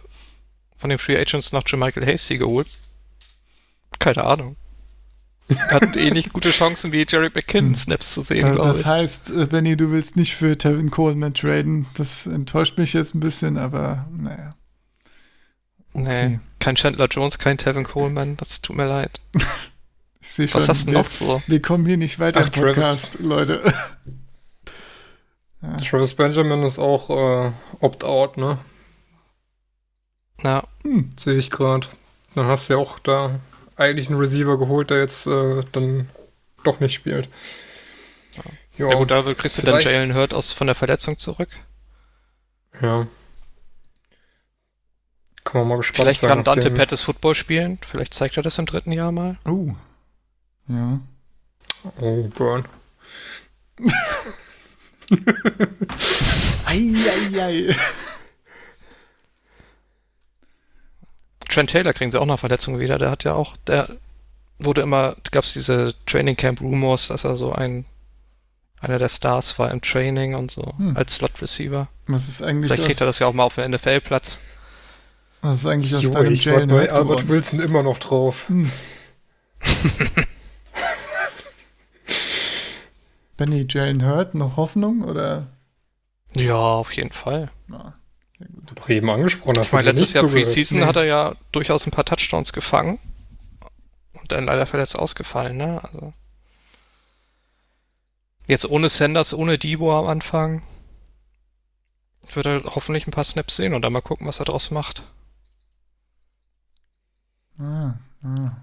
von 0.77 0.91
den 0.91 0.99
Free 1.01 1.19
Agents 1.19 1.51
noch 1.51 1.65
Michael 1.73 2.07
Hasty 2.07 2.39
geholt. 2.39 2.69
Keine 3.99 4.23
Ahnung. 4.23 4.55
Hat 5.71 5.97
ähnlich 5.97 6.31
gute 6.33 6.51
Chancen 6.51 6.91
wie 6.93 7.07
Jerry 7.09 7.31
McKinnon 7.33 7.77
Snaps 7.77 8.15
zu 8.15 8.21
sehen, 8.21 8.43
Da, 8.47 8.53
glaube 8.53 8.69
das 8.69 8.81
ich. 8.81 8.87
heißt, 8.87 9.31
äh, 9.31 9.47
Benny, 9.47 9.77
du 9.77 9.93
willst 9.93 10.17
nicht 10.17 10.35
für 10.35 10.59
Tevin 10.59 10.91
Coleman 10.91 11.35
traden. 11.35 11.87
Das 11.95 12.27
enttäuscht 12.27 12.77
mich 12.79 12.93
jetzt 12.95 13.15
ein 13.15 13.21
bisschen, 13.21 13.57
aber 13.57 14.07
naja. 14.11 14.51
Nee, 15.93 16.41
kein 16.59 16.75
Chandler 16.75 17.07
Jones, 17.07 17.39
kein 17.39 17.59
Tevin 17.59 17.85
Coleman, 17.85 18.37
das 18.37 18.61
tut 18.63 18.77
mir 18.77 18.87
leid. 18.87 19.21
Ich 20.29 20.33
sehe 20.33 20.49
schon, 20.49 20.61
Was 20.61 20.69
hast 20.69 20.89
du 20.89 20.91
wir, 20.91 20.99
noch 20.99 21.05
so? 21.07 21.41
wir 21.47 21.63
kommen 21.63 21.87
hier 21.87 21.97
nicht 21.97 22.19
weiter 22.19 22.41
Ach, 22.43 22.47
im 22.49 22.53
Podcast, 22.65 23.21
Leute. 23.21 23.73
Travis 25.89 26.15
Benjamin 26.15 26.65
ist 26.65 26.81
auch 26.81 27.11
äh, 27.11 27.53
Opt-out, 27.79 28.37
ne? 28.37 28.59
Ja, 30.43 30.65
Hm. 30.83 31.11
Sehe 31.17 31.37
ich 31.37 31.51
gerade. 31.53 31.87
Dann 32.35 32.47
hast 32.49 32.69
du 32.69 32.73
ja 32.73 32.79
auch 32.81 32.99
da 32.99 33.39
eigentlich 33.77 34.09
einen 34.09 34.19
Receiver 34.19 34.59
geholt, 34.59 34.91
der 34.91 34.99
jetzt 35.01 35.27
äh, 35.27 35.63
dann 35.73 36.09
doch 36.65 36.81
nicht 36.81 36.95
spielt. 36.95 37.29
ja 38.77 38.93
gut, 38.95 39.11
da 39.11 39.23
kriegst 39.35 39.59
du 39.59 39.63
dann 39.63 39.75
vielleicht- 39.81 39.87
Jalen 39.87 40.15
Hurt 40.15 40.35
aus 40.35 40.53
von 40.53 40.67
der 40.67 40.75
Verletzung 40.77 41.17
zurück. 41.19 41.49
Ja. 42.81 43.07
Kann 45.45 45.61
man 45.61 45.69
mal 45.69 45.77
gespannt 45.77 45.97
Vielleicht 46.03 46.21
sein. 46.21 46.29
kann 46.31 46.45
Dante 46.45 46.71
Pettis 46.73 47.03
Football 47.03 47.35
spielen. 47.37 47.79
Vielleicht 47.87 48.13
zeigt 48.15 48.37
er 48.37 48.43
das 48.43 48.59
im 48.59 48.67
dritten 48.67 48.91
Jahr 48.93 49.13
mal. 49.13 49.39
Oh. 49.47 49.75
Ja. 50.69 51.01
Oh, 52.01 52.25
Burn. 52.37 52.65
Eieiei. 56.67 57.77
Trent 61.57 61.71
Taylor 61.71 61.95
kriegen 61.95 62.13
sie 62.13 62.21
auch 62.21 62.27
nach 62.27 62.39
Verletzung 62.39 62.79
wieder. 62.79 62.99
Der 62.99 63.11
hat 63.11 63.25
ja 63.25 63.33
auch, 63.33 63.57
der 63.67 63.89
wurde 64.59 64.83
immer, 64.83 65.17
gab 65.31 65.45
es 65.45 65.55
diese 65.55 65.95
Training 66.05 66.37
Camp 66.37 66.61
Rumors, 66.61 67.09
dass 67.09 67.25
er 67.25 67.37
so 67.37 67.53
ein 67.53 67.87
einer 68.81 68.99
der 68.99 69.09
Stars 69.09 69.59
war 69.59 69.71
im 69.71 69.81
Training 69.81 70.35
und 70.35 70.51
so 70.51 70.75
Hm. 70.77 70.95
als 70.99 71.15
Slot 71.15 71.41
Receiver. 71.41 71.89
Was 72.09 72.29
ist 72.29 72.43
eigentlich 72.43 72.71
Vielleicht 72.71 72.87
kriegt 72.87 73.01
er 73.01 73.07
das 73.07 73.19
ja 73.21 73.27
auch 73.27 73.33
mal 73.33 73.45
auf 73.45 73.55
dem 73.55 73.71
NFL-Platz. 73.71 74.39
was 75.41 75.59
ist 75.61 75.67
eigentlich 75.67 75.95
aus 75.95 76.03
Jo, 76.03 76.11
deinem 76.11 76.33
ich 76.33 76.45
war 76.47 76.53
Jalen 76.55 76.69
bei 76.69 76.91
Albert 76.93 77.21
geworden? 77.23 77.29
Wilson 77.31 77.61
immer 77.61 77.83
noch 77.83 77.97
drauf. 77.99 78.49
Hm. 78.49 78.71
Benny, 83.39 83.67
Jalen 83.69 84.05
Hurt, 84.07 84.35
noch 84.35 84.57
Hoffnung 84.57 85.03
oder? 85.03 85.47
Ja, 86.35 86.55
auf 86.57 86.93
jeden 86.93 87.13
Fall. 87.13 87.49
Na, 87.67 87.95
gut. 88.39 88.73
Doch 88.79 88.89
eben 88.89 89.09
angesprochen 89.11 89.59
hast. 89.59 89.69
Ich 89.69 89.73
meine, 89.73 89.85
du 89.85 89.91
letztes 89.91 90.13
Jahr. 90.13 90.27
Preseason 90.27 90.81
Nee. 90.81 90.85
hat 90.85 90.97
er 90.97 91.05
ja 91.05 91.35
durchaus 91.53 91.87
ein 91.87 91.91
paar 91.91 92.05
Touchdowns 92.05 92.53
gefangen. 92.53 92.99
Und 94.13 94.33
dann 94.33 94.45
leider 94.47 94.67
verletzt 94.67 94.99
ausgefallen, 94.99 95.57
ne? 95.57 95.81
Also. 95.85 96.13
Jetzt 98.47 98.69
ohne 98.69 98.89
Sanders, 98.89 99.35
ohne 99.35 99.59
Debo 99.59 99.99
am 99.99 100.07
Anfang. 100.07 100.63
Wird 102.33 102.47
er 102.47 102.65
hoffentlich 102.65 103.07
ein 103.07 103.13
paar 103.13 103.25
Snaps 103.25 103.57
sehen 103.57 103.73
und 103.75 103.83
dann 103.83 103.93
mal 103.93 104.01
gucken, 104.03 104.27
was 104.27 104.41
er 104.41 104.47
draus 104.47 104.71
macht. 104.71 105.03
Ah, 107.59 107.95
ah. 108.23 108.57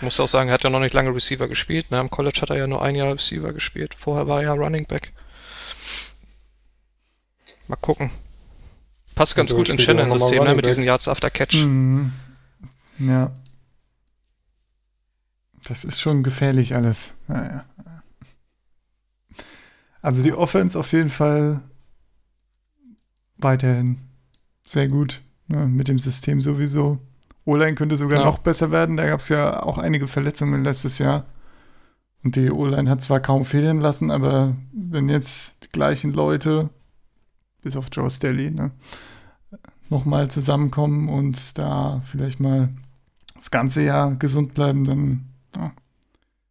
Muss 0.00 0.20
auch 0.20 0.28
sagen, 0.28 0.48
er 0.48 0.54
hat 0.54 0.64
ja 0.64 0.70
noch 0.70 0.80
nicht 0.80 0.94
lange 0.94 1.14
Receiver 1.14 1.48
gespielt. 1.48 1.90
Ne? 1.90 1.98
Am 1.98 2.10
College 2.10 2.40
hat 2.42 2.50
er 2.50 2.56
ja 2.56 2.66
nur 2.66 2.82
ein 2.82 2.94
Jahr 2.94 3.14
Receiver 3.14 3.52
gespielt. 3.52 3.94
Vorher 3.94 4.28
war 4.28 4.38
er 4.38 4.48
ja 4.48 4.52
Running 4.52 4.86
Back. 4.86 5.12
Mal 7.68 7.76
gucken. 7.76 8.10
Passt 9.14 9.34
ganz 9.36 9.50
Und 9.52 9.58
gut 9.58 9.68
ins 9.68 9.82
Shannon-System, 9.82 10.44
ne? 10.44 10.54
Mit 10.54 10.64
diesen 10.64 10.84
Yards 10.84 11.08
after 11.08 11.30
Catch. 11.30 11.64
Mhm. 11.64 12.12
Ja. 12.98 13.32
Das 15.68 15.84
ist 15.84 16.00
schon 16.00 16.22
gefährlich 16.22 16.74
alles. 16.74 17.14
Naja. 17.26 17.64
Also 20.00 20.22
die 20.22 20.32
Offense 20.32 20.78
auf 20.78 20.92
jeden 20.92 21.10
Fall 21.10 21.60
weiterhin 23.36 23.98
sehr 24.64 24.88
gut. 24.88 25.20
Ne, 25.48 25.66
mit 25.66 25.88
dem 25.88 25.98
System 25.98 26.40
sowieso. 26.42 26.98
O-Line 27.44 27.74
könnte 27.74 27.96
sogar 27.96 28.20
Ja. 28.20 28.24
noch 28.26 28.38
besser 28.38 28.70
werden. 28.70 28.96
Da 28.98 29.06
gab 29.06 29.20
es 29.20 29.30
ja 29.30 29.62
auch 29.62 29.78
einige 29.78 30.06
Verletzungen 30.06 30.62
letztes 30.62 30.98
Jahr. 30.98 31.24
Und 32.22 32.36
die 32.36 32.50
O-Line 32.50 32.90
hat 32.90 33.00
zwar 33.00 33.20
kaum 33.20 33.44
fehlen 33.46 33.80
lassen, 33.80 34.10
aber 34.10 34.56
wenn 34.72 35.08
jetzt 35.08 35.64
die 35.64 35.68
gleichen 35.70 36.12
Leute, 36.12 36.68
bis 37.62 37.76
auf 37.76 37.86
Joe 37.92 38.10
Staley, 38.10 38.50
ne, 38.50 38.70
nochmal 39.88 40.30
zusammenkommen 40.30 41.08
und 41.08 41.58
da 41.58 42.02
vielleicht 42.04 42.40
mal 42.40 42.68
das 43.34 43.50
ganze 43.50 43.82
Jahr 43.82 44.14
gesund 44.14 44.54
bleiben, 44.54 44.84
dann 44.84 45.28
ja, 45.56 45.72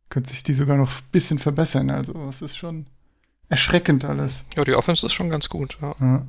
könnte 0.10 0.30
sich 0.30 0.44
die 0.44 0.54
sogar 0.54 0.78
noch 0.78 0.90
ein 0.90 1.04
bisschen 1.12 1.40
verbessern. 1.40 1.90
Also 1.90 2.28
es 2.30 2.42
ist 2.42 2.58
schon 2.58 2.88
erschreckend 3.50 4.06
alles. 4.06 4.44
Ja, 4.56 4.64
die 4.64 4.76
Offense 4.76 5.06
ist 5.06 5.14
schon 5.14 5.30
ganz 5.30 5.50
gut. 5.50 5.78
Ja. 5.82 5.96
Ja. 6.00 6.26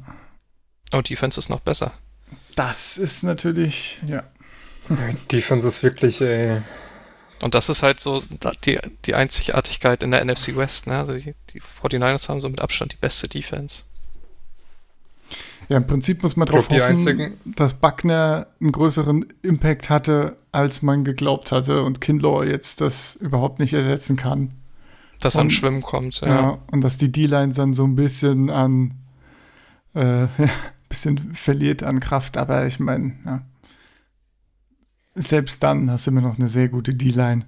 Und 0.92 1.08
die 1.08 1.14
Defense 1.14 1.38
ist 1.38 1.48
noch 1.48 1.60
besser. 1.60 1.92
Das 2.54 2.98
ist 2.98 3.22
natürlich, 3.22 4.00
ja. 4.06 4.24
Defense 5.30 5.66
ist 5.66 5.82
wirklich, 5.82 6.20
ey, 6.22 6.62
Und 7.40 7.54
das 7.54 7.68
ist 7.68 7.82
halt 7.82 8.00
so 8.00 8.22
die, 8.64 8.78
die 9.04 9.14
Einzigartigkeit 9.14 10.02
in 10.02 10.10
der 10.10 10.24
NFC 10.24 10.56
West. 10.56 10.86
Ne? 10.86 10.98
Also 10.98 11.14
die, 11.14 11.34
die 11.50 11.60
49ers 11.60 12.28
haben 12.28 12.40
so 12.40 12.48
mit 12.48 12.60
Abstand 12.60 12.92
die 12.92 12.96
beste 12.96 13.28
Defense. 13.28 13.82
Ja, 15.68 15.76
im 15.76 15.86
Prinzip 15.86 16.22
muss 16.22 16.36
man 16.36 16.46
darauf 16.46 16.70
hoffen, 16.70 16.80
einzigen... 16.80 17.34
dass 17.44 17.74
Buckner 17.74 18.46
einen 18.60 18.72
größeren 18.72 19.26
Impact 19.42 19.90
hatte, 19.90 20.36
als 20.50 20.82
man 20.82 21.04
geglaubt 21.04 21.52
hatte 21.52 21.82
und 21.82 22.00
Kinlaw 22.00 22.44
jetzt 22.44 22.80
das 22.80 23.16
überhaupt 23.16 23.58
nicht 23.58 23.74
ersetzen 23.74 24.16
kann. 24.16 24.54
Dass 25.20 25.34
und, 25.34 25.42
an 25.42 25.50
Schwimmen 25.50 25.82
kommt, 25.82 26.20
ja. 26.20 26.28
ja. 26.28 26.58
Und 26.70 26.80
dass 26.82 26.96
die 26.96 27.12
D-Line 27.12 27.52
dann 27.52 27.74
so 27.74 27.84
ein 27.84 27.96
bisschen 27.96 28.48
an 28.48 28.94
äh, 29.94 30.22
ja, 30.38 30.50
bisschen 30.88 31.34
verliert 31.34 31.82
an 31.82 32.00
Kraft, 32.00 32.38
aber 32.38 32.66
ich 32.66 32.80
meine, 32.80 33.14
ja. 33.26 33.42
selbst 35.14 35.62
dann 35.62 35.90
hast 35.90 36.06
du 36.06 36.12
immer 36.12 36.22
noch 36.22 36.38
eine 36.38 36.48
sehr 36.48 36.68
gute 36.68 36.94
D-Line. 36.94 37.44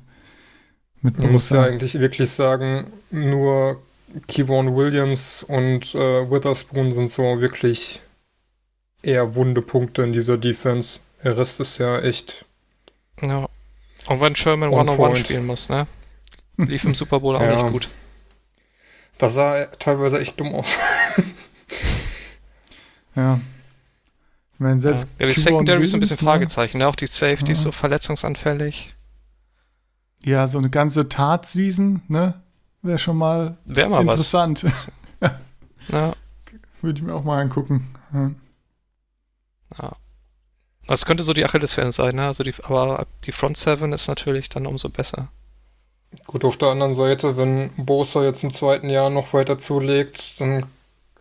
Man 1.00 1.32
muss 1.32 1.48
ja 1.48 1.62
eigentlich 1.62 1.98
wirklich 1.98 2.28
sagen, 2.28 2.84
nur 3.10 3.80
Kevon 4.28 4.76
Williams 4.76 5.42
und 5.42 5.94
äh, 5.94 6.30
Witherspoon 6.30 6.92
sind 6.92 7.10
so 7.10 7.40
wirklich 7.40 8.02
eher 9.02 9.34
wunde 9.34 9.62
Punkte 9.62 10.02
in 10.02 10.12
dieser 10.12 10.38
Defense. 10.38 11.00
Der 11.24 11.36
Rest 11.36 11.60
ist 11.60 11.78
ja 11.78 11.98
echt. 12.00 12.44
Ja. 13.20 13.46
Und 14.06 14.20
wenn 14.20 14.34
Sherman 14.34 14.70
One-on-One 14.70 15.16
spielen 15.16 15.46
muss, 15.46 15.68
ne? 15.68 15.86
Lief 16.56 16.84
im 16.84 16.94
Super 16.94 17.20
Bowl 17.20 17.36
auch 17.36 17.40
ja. 17.40 17.62
nicht 17.62 17.72
gut. 17.72 17.88
Das 19.18 19.34
sah 19.34 19.66
teilweise 19.66 20.18
echt 20.18 20.40
dumm 20.40 20.54
aus. 20.54 20.78
ja. 23.14 23.40
Ich 24.54 24.60
meine, 24.60 24.80
selbst. 24.80 25.06
Ja, 25.18 25.26
ja 25.26 25.32
die 25.32 25.40
Secondary 25.40 25.82
ist 25.82 25.94
ein 25.94 26.00
bisschen 26.00 26.24
ne? 26.24 26.30
Fragezeichen, 26.30 26.78
ne? 26.78 26.88
Auch 26.88 26.96
die 26.96 27.06
Safety 27.06 27.52
ist 27.52 27.62
so 27.62 27.72
verletzungsanfällig. 27.72 28.94
Ja, 30.24 30.46
so 30.46 30.58
eine 30.58 30.70
ganze 30.70 31.08
Tat-Season, 31.08 32.02
ne? 32.08 32.42
Wäre 32.82 32.98
schon 32.98 33.16
mal 33.16 33.56
Wär 33.64 33.88
mal 33.88 34.02
interessant. 34.02 34.66
ja. 35.88 36.12
Würde 36.80 36.98
ich 36.98 37.04
mir 37.04 37.14
auch 37.14 37.24
mal 37.24 37.40
angucken. 37.40 37.88
Ja. 38.12 38.30
Ja. 39.78 39.96
Das 40.86 41.06
könnte 41.06 41.22
so 41.22 41.32
die 41.32 41.44
Achillesferse 41.44 41.92
sein, 41.92 42.16
ne? 42.16 42.26
Also 42.26 42.42
die, 42.42 42.54
aber 42.62 43.06
die 43.24 43.32
Front 43.32 43.56
Seven 43.56 43.92
ist 43.92 44.08
natürlich 44.08 44.48
dann 44.48 44.66
umso 44.66 44.88
besser. 44.88 45.28
Gut, 46.26 46.44
auf 46.44 46.56
der 46.56 46.70
anderen 46.70 46.94
Seite, 46.94 47.36
wenn 47.36 47.70
Bosa 47.76 48.24
jetzt 48.24 48.42
im 48.42 48.52
zweiten 48.52 48.90
Jahr 48.90 49.10
noch 49.10 49.32
weiter 49.32 49.58
zulegt, 49.58 50.40
dann 50.40 50.66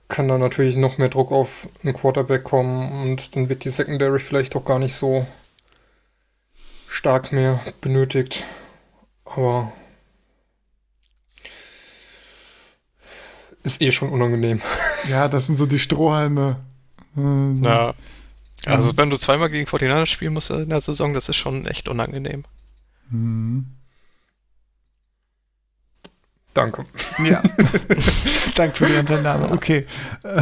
kann 0.07 0.27
da 0.27 0.39
natürlich 0.39 0.75
noch 0.75 0.97
mehr 0.97 1.09
Druck 1.09 1.31
auf 1.31 1.69
einen 1.83 1.93
Quarterback 1.93 2.43
kommen 2.43 3.03
und 3.03 3.35
dann 3.35 3.49
wird 3.49 3.63
die 3.63 3.69
Secondary 3.69 4.19
vielleicht 4.19 4.55
auch 4.55 4.65
gar 4.65 4.79
nicht 4.79 4.95
so 4.95 5.27
stark 6.87 7.31
mehr 7.31 7.59
benötigt. 7.81 8.43
Aber 9.25 9.71
ist 13.61 13.81
eh 13.81 13.91
schon 13.91 14.09
unangenehm. 14.09 14.61
Ja, 15.07 15.27
das 15.27 15.45
sind 15.45 15.57
so 15.57 15.67
die 15.67 15.77
Strohhalme. 15.77 16.59
Ja. 17.15 17.93
Also, 18.65 18.97
wenn 18.97 19.09
du 19.09 19.17
zweimal 19.17 19.49
gegen 19.49 19.65
49 19.69 20.11
spielen 20.11 20.33
musst 20.33 20.49
in 20.51 20.69
der 20.69 20.81
Saison, 20.81 21.13
das 21.13 21.29
ist 21.29 21.37
schon 21.37 21.65
echt 21.65 21.87
unangenehm. 21.87 22.43
Mhm. 23.09 23.67
Danke. 26.53 26.85
Ja. 27.23 27.41
Danke 28.55 28.75
für 28.75 28.85
die 28.87 28.97
Unternahme. 28.97 29.51
Okay. 29.51 29.85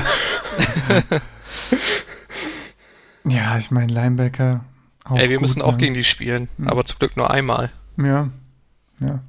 ja, 3.26 3.58
ich 3.58 3.72
meine, 3.72 3.94
Linebacker. 3.94 4.64
Ey, 5.14 5.30
wir 5.30 5.38
gut, 5.38 5.42
müssen 5.42 5.62
auch 5.62 5.74
ne? 5.74 5.78
gegen 5.78 5.94
die 5.94 6.04
spielen, 6.04 6.50
mhm. 6.58 6.70
aber 6.70 6.86
zum 6.86 7.00
Glück 7.00 7.18
nur 7.18 7.30
einmal. 7.30 7.72
Ja. 7.98 8.30
Ja. 9.00 9.20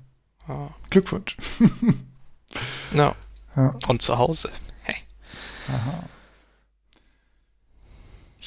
Oh. 0.49 0.69
Glückwunsch. 0.91 1.37
ja. 2.95 3.15
ja. 3.57 3.75
Und 3.87 4.01
zu 4.03 4.19
Hause. 4.19 4.51
Hey. 4.83 4.97
Aha. 5.69 6.05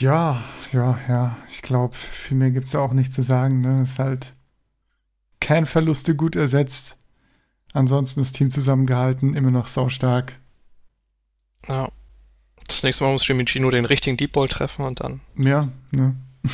Ja, 0.02 0.44
ja, 0.74 1.00
ja. 1.08 1.38
Ich 1.50 1.62
glaube, 1.62 1.96
viel 1.96 2.38
mehr 2.38 2.52
gibt 2.52 2.66
es 2.66 2.76
auch 2.76 2.92
nicht 2.92 3.14
zu 3.14 3.22
sagen. 3.22 3.62
Ne? 3.62 3.84
Ist 3.84 4.00
halt 4.00 4.34
kein 5.40 5.66
Verluste 5.66 6.16
gut 6.16 6.36
ersetzt. 6.36 6.98
Ansonsten 7.74 8.20
das 8.20 8.32
Team 8.32 8.50
zusammengehalten, 8.50 9.36
immer 9.36 9.52
noch 9.52 9.68
saustark. 9.68 10.40
Ja. 11.68 11.90
Das 12.68 12.84
nächste 12.84 13.04
Mal 13.04 13.14
muss 13.14 13.28
Jimmy 13.28 13.46
nur 13.60 13.72
den 13.72 13.86
richtigen 13.86 14.18
Deep 14.18 14.32
Ball 14.32 14.48
treffen 14.48 14.86
und 14.86 15.00
dann. 15.02 15.22
Ja, 15.38 15.68
ne. 15.92 16.16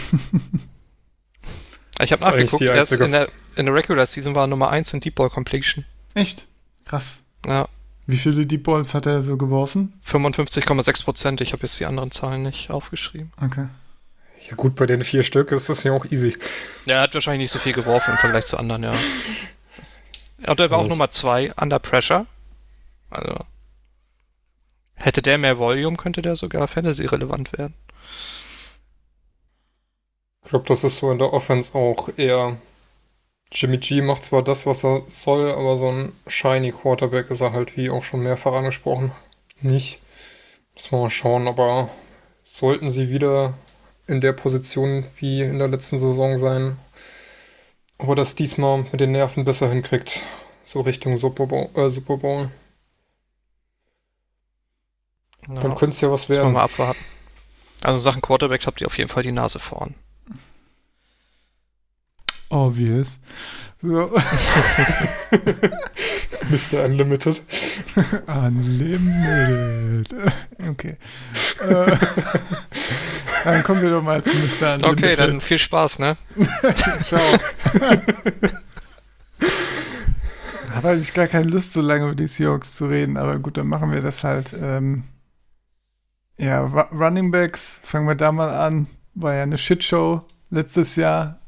ich 2.01 2.11
habe 2.11 2.21
nachgeguckt, 2.21 2.61
erst 2.61 2.91
in 2.91 3.11
der, 3.11 3.29
in 3.55 3.65
der 3.65 3.75
Regular 3.75 4.05
Season 4.05 4.35
war 4.35 4.47
Nummer 4.47 4.69
1 4.69 4.93
in 4.93 4.99
Deep 4.99 5.15
Ball 5.15 5.29
Completion. 5.29 5.85
Echt? 6.13 6.47
Krass. 6.85 7.21
Ja. 7.45 7.67
Wie 8.07 8.15
viele 8.15 8.45
Deep 8.45 8.63
Balls 8.63 8.93
hat 8.93 9.05
er 9.05 9.21
so 9.21 9.35
geworfen? 9.35 9.93
55,6 10.05 11.03
Prozent. 11.03 11.41
Ich 11.41 11.51
habe 11.51 11.63
jetzt 11.63 11.77
die 11.79 11.85
anderen 11.85 12.09
Zahlen 12.09 12.43
nicht 12.43 12.71
aufgeschrieben. 12.71 13.33
Okay. 13.41 13.67
Ja 14.49 14.55
gut, 14.55 14.75
bei 14.75 14.85
den 14.85 15.03
vier 15.03 15.23
Stück 15.23 15.51
ist 15.51 15.67
das 15.67 15.83
ja 15.83 15.91
auch 15.91 16.05
easy. 16.05 16.37
Ja, 16.85 16.95
er 16.95 17.01
hat 17.01 17.13
wahrscheinlich 17.13 17.41
nicht 17.41 17.51
so 17.51 17.59
viel 17.59 17.73
geworfen 17.73 18.11
im 18.11 18.17
Vergleich 18.17 18.45
zu 18.45 18.57
anderen, 18.57 18.83
ja. 18.83 18.93
Und 20.47 20.59
er 20.59 20.71
war 20.71 20.77
auch 20.77 20.87
Nummer 20.87 21.09
2, 21.09 21.53
Under 21.59 21.79
Pressure. 21.79 22.25
Also 23.09 23.39
hätte 24.95 25.21
der 25.21 25.37
mehr 25.37 25.57
Volume, 25.57 25.97
könnte 25.97 26.21
der 26.21 26.37
sogar 26.37 26.67
Fantasy 26.67 27.05
relevant 27.05 27.51
werden. 27.57 27.73
Ich 30.43 30.49
glaube, 30.49 30.65
das 30.67 30.85
ist 30.85 30.97
so 30.97 31.11
in 31.11 31.19
der 31.19 31.33
Offense 31.33 31.75
auch 31.75 32.09
eher 32.15 32.57
Jimmy 33.51 33.77
G 33.77 34.01
macht 34.01 34.25
zwar 34.25 34.43
das, 34.43 34.65
was 34.65 34.83
er 34.83 35.03
soll, 35.07 35.51
aber 35.51 35.77
so 35.77 35.89
ein 35.89 36.11
shiny 36.27 36.71
Quarterback 36.71 37.29
ist 37.29 37.41
er 37.41 37.53
halt, 37.53 37.77
wie 37.77 37.89
auch 37.89 38.03
schon 38.03 38.21
mehrfach 38.21 38.53
angesprochen, 38.53 39.11
nicht. 39.61 39.99
Müssen 40.75 40.91
wir 40.91 40.99
mal 41.03 41.09
schauen, 41.09 41.47
aber 41.47 41.89
sollten 42.43 42.91
sie 42.91 43.09
wieder 43.09 43.53
in 44.05 44.21
der 44.21 44.33
Position 44.33 45.05
wie 45.17 45.41
in 45.41 45.59
der 45.59 45.67
letzten 45.67 45.97
Saison 45.97 46.37
sein, 46.37 46.77
ob 47.97 48.09
er 48.09 48.15
das 48.15 48.35
diesmal 48.35 48.83
mit 48.91 48.99
den 48.99 49.11
Nerven 49.11 49.43
besser 49.43 49.69
hinkriegt, 49.69 50.23
so 50.63 50.81
Richtung 50.81 51.17
Super 51.17 51.47
Bowl. 51.47 51.69
Äh, 51.73 51.89
Super 51.89 52.17
Bowl. 52.17 52.49
Ja, 55.47 55.59
Dann 55.61 55.75
könnte 55.75 55.95
es 55.95 56.01
ja 56.01 56.11
was 56.11 56.29
werden. 56.29 56.53
Mal 56.53 56.63
abwarten. 56.63 56.99
Also 57.81 57.97
Sachen 57.99 58.21
Quarterback 58.21 58.65
habt 58.65 58.81
ihr 58.81 58.87
auf 58.87 58.97
jeden 58.97 59.09
Fall 59.09 59.23
die 59.23 59.31
Nase 59.31 59.59
vorn. 59.59 59.95
Obvious. 62.49 63.19
So. 63.79 64.11
Mr. 66.49 66.85
Unlimited. 66.85 67.43
Unlimited. 68.27 70.13
Okay. 70.69 70.97
Äh, 71.67 71.97
dann 73.43 73.63
kommen 73.63 73.81
wir 73.81 73.89
doch 73.89 74.01
mal 74.01 74.23
zu 74.23 74.31
Mr. 74.31 74.75
Unlimited. 74.75 74.85
Okay, 74.85 75.15
dann 75.15 75.41
viel 75.41 75.59
Spaß, 75.59 75.99
ne? 75.99 76.15
Ciao. 77.03 77.21
Habe 80.73 80.89
eigentlich 80.89 81.13
gar 81.13 81.27
keine 81.27 81.49
Lust, 81.49 81.73
so 81.73 81.81
lange 81.81 82.05
über 82.05 82.15
die 82.15 82.27
Seahawks 82.27 82.75
zu 82.75 82.85
reden, 82.85 83.17
aber 83.17 83.39
gut, 83.39 83.57
dann 83.57 83.67
machen 83.67 83.91
wir 83.91 84.01
das 84.01 84.23
halt. 84.23 84.55
Ähm, 84.59 85.03
ja, 86.37 86.61
Running 86.61 87.31
Backs, 87.31 87.79
fangen 87.83 88.07
wir 88.07 88.15
da 88.15 88.31
mal 88.31 88.51
an. 88.51 88.87
War 89.15 89.33
ja 89.33 89.43
eine 89.43 89.57
Shitshow 89.57 90.23
letztes 90.49 90.95
Jahr 90.95 91.39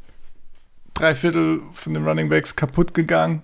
drei 0.99 1.15
Viertel 1.15 1.61
von 1.71 1.93
den 1.93 2.05
Running 2.05 2.29
Backs 2.29 2.55
kaputt 2.55 2.93
gegangen. 2.93 3.43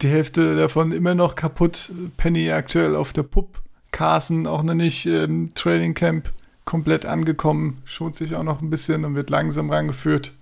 Die 0.00 0.08
Hälfte 0.08 0.56
davon 0.56 0.92
immer 0.92 1.14
noch 1.14 1.34
kaputt. 1.34 1.92
Penny 2.16 2.50
aktuell 2.50 2.96
auf 2.96 3.12
der 3.12 3.24
Pup. 3.24 3.62
Carson 3.92 4.46
auch 4.46 4.62
noch 4.62 4.74
nicht 4.74 5.06
im 5.06 5.54
Training 5.54 5.94
Camp 5.94 6.32
komplett 6.64 7.04
angekommen. 7.06 7.82
Schont 7.84 8.16
sich 8.16 8.34
auch 8.34 8.42
noch 8.42 8.62
ein 8.62 8.70
bisschen 8.70 9.04
und 9.04 9.14
wird 9.14 9.30
langsam 9.30 9.70
rangeführt. 9.70 10.32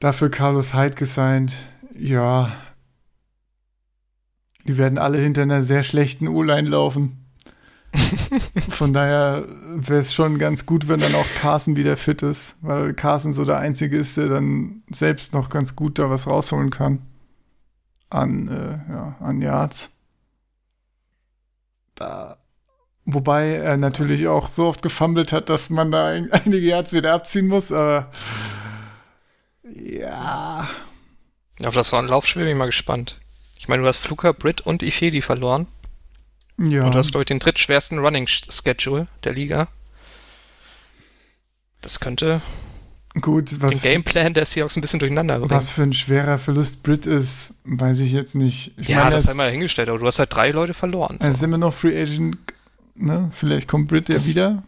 Dafür 0.00 0.30
Carlos 0.30 0.74
Hyde 0.74 0.96
gesigned. 0.96 1.56
Ja. 1.94 2.52
Die 4.66 4.78
werden 4.78 4.98
alle 4.98 5.18
hinter 5.18 5.42
einer 5.42 5.62
sehr 5.62 5.82
schlechten 5.82 6.28
O-Line 6.28 6.68
laufen. 6.68 7.25
Von 8.70 8.92
daher 8.92 9.44
wäre 9.74 10.00
es 10.00 10.12
schon 10.12 10.38
ganz 10.38 10.66
gut, 10.66 10.88
wenn 10.88 11.00
dann 11.00 11.14
auch 11.14 11.26
Carson 11.40 11.76
wieder 11.76 11.96
fit 11.96 12.22
ist, 12.22 12.56
weil 12.60 12.94
Carson 12.94 13.32
so 13.32 13.44
der 13.44 13.58
Einzige 13.58 13.96
ist, 13.96 14.16
der 14.16 14.28
dann 14.28 14.82
selbst 14.90 15.32
noch 15.32 15.48
ganz 15.48 15.76
gut 15.76 15.98
da 15.98 16.10
was 16.10 16.26
rausholen 16.26 16.70
kann. 16.70 17.02
An, 18.10 18.48
äh, 18.48 18.92
ja, 18.92 19.16
an 19.20 19.42
Yards. 19.42 19.90
Da. 21.94 22.36
Wobei 23.04 23.54
er 23.54 23.76
natürlich 23.76 24.28
auch 24.28 24.48
so 24.48 24.66
oft 24.66 24.82
gefummelt 24.82 25.32
hat, 25.32 25.48
dass 25.48 25.70
man 25.70 25.90
da 25.90 26.06
einige 26.30 26.58
Yards 26.58 26.92
wieder 26.92 27.14
abziehen 27.14 27.48
muss, 27.48 27.72
aber 27.72 28.10
ja. 29.74 30.68
Auf 31.64 31.74
das 31.74 31.90
Laufspiel 31.90 32.42
bin 32.42 32.52
ich 32.52 32.58
mal 32.58 32.66
gespannt. 32.66 33.20
Ich 33.58 33.68
meine, 33.68 33.82
du 33.82 33.88
hast 33.88 33.96
Fluker, 33.96 34.32
Britt 34.32 34.60
und 34.60 34.82
Ifedi 34.82 35.22
verloren. 35.22 35.66
Ja. 36.58 36.84
Und 36.86 36.94
du 36.94 36.98
hast, 36.98 37.10
glaube 37.10 37.22
ich, 37.22 37.26
den 37.26 37.38
drittschwersten 37.38 37.98
Running 37.98 38.26
Schedule 38.26 39.06
der 39.24 39.32
Liga. 39.34 39.68
Das 41.80 42.00
könnte, 42.00 42.40
Gut, 43.20 43.60
was, 43.60 43.70
den 43.72 43.80
Gameplan 43.80 44.34
der 44.34 44.44
Seahawks 44.46 44.76
ein 44.76 44.80
bisschen 44.80 44.98
durcheinander 44.98 45.38
bringt. 45.38 45.50
was 45.50 45.70
für 45.70 45.82
ein 45.82 45.92
schwerer 45.92 46.36
Verlust 46.38 46.82
Brit 46.82 47.06
ist, 47.06 47.54
weiß 47.64 48.00
ich 48.00 48.12
jetzt 48.12 48.34
nicht. 48.34 48.72
Ich 48.80 48.88
ja, 48.88 48.98
meine, 48.98 49.10
das 49.12 49.24
es- 49.24 49.30
sei 49.30 49.34
mal 49.36 49.46
dahingestellt, 49.46 49.88
aber 49.88 49.98
du 49.98 50.06
hast 50.06 50.18
halt 50.18 50.34
drei 50.34 50.50
Leute 50.50 50.74
verloren. 50.74 51.16
Es 51.20 51.26
So. 51.26 51.32
ist 51.32 51.42
immer 51.42 51.58
noch 51.58 51.72
Free 51.72 52.00
Agent, 52.00 52.36
ne? 52.94 53.30
Vielleicht 53.34 53.68
kommt 53.68 53.88
Brit 53.88 54.08
ja 54.08 54.22
wieder. 54.24 54.62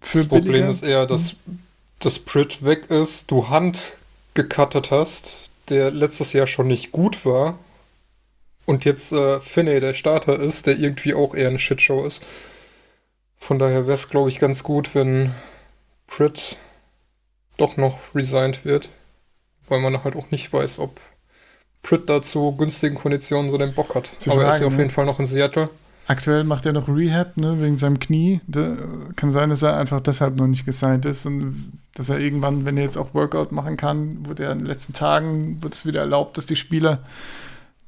Für 0.00 0.18
das 0.18 0.26
Problem 0.28 0.52
billiger. 0.52 0.70
ist 0.70 0.82
eher, 0.82 1.06
dass 1.06 1.36
das 2.00 2.18
Brit 2.18 2.62
weg 2.64 2.86
ist, 2.90 3.30
du 3.30 3.48
Hand 3.48 3.96
gecuttet 4.34 4.90
hast, 4.90 5.50
der 5.70 5.90
letztes 5.90 6.32
Jahr 6.34 6.46
schon 6.46 6.66
nicht 6.66 6.92
gut 6.92 7.24
war. 7.24 7.58
Und 8.66 8.84
jetzt 8.84 9.12
äh, 9.12 9.40
Finney 9.40 9.80
der 9.80 9.94
Starter 9.94 10.38
ist, 10.38 10.66
der 10.66 10.78
irgendwie 10.78 11.14
auch 11.14 11.34
eher 11.34 11.48
eine 11.48 11.58
Shitshow 11.58 12.06
ist. 12.06 12.22
Von 13.36 13.58
daher 13.58 13.86
wäre 13.86 13.94
es, 13.94 14.08
glaube 14.08 14.30
ich, 14.30 14.38
ganz 14.38 14.62
gut, 14.62 14.94
wenn 14.94 15.32
Britt 16.06 16.56
doch 17.56 17.76
noch 17.76 17.98
resigned 18.14 18.64
wird. 18.64 18.88
Weil 19.68 19.80
man 19.80 20.04
halt 20.04 20.16
auch 20.16 20.30
nicht 20.30 20.52
weiß, 20.52 20.78
ob 20.78 21.00
Britt 21.82 22.08
da 22.08 22.22
zu 22.22 22.52
günstigen 22.52 22.94
Konditionen 22.94 23.50
so 23.50 23.58
den 23.58 23.74
Bock 23.74 23.94
hat. 23.94 24.12
Zu 24.18 24.32
Aber 24.32 24.42
er 24.42 24.48
ist 24.48 24.54
ja 24.54 24.60
fragen, 24.60 24.74
auf 24.74 24.78
jeden 24.78 24.90
Fall 24.90 25.04
noch 25.06 25.20
in 25.20 25.26
Seattle. 25.26 25.70
Aktuell 26.06 26.44
macht 26.44 26.66
er 26.66 26.74
noch 26.74 26.88
Rehab, 26.88 27.36
ne, 27.38 27.62
wegen 27.62 27.78
seinem 27.78 27.98
Knie. 27.98 28.40
Da, 28.46 28.76
kann 29.16 29.30
sein, 29.30 29.48
dass 29.48 29.62
er 29.62 29.76
einfach 29.76 30.00
deshalb 30.00 30.36
noch 30.36 30.46
nicht 30.46 30.66
gesigned 30.66 31.06
ist 31.06 31.24
und 31.24 31.78
dass 31.94 32.10
er 32.10 32.18
irgendwann, 32.18 32.66
wenn 32.66 32.76
er 32.76 32.84
jetzt 32.84 32.98
auch 32.98 33.14
Workout 33.14 33.52
machen 33.52 33.76
kann, 33.78 34.26
wird 34.26 34.40
er 34.40 34.52
in 34.52 34.58
den 34.58 34.66
letzten 34.66 34.92
Tagen, 34.92 35.62
wird 35.62 35.74
es 35.74 35.86
wieder 35.86 36.00
erlaubt, 36.00 36.36
dass 36.36 36.44
die 36.44 36.56
Spieler 36.56 37.04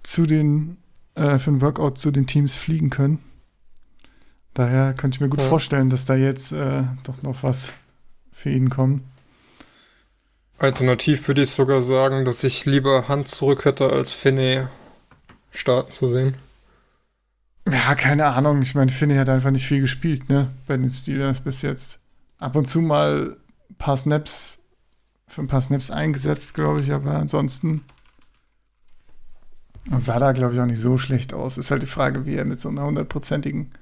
zu 0.06 0.24
den, 0.26 0.76
äh, 1.14 1.38
für 1.38 1.50
ein 1.50 1.60
Workout 1.60 1.98
zu 1.98 2.10
den 2.10 2.26
Teams 2.26 2.54
fliegen 2.54 2.90
können. 2.90 3.18
Daher 4.54 4.94
könnte 4.94 5.16
ich 5.16 5.20
mir 5.20 5.28
gut 5.28 5.40
Ja. 5.40 5.48
vorstellen, 5.48 5.90
dass 5.90 6.04
da 6.06 6.14
jetzt 6.14 6.52
äh, 6.52 6.84
doch 7.02 7.22
noch 7.22 7.42
was 7.42 7.72
für 8.32 8.50
ihn 8.50 8.70
kommt. 8.70 9.02
Alternativ 10.58 11.28
würde 11.28 11.42
ich 11.42 11.50
sogar 11.50 11.82
sagen, 11.82 12.24
dass 12.24 12.42
ich 12.42 12.64
lieber 12.64 13.08
Hand 13.08 13.28
zurück 13.28 13.64
hätte, 13.66 13.90
als 13.90 14.10
Finney 14.12 14.66
starten 15.50 15.90
zu 15.92 16.06
sehen. 16.06 16.34
Ja, 17.70 17.94
keine 17.94 18.26
Ahnung. 18.26 18.62
Ich 18.62 18.74
meine, 18.74 18.90
Finney 18.90 19.16
hat 19.16 19.28
einfach 19.28 19.50
nicht 19.50 19.66
viel 19.66 19.80
gespielt, 19.80 20.28
ne? 20.30 20.50
Bei 20.66 20.76
den 20.76 20.88
Steelers 20.88 21.40
bis 21.40 21.62
jetzt. 21.62 22.00
Ab 22.38 22.54
und 22.56 22.66
zu 22.66 22.80
mal 22.80 23.36
ein 23.68 23.74
paar 23.76 23.96
Snaps, 23.96 24.60
für 25.26 25.42
ein 25.42 25.48
paar 25.48 25.60
Snaps 25.60 25.90
eingesetzt, 25.90 26.54
glaube 26.54 26.80
ich, 26.80 26.92
aber 26.92 27.16
ansonsten 27.16 27.82
und 29.90 30.02
sah 30.02 30.18
da, 30.18 30.32
glaube 30.32 30.54
ich, 30.54 30.60
auch 30.60 30.66
nicht 30.66 30.80
so 30.80 30.98
schlecht 30.98 31.32
aus. 31.34 31.58
Ist 31.58 31.70
halt 31.70 31.82
die 31.82 31.86
Frage, 31.86 32.26
wie 32.26 32.34
er 32.34 32.44
mit 32.44 32.58
so 32.60 32.68
einer 32.68 32.84
hundertprozentigen 32.84 33.72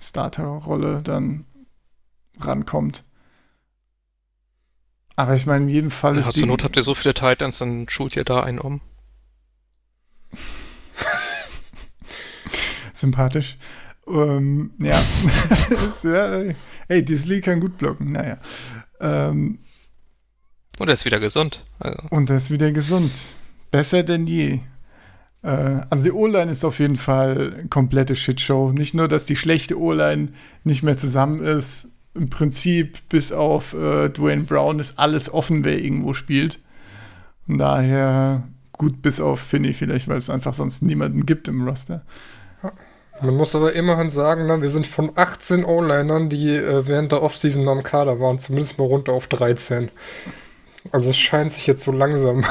Starter-Rolle 0.00 1.02
dann 1.02 1.44
rankommt. 2.40 3.04
Aber 5.14 5.34
ich 5.34 5.46
meine, 5.46 5.64
in 5.64 5.70
jedem 5.70 5.90
Fall 5.90 6.14
Ja, 6.14 6.20
ist 6.20 6.32
zur 6.34 6.46
Not 6.46 6.64
habt 6.64 6.76
ihr 6.76 6.82
so 6.82 6.94
viele 6.94 7.14
Titans, 7.14 7.58
dann 7.58 7.88
schult 7.88 8.16
ihr 8.16 8.24
da 8.24 8.40
einen 8.40 8.58
um. 8.58 8.80
sympathisch. 12.92 13.58
Ähm, 14.08 14.72
ja. 14.78 15.00
Hey, 16.88 17.04
Disley 17.04 17.40
kann 17.40 17.60
gut 17.60 17.78
blocken, 17.78 18.12
naja. 18.12 18.38
Ähm, 19.00 19.60
Und 20.78 20.88
er 20.88 20.94
ist 20.94 21.04
wieder 21.04 21.20
gesund. 21.20 21.64
Also, 21.78 22.02
und 22.10 22.28
er 22.28 22.36
ist 22.36 22.50
wieder 22.50 22.72
gesund. 22.72 23.22
Besser 23.70 24.02
denn 24.02 24.26
je. 24.26 24.60
Äh, 25.42 25.80
also 25.90 26.04
die 26.04 26.12
O-Line 26.12 26.50
ist 26.50 26.64
auf 26.64 26.78
jeden 26.78 26.96
Fall 26.96 27.64
komplette 27.70 28.16
Shitshow. 28.16 28.72
Nicht 28.72 28.94
nur, 28.94 29.08
dass 29.08 29.26
die 29.26 29.36
schlechte 29.36 29.78
O-Line 29.78 30.28
nicht 30.64 30.82
mehr 30.82 30.96
zusammen 30.96 31.42
ist. 31.44 31.88
Im 32.14 32.28
Prinzip, 32.28 33.08
bis 33.08 33.32
auf 33.32 33.72
äh, 33.72 34.08
Dwayne 34.10 34.42
Brown, 34.42 34.78
ist 34.78 34.98
alles 34.98 35.32
offen, 35.32 35.64
wer 35.64 35.82
irgendwo 35.82 36.12
spielt. 36.12 36.60
Von 37.46 37.58
daher 37.58 38.44
gut, 38.72 39.00
bis 39.02 39.20
auf 39.20 39.40
Finney 39.40 39.72
vielleicht, 39.72 40.08
weil 40.08 40.18
es 40.18 40.30
einfach 40.30 40.54
sonst 40.54 40.82
niemanden 40.82 41.24
gibt 41.24 41.48
im 41.48 41.66
Roster. 41.66 42.02
Man 43.20 43.36
muss 43.36 43.54
aber 43.54 43.72
immerhin 43.74 44.10
sagen, 44.10 44.46
ne, 44.46 44.60
wir 44.60 44.70
sind 44.70 44.86
von 44.86 45.12
18 45.14 45.64
O-Linern, 45.64 46.28
die 46.28 46.56
äh, 46.56 46.86
während 46.86 47.12
der 47.12 47.22
Offseason 47.22 47.68
am 47.68 47.82
Kader 47.82 48.18
waren, 48.20 48.38
zumindest 48.38 48.78
mal 48.78 48.84
runter 48.84 49.12
auf 49.12 49.28
13. 49.28 49.90
Also 50.90 51.10
es 51.10 51.16
scheint 51.16 51.52
sich 51.52 51.66
jetzt 51.66 51.84
so 51.84 51.92
langsam 51.92 52.44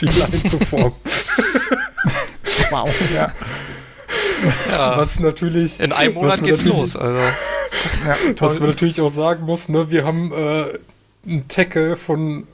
die 0.00 0.06
Line 0.06 0.42
zu 0.48 0.58
formen. 0.58 0.92
Wow. 2.70 2.90
ja. 3.14 3.32
ja, 4.70 4.98
Was 4.98 5.20
natürlich. 5.20 5.80
in 5.80 5.92
einem 5.92 6.14
Monat 6.14 6.42
geht's 6.42 6.64
los. 6.64 6.96
Also, 6.96 7.18
ja 7.18 7.32
Was 8.38 8.58
man 8.58 8.68
natürlich 8.68 9.00
auch 9.00 9.08
sagen 9.08 9.44
muss, 9.46 9.68
ne, 9.70 9.90
wir 9.90 10.04
haben 10.04 10.32
äh, 10.32 10.78
einen 11.26 11.48
Tackle 11.48 11.96
von 11.96 12.46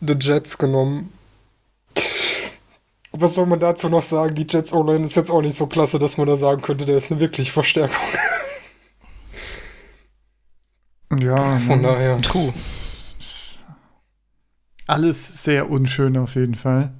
The 0.00 0.16
Jets 0.20 0.58
genommen. 0.58 1.12
Was 3.12 3.34
soll 3.34 3.46
man 3.46 3.58
dazu 3.60 3.88
noch 3.88 4.02
sagen? 4.02 4.34
Die 4.34 4.46
Jets 4.48 4.72
O-Line 4.72 5.06
ist 5.06 5.16
jetzt 5.16 5.30
auch 5.30 5.40
nicht 5.40 5.56
so 5.56 5.66
klasse, 5.66 5.98
dass 5.98 6.18
man 6.18 6.26
da 6.26 6.36
sagen 6.36 6.60
könnte, 6.60 6.84
der 6.84 6.96
ist 6.98 7.10
eine 7.10 7.20
wirkliche 7.20 7.52
Verstärkung. 7.52 7.96
Ja, 11.20 11.58
Von 11.58 11.82
daher. 11.82 12.20
true. 12.22 12.52
Alles 14.86 15.42
sehr 15.42 15.70
unschön 15.70 16.16
auf 16.16 16.34
jeden 16.34 16.54
Fall. 16.54 16.92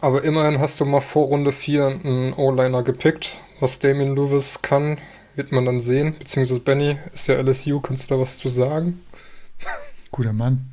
Aber 0.00 0.24
immerhin 0.24 0.58
hast 0.58 0.80
du 0.80 0.84
mal 0.84 1.00
vor 1.00 1.26
Runde 1.26 1.52
4 1.52 1.86
einen 1.86 2.32
O-Liner 2.34 2.82
gepickt. 2.82 3.38
Was 3.60 3.78
Damien 3.78 4.16
Lewis 4.16 4.60
kann, 4.60 4.98
wird 5.36 5.52
man 5.52 5.64
dann 5.64 5.80
sehen. 5.80 6.18
Beziehungsweise 6.18 6.60
Benny 6.60 6.98
ist 7.14 7.28
ja 7.28 7.36
LSU, 7.40 7.80
kannst 7.80 8.10
du 8.10 8.14
da 8.14 8.20
was 8.20 8.38
zu 8.38 8.48
sagen? 8.48 9.00
Guter 10.10 10.32
Mann. 10.32 10.72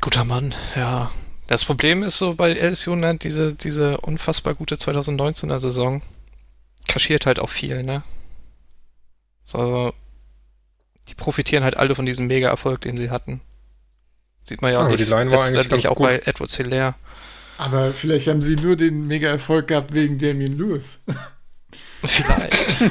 Guter 0.00 0.24
Mann, 0.24 0.54
ja. 0.76 1.10
Das 1.48 1.64
Problem 1.64 2.02
ist 2.02 2.18
so 2.18 2.34
bei 2.34 2.52
LSU, 2.52 2.94
ne, 2.94 3.16
diese, 3.18 3.54
diese 3.54 4.00
unfassbar 4.00 4.54
gute 4.54 4.76
2019er 4.76 5.58
Saison 5.58 6.00
kaschiert 6.86 7.26
halt 7.26 7.40
auch 7.40 7.50
viel, 7.50 7.82
ne? 7.82 8.02
So, 9.42 9.92
die 11.08 11.14
profitieren 11.14 11.64
halt 11.64 11.76
alle 11.76 11.94
von 11.94 12.06
diesem 12.06 12.28
Mega-Erfolg, 12.28 12.80
den 12.82 12.96
sie 12.96 13.10
hatten. 13.10 13.40
Sieht 14.44 14.60
man 14.62 14.72
ja 14.72 14.78
auch 14.78 14.82
Aber 14.86 14.96
die 14.96 15.02
nicht 15.02 15.10
Line 15.10 15.30
war 15.30 15.44
eigentlich 15.44 15.88
auch 15.88 15.96
gut. 15.96 16.06
bei 16.08 16.20
Edward 16.24 16.50
Hilaire. 16.50 16.94
Aber 17.58 17.92
vielleicht 17.92 18.26
haben 18.28 18.42
sie 18.42 18.56
nur 18.56 18.76
den 18.76 19.06
Mega-Erfolg 19.06 19.68
gehabt 19.68 19.94
wegen 19.94 20.18
Damien 20.18 20.56
Lewis. 20.58 20.98
Vielleicht. 22.04 22.54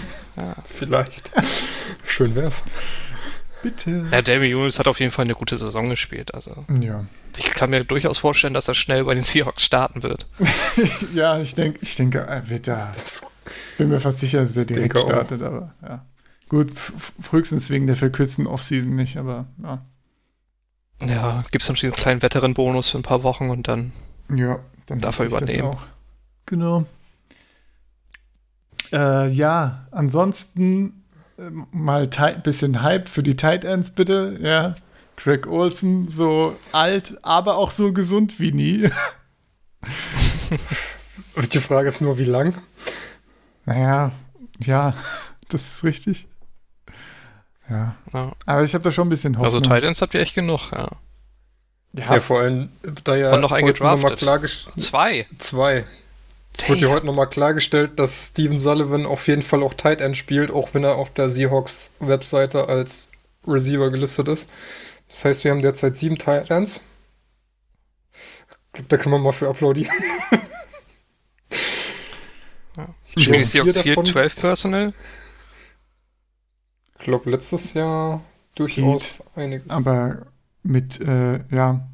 Vielleicht. 0.65 1.31
Schön 2.05 2.33
wär's. 2.35 2.63
Bitte. 3.61 4.07
ja, 4.11 4.21
Damien 4.21 4.51
Lewis 4.57 4.79
hat 4.79 4.87
auf 4.87 4.99
jeden 4.99 5.11
Fall 5.11 5.25
eine 5.25 5.35
gute 5.35 5.57
Saison 5.57 5.89
gespielt. 5.89 6.33
Also 6.33 6.65
Ja. 6.81 7.05
ich 7.37 7.51
kann 7.51 7.69
mir 7.69 7.83
durchaus 7.83 8.17
vorstellen, 8.17 8.53
dass 8.55 8.67
er 8.67 8.73
schnell 8.73 9.03
bei 9.03 9.13
den 9.13 9.23
Seahawks 9.23 9.63
starten 9.63 10.01
wird. 10.03 10.27
Ja, 11.13 11.39
ich 11.39 11.53
denke, 11.55 11.79
ich 11.81 11.95
denke, 11.95 12.19
er 12.19 12.49
wird 12.49 12.67
da. 12.67 12.91
Bin 13.77 13.89
mir 13.89 13.99
fast 13.99 14.19
sicher, 14.21 14.39
dass 14.41 14.55
er 14.55 14.65
direkt 14.65 14.93
denke 14.95 14.99
auch. 15.05 15.09
startet, 15.09 15.41
aber 15.43 15.73
ja. 15.83 16.05
Gut, 16.47 16.71
f- 16.71 16.93
f- 16.95 17.13
höchstens 17.31 17.69
wegen 17.69 17.85
der 17.87 17.95
verkürzten 17.97 18.47
Offseason 18.47 18.95
nicht, 18.95 19.17
aber 19.17 19.47
ja. 19.61 19.85
Ja, 21.07 21.43
gibt's 21.51 21.67
natürlich 21.67 21.95
einen 21.95 22.01
kleinen 22.01 22.21
Veteran-Bonus 22.21 22.89
für 22.89 22.97
ein 22.99 23.03
paar 23.03 23.23
Wochen 23.23 23.49
und 23.49 23.67
dann 23.67 23.91
Ja, 24.33 24.59
dann 24.85 24.99
Darf 24.99 25.19
er 25.19 25.25
übernehmen. 25.25 25.69
Auch. 25.69 25.85
Genau. 26.45 26.85
Äh, 28.91 29.29
ja, 29.29 29.87
ansonsten 29.91 31.03
äh, 31.37 31.49
mal 31.71 32.09
ein 32.15 32.41
bisschen 32.43 32.81
Hype 32.81 33.07
für 33.07 33.23
die 33.23 33.35
Tight 33.35 33.63
Ends 33.65 33.91
bitte. 33.91 34.37
Ja, 34.41 34.75
Greg 35.15 35.47
Olson, 35.47 36.07
so 36.07 36.55
alt, 36.71 37.17
aber 37.23 37.57
auch 37.57 37.71
so 37.71 37.93
gesund 37.93 38.39
wie 38.39 38.51
nie. 38.51 38.89
Die 41.53 41.59
Frage 41.59 41.87
ist 41.87 42.01
nur, 42.01 42.17
wie 42.17 42.25
lang? 42.25 42.55
Naja, 43.65 44.11
ja, 44.59 44.95
das 45.47 45.75
ist 45.75 45.83
richtig. 45.83 46.27
Ja, 47.71 47.95
ja. 48.13 48.31
aber 48.45 48.63
ich 48.63 48.73
habe 48.73 48.83
da 48.83 48.91
schon 48.91 49.07
ein 49.07 49.09
bisschen 49.09 49.35
Hoffnung. 49.35 49.45
Also 49.45 49.59
Titans 49.61 50.01
habt 50.01 50.13
ihr 50.13 50.19
echt 50.19 50.35
genug, 50.35 50.71
ja. 50.71 50.89
Ja, 51.93 52.19
vor 52.19 52.39
allem, 52.41 52.69
da 53.03 53.15
ja 53.15 53.33
Und 53.33 53.41
noch 53.41 53.51
einen 53.51 53.67
heute 53.67 53.81
noch 53.83 53.89
mal 53.91 53.95
gedraftet. 53.97 54.19
klargestellt. 54.19 54.79
Zwei. 54.81 55.25
Zwei. 55.37 55.85
Es 56.57 56.67
wird 56.67 56.81
ja 56.81 56.89
heute 56.89 57.05
nochmal 57.05 57.27
klargestellt, 57.29 57.97
dass 57.97 58.27
Steven 58.27 58.59
Sullivan 58.59 59.05
auf 59.05 59.27
jeden 59.27 59.41
Fall 59.41 59.63
auch 59.63 59.73
Tight 59.73 60.01
End 60.01 60.17
spielt, 60.17 60.51
auch 60.51 60.73
wenn 60.73 60.83
er 60.83 60.95
auf 60.95 61.09
der 61.13 61.29
Seahawks-Webseite 61.29 62.67
als 62.67 63.09
Receiver 63.47 63.89
gelistet 63.89 64.27
ist. 64.27 64.49
Das 65.09 65.23
heißt, 65.25 65.43
wir 65.45 65.51
haben 65.51 65.61
derzeit 65.61 65.95
sieben 65.95 66.17
Tight 66.17 66.49
Ends. 66.51 66.81
Ich 68.13 68.73
glaube, 68.73 68.87
da 68.89 68.97
können 68.97 69.15
wir 69.15 69.19
mal 69.19 69.31
für 69.33 69.49
applaudieren. 69.49 69.91
Ja. 72.77 72.85
Ich 73.15 73.23
Spielen 73.23 73.39
die 73.39 73.43
Seahawks 73.43 73.73
vier 73.73 73.83
viel 73.83 73.95
davon- 73.95 74.05
12 74.05 74.35
Personal? 74.37 74.93
Ich 77.01 77.05
glaube, 77.05 77.31
letztes 77.31 77.73
Jahr 77.73 78.21
durchaus 78.53 79.23
einiges. 79.35 79.71
Aber 79.71 80.27
mit, 80.61 81.01
äh, 81.01 81.39
ja, 81.49 81.87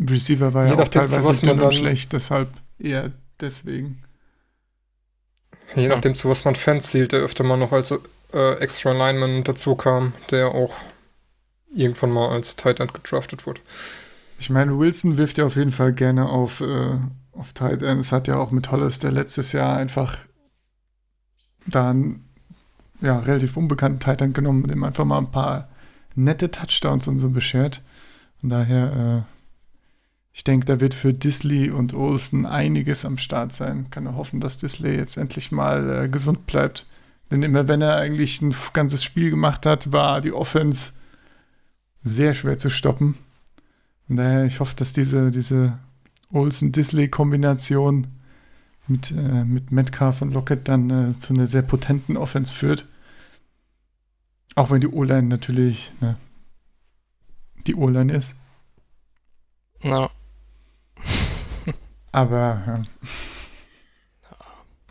Receiver 0.00 0.54
war 0.54 0.64
Je 0.64 0.70
ja 0.70 0.78
auch 0.78 0.84
zu 0.84 0.90
teilweise 0.92 1.46
man 1.46 1.58
dünn 1.58 1.66
und 1.66 1.74
schlecht, 1.74 2.14
deshalb 2.14 2.48
eher 2.78 3.12
deswegen. 3.38 4.02
Je 5.76 5.88
nachdem, 5.88 6.14
zu 6.14 6.30
was 6.30 6.46
man 6.46 6.54
Fans 6.54 6.86
zielt, 6.86 7.12
der 7.12 7.20
öfter 7.20 7.44
mal 7.44 7.58
noch 7.58 7.72
als 7.72 7.92
äh, 8.32 8.54
Extra 8.60 8.92
Lineman 8.92 9.44
dazu 9.44 9.74
kam, 9.74 10.14
der 10.30 10.48
auch 10.48 10.74
irgendwann 11.74 12.10
mal 12.10 12.30
als 12.30 12.56
Tight 12.56 12.80
End 12.80 12.94
gedraftet 12.94 13.46
wird. 13.46 13.60
Ich 14.38 14.48
meine, 14.48 14.78
Wilson 14.78 15.18
wirft 15.18 15.36
ja 15.36 15.44
auf 15.44 15.56
jeden 15.56 15.72
Fall 15.72 15.92
gerne 15.92 16.30
auf, 16.30 16.62
äh, 16.62 16.96
auf 17.32 17.52
Tight 17.52 17.82
End. 17.82 18.00
Es 18.00 18.10
hat 18.10 18.26
ja 18.26 18.38
auch 18.38 18.52
mit 18.52 18.70
Hollister 18.70 19.12
letztes 19.12 19.52
Jahr 19.52 19.76
einfach 19.76 20.20
da 21.66 21.90
einen 21.90 22.23
ja, 23.00 23.18
relativ 23.18 23.56
unbekannten 23.56 24.00
Tight 24.00 24.22
End 24.22 24.34
genommen 24.34 24.62
und 24.62 24.70
ihm 24.70 24.84
einfach 24.84 25.04
mal 25.04 25.18
ein 25.18 25.30
paar 25.30 25.68
nette 26.14 26.50
Touchdowns 26.50 27.08
und 27.08 27.18
so 27.18 27.30
beschert. 27.30 27.82
Von 28.40 28.50
daher, 28.50 29.24
äh, 29.26 29.34
ich 30.32 30.44
denke, 30.44 30.66
da 30.66 30.80
wird 30.80 30.94
für 30.94 31.12
Disley 31.12 31.70
und 31.70 31.94
Olsen 31.94 32.46
einiges 32.46 33.04
am 33.04 33.18
Start 33.18 33.52
sein. 33.52 33.86
Kann 33.90 34.04
nur 34.04 34.16
hoffen, 34.16 34.40
dass 34.40 34.58
Disley 34.58 34.96
jetzt 34.96 35.16
endlich 35.16 35.52
mal 35.52 36.04
äh, 36.04 36.08
gesund 36.08 36.46
bleibt. 36.46 36.86
Denn 37.30 37.42
immer 37.42 37.68
wenn 37.68 37.82
er 37.82 37.96
eigentlich 37.96 38.42
ein 38.42 38.54
ganzes 38.72 39.02
Spiel 39.02 39.30
gemacht 39.30 39.66
hat, 39.66 39.92
war 39.92 40.20
die 40.20 40.32
Offense 40.32 40.92
sehr 42.02 42.34
schwer 42.34 42.58
zu 42.58 42.70
stoppen. 42.70 43.16
Von 44.06 44.16
daher, 44.16 44.44
ich 44.44 44.60
hoffe, 44.60 44.76
dass 44.76 44.92
diese, 44.92 45.30
diese 45.30 45.78
Olsen-Disley-Kombination 46.32 48.06
mit, 48.86 49.10
äh, 49.10 49.44
mit 49.44 49.72
Metcalf 49.72 50.22
und 50.22 50.32
Lockett 50.32 50.68
dann 50.68 50.90
äh, 50.90 51.18
zu 51.18 51.34
einer 51.34 51.46
sehr 51.46 51.62
potenten 51.62 52.16
Offense 52.16 52.52
führt. 52.52 52.86
Auch 54.54 54.70
wenn 54.70 54.80
die 54.80 54.88
O-Line 54.88 55.24
natürlich 55.24 55.92
ne, 56.00 56.16
die 57.66 57.74
O-Line 57.74 58.12
ist. 58.12 58.36
Ja. 59.82 60.10
Aber 62.12 62.62
ja. 62.66 62.82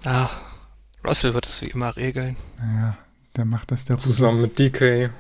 Ach, 0.06 0.42
Russell 1.06 1.34
wird 1.34 1.48
es 1.48 1.62
wie 1.62 1.68
immer 1.68 1.96
regeln. 1.96 2.36
Ja, 2.60 2.98
der 3.38 3.46
macht 3.46 3.72
das 3.72 3.86
der 3.86 3.98
Zusammen 3.98 4.42
mit 4.42 4.60
DK 4.60 5.12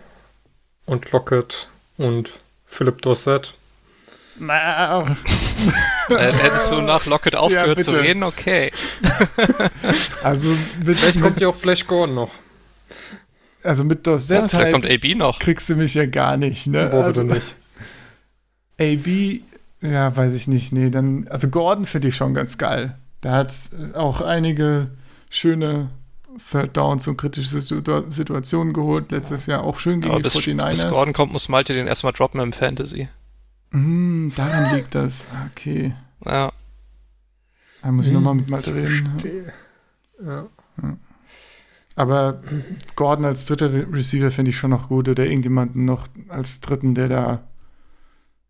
und 0.86 1.12
Lockett 1.12 1.70
und 1.98 2.32
Philipp 2.66 3.02
Dossett. 3.02 3.56
Na. 4.40 5.16
äh, 6.10 6.32
hättest 6.34 6.72
du 6.72 6.82
nach 6.82 7.06
Lockett 7.06 7.36
aufgehört 7.36 7.78
ja, 7.78 7.84
zu 7.84 7.96
reden? 7.96 8.24
Okay. 8.24 8.72
also 10.24 10.50
mit, 10.84 11.00
vielleicht 11.00 11.22
kommt 11.22 11.40
ja 11.40 11.50
auch 11.50 11.56
Flash 11.56 11.86
Gordon 11.86 12.16
noch. 12.16 12.32
Also 13.64 13.84
mit 13.84 14.06
Dossett 14.06 14.52
ja, 14.52 14.60
halt 14.60 14.74
kommt 14.74 14.86
AB 14.86 15.16
noch. 15.16 15.40
kriegst 15.40 15.70
du 15.70 15.76
mich 15.76 15.94
ja 15.94 16.06
gar 16.06 16.38
nicht, 16.38 16.68
ne? 16.68 16.90
Boah, 16.90 17.06
also, 17.06 17.24
nicht. 17.24 17.56
AB, 18.80 19.42
ja, 19.82 20.16
weiß 20.16 20.34
ich 20.34 20.48
nicht. 20.48 20.74
Nee, 20.74 20.90
dann, 20.90 21.28
also 21.30 21.48
Gordon 21.48 21.86
finde 21.86 22.10
ich 22.10 22.16
schon 22.16 22.34
ganz 22.34 22.58
geil. 22.58 22.98
Der 23.24 23.32
hat 23.34 23.54
auch 23.94 24.20
einige 24.20 24.90
schöne 25.30 25.90
Third 26.52 26.76
Downs 26.76 27.08
und 27.08 27.16
kritische 27.16 27.62
Situationen 27.62 28.74
geholt. 28.74 29.12
Letztes 29.12 29.46
Jahr 29.46 29.64
auch 29.64 29.80
schön 29.80 30.02
gegen 30.02 30.12
Aber 30.12 30.22
die 30.22 30.24
bis, 30.24 30.36
49ers. 30.36 30.70
Bis 30.70 30.90
Gordon 30.90 31.14
kommt, 31.14 31.32
muss 31.32 31.48
Malte 31.48 31.74
den 31.74 31.88
erstmal 31.88 32.12
droppen 32.12 32.42
im 32.42 32.52
Fantasy. 32.52 33.08
Mm, 33.74 34.30
daran 34.36 34.76
liegt 34.76 34.96
das. 34.96 35.26
Okay. 35.52 35.94
Ja. 36.26 36.52
Da 37.82 37.92
muss 37.92 38.06
ich 38.06 38.12
hm, 38.12 38.16
nochmal 38.16 38.36
mit 38.36 38.50
Malte 38.50 38.74
reden. 38.74 39.20
Ja. 40.24 40.46
ja. 40.82 40.98
Aber 41.96 42.42
Gordon 42.96 43.26
als 43.26 43.46
dritter 43.46 43.72
Receiver 43.92 44.32
finde 44.32 44.50
ich 44.50 44.58
schon 44.58 44.70
noch 44.72 44.88
gut 44.90 45.10
oder 45.10 45.26
irgendjemanden 45.26 45.86
noch 45.86 46.08
als 46.30 46.62
dritten, 46.62 46.96
der 46.96 47.08
da 47.08 47.44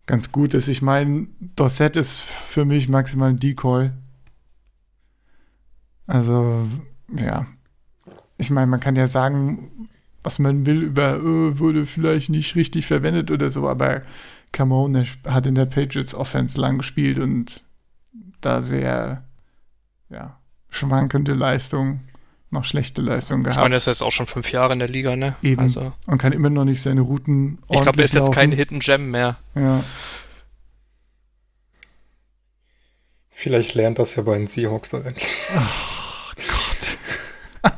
ganz 0.05 0.31
gut 0.31 0.53
ist. 0.53 0.67
Ich 0.67 0.81
meine, 0.81 1.27
Dorset 1.55 1.95
ist 1.95 2.19
für 2.19 2.65
mich 2.65 2.89
maximal 2.89 3.29
ein 3.29 3.39
Decoy. 3.39 3.91
Also, 6.05 6.67
ja. 7.15 7.47
Ich 8.37 8.49
meine, 8.49 8.67
man 8.67 8.79
kann 8.79 8.95
ja 8.95 9.07
sagen, 9.07 9.89
was 10.21 10.39
man 10.39 10.65
will 10.65 10.83
über, 10.83 11.15
äh, 11.15 11.59
wurde 11.59 11.85
vielleicht 11.85 12.29
nicht 12.29 12.55
richtig 12.55 12.87
verwendet 12.87 13.31
oder 13.31 13.49
so, 13.49 13.67
aber 13.67 14.01
Camone 14.53 15.05
hat 15.27 15.45
in 15.45 15.55
der 15.55 15.65
Patriots 15.65 16.15
Offense 16.15 16.61
lang 16.61 16.77
gespielt 16.77 17.19
und 17.19 17.61
da 18.39 18.61
sehr, 18.61 19.23
ja, 20.09 20.39
schwankende 20.69 21.33
Leistung, 21.33 22.01
noch 22.49 22.63
schlechte 22.63 23.01
Leistung 23.01 23.43
gehabt. 23.43 23.57
Ich 23.57 23.63
meine, 23.63 23.75
er 23.75 23.79
ist 23.79 23.87
jetzt 23.87 24.03
auch 24.03 24.11
schon 24.11 24.27
fünf 24.27 24.51
Jahre 24.51 24.73
in 24.73 24.79
der 24.79 24.87
Liga, 24.87 25.15
ne? 25.15 25.35
Eben. 25.41 25.59
Also. 25.61 25.91
Und 26.05 26.19
kann 26.19 26.31
immer 26.31 26.49
noch 26.49 26.65
nicht 26.65 26.81
seine 26.81 27.01
Routen 27.01 27.59
Ich 27.69 27.81
glaube, 27.81 27.97
er 27.97 28.05
ist 28.05 28.13
jetzt 28.13 28.31
kein 28.31 28.51
Hidden 28.51 28.79
Gem 28.79 29.11
mehr. 29.11 29.37
Ja. 29.55 29.83
Vielleicht 33.29 33.73
lernt 33.73 33.99
das 33.99 34.15
ja 34.15 34.23
bei 34.23 34.37
den 34.37 34.47
Seahawks 34.47 34.91
dann 34.91 35.05
endlich. 35.05 35.37
Oh 35.55 36.41
Gott. 36.47 37.73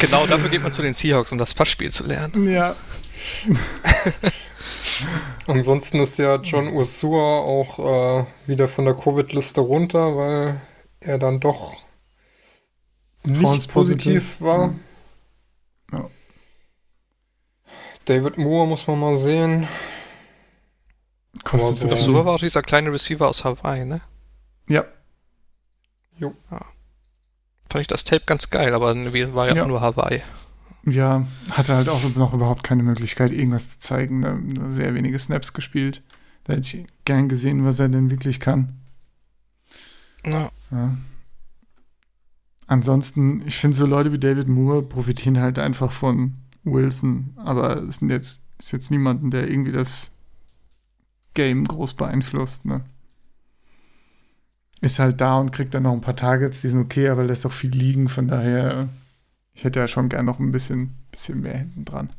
genau, 0.00 0.26
dafür 0.26 0.48
geht 0.48 0.62
man 0.62 0.72
zu 0.72 0.82
den 0.82 0.94
Seahawks, 0.94 1.30
um 1.30 1.38
das 1.38 1.54
Passspiel 1.54 1.90
zu 1.90 2.06
lernen. 2.06 2.50
Ja. 2.50 2.74
Ansonsten 5.46 6.00
ist 6.00 6.18
ja 6.18 6.36
John 6.36 6.72
Ursua 6.72 7.40
auch 7.40 7.78
äh, 7.78 8.26
wieder 8.46 8.68
von 8.68 8.84
der 8.84 8.94
Covid-Liste 8.94 9.60
runter, 9.60 10.16
weil 10.16 10.60
er 11.00 11.18
dann 11.18 11.40
doch 11.40 11.74
nicht 13.24 13.72
positiv 13.72 14.40
war. 14.40 14.74
Ja. 15.92 16.08
David 18.04 18.38
Moore 18.38 18.66
muss 18.66 18.86
man 18.86 18.98
mal 18.98 19.16
sehen. 19.16 19.68
Kostet 21.44 21.80
so 21.80 21.88
Ursua 21.88 22.24
war 22.24 22.34
auch 22.34 22.40
dieser 22.40 22.62
kleine 22.62 22.92
Receiver 22.92 23.28
aus 23.28 23.44
Hawaii, 23.44 23.84
ne? 23.84 24.00
Ja. 24.68 24.84
Jo. 26.18 26.34
Ja. 26.50 26.60
Fand 27.70 27.80
ich 27.80 27.86
das 27.86 28.04
Tape 28.04 28.24
ganz 28.26 28.50
geil, 28.50 28.74
aber 28.74 28.94
war 28.94 29.48
ja, 29.48 29.54
ja. 29.54 29.66
nur 29.66 29.80
Hawaii. 29.80 30.22
Ja, 30.84 31.26
hatte 31.50 31.74
halt 31.74 31.88
auch 31.88 32.02
noch 32.16 32.34
überhaupt 32.34 32.64
keine 32.64 32.82
Möglichkeit, 32.82 33.30
irgendwas 33.30 33.70
zu 33.70 33.78
zeigen. 33.78 34.20
Ne? 34.20 34.42
Sehr 34.70 34.94
wenige 34.94 35.18
Snaps 35.18 35.52
gespielt. 35.52 36.02
Da 36.44 36.54
hätte 36.54 36.78
ich 36.78 36.86
gern 37.04 37.28
gesehen, 37.28 37.64
was 37.64 37.78
er 37.78 37.88
denn 37.88 38.10
wirklich 38.10 38.40
kann. 38.40 38.80
Ja. 40.26 40.50
ja. 40.70 40.96
Ansonsten, 42.66 43.42
ich 43.46 43.56
finde 43.56 43.76
so 43.76 43.86
Leute 43.86 44.12
wie 44.12 44.18
David 44.18 44.48
Moore 44.48 44.82
profitieren 44.82 45.38
halt 45.38 45.58
einfach 45.58 45.92
von 45.92 46.34
Wilson, 46.64 47.34
aber 47.36 47.82
es 47.82 47.96
sind 47.96 48.10
jetzt, 48.10 48.42
ist 48.58 48.72
jetzt 48.72 48.90
niemanden, 48.90 49.30
der 49.30 49.50
irgendwie 49.50 49.72
das 49.72 50.10
Game 51.34 51.64
groß 51.66 51.94
beeinflusst, 51.94 52.64
ne? 52.64 52.82
Ist 54.80 54.98
halt 54.98 55.20
da 55.20 55.38
und 55.38 55.52
kriegt 55.52 55.74
dann 55.74 55.84
noch 55.84 55.92
ein 55.92 56.00
paar 56.00 56.16
Targets, 56.16 56.60
die 56.62 56.68
sind 56.68 56.80
okay, 56.80 57.08
aber 57.08 57.24
lässt 57.24 57.46
auch 57.46 57.52
viel 57.52 57.70
liegen, 57.70 58.08
von 58.08 58.26
daher 58.26 58.88
ich 59.54 59.64
hätte 59.64 59.80
ja 59.80 59.88
schon 59.88 60.08
gern 60.08 60.24
noch 60.24 60.38
ein 60.38 60.52
bisschen, 60.52 60.96
bisschen 61.10 61.40
mehr 61.40 61.58
hinten 61.58 61.84
dran. 61.84 62.10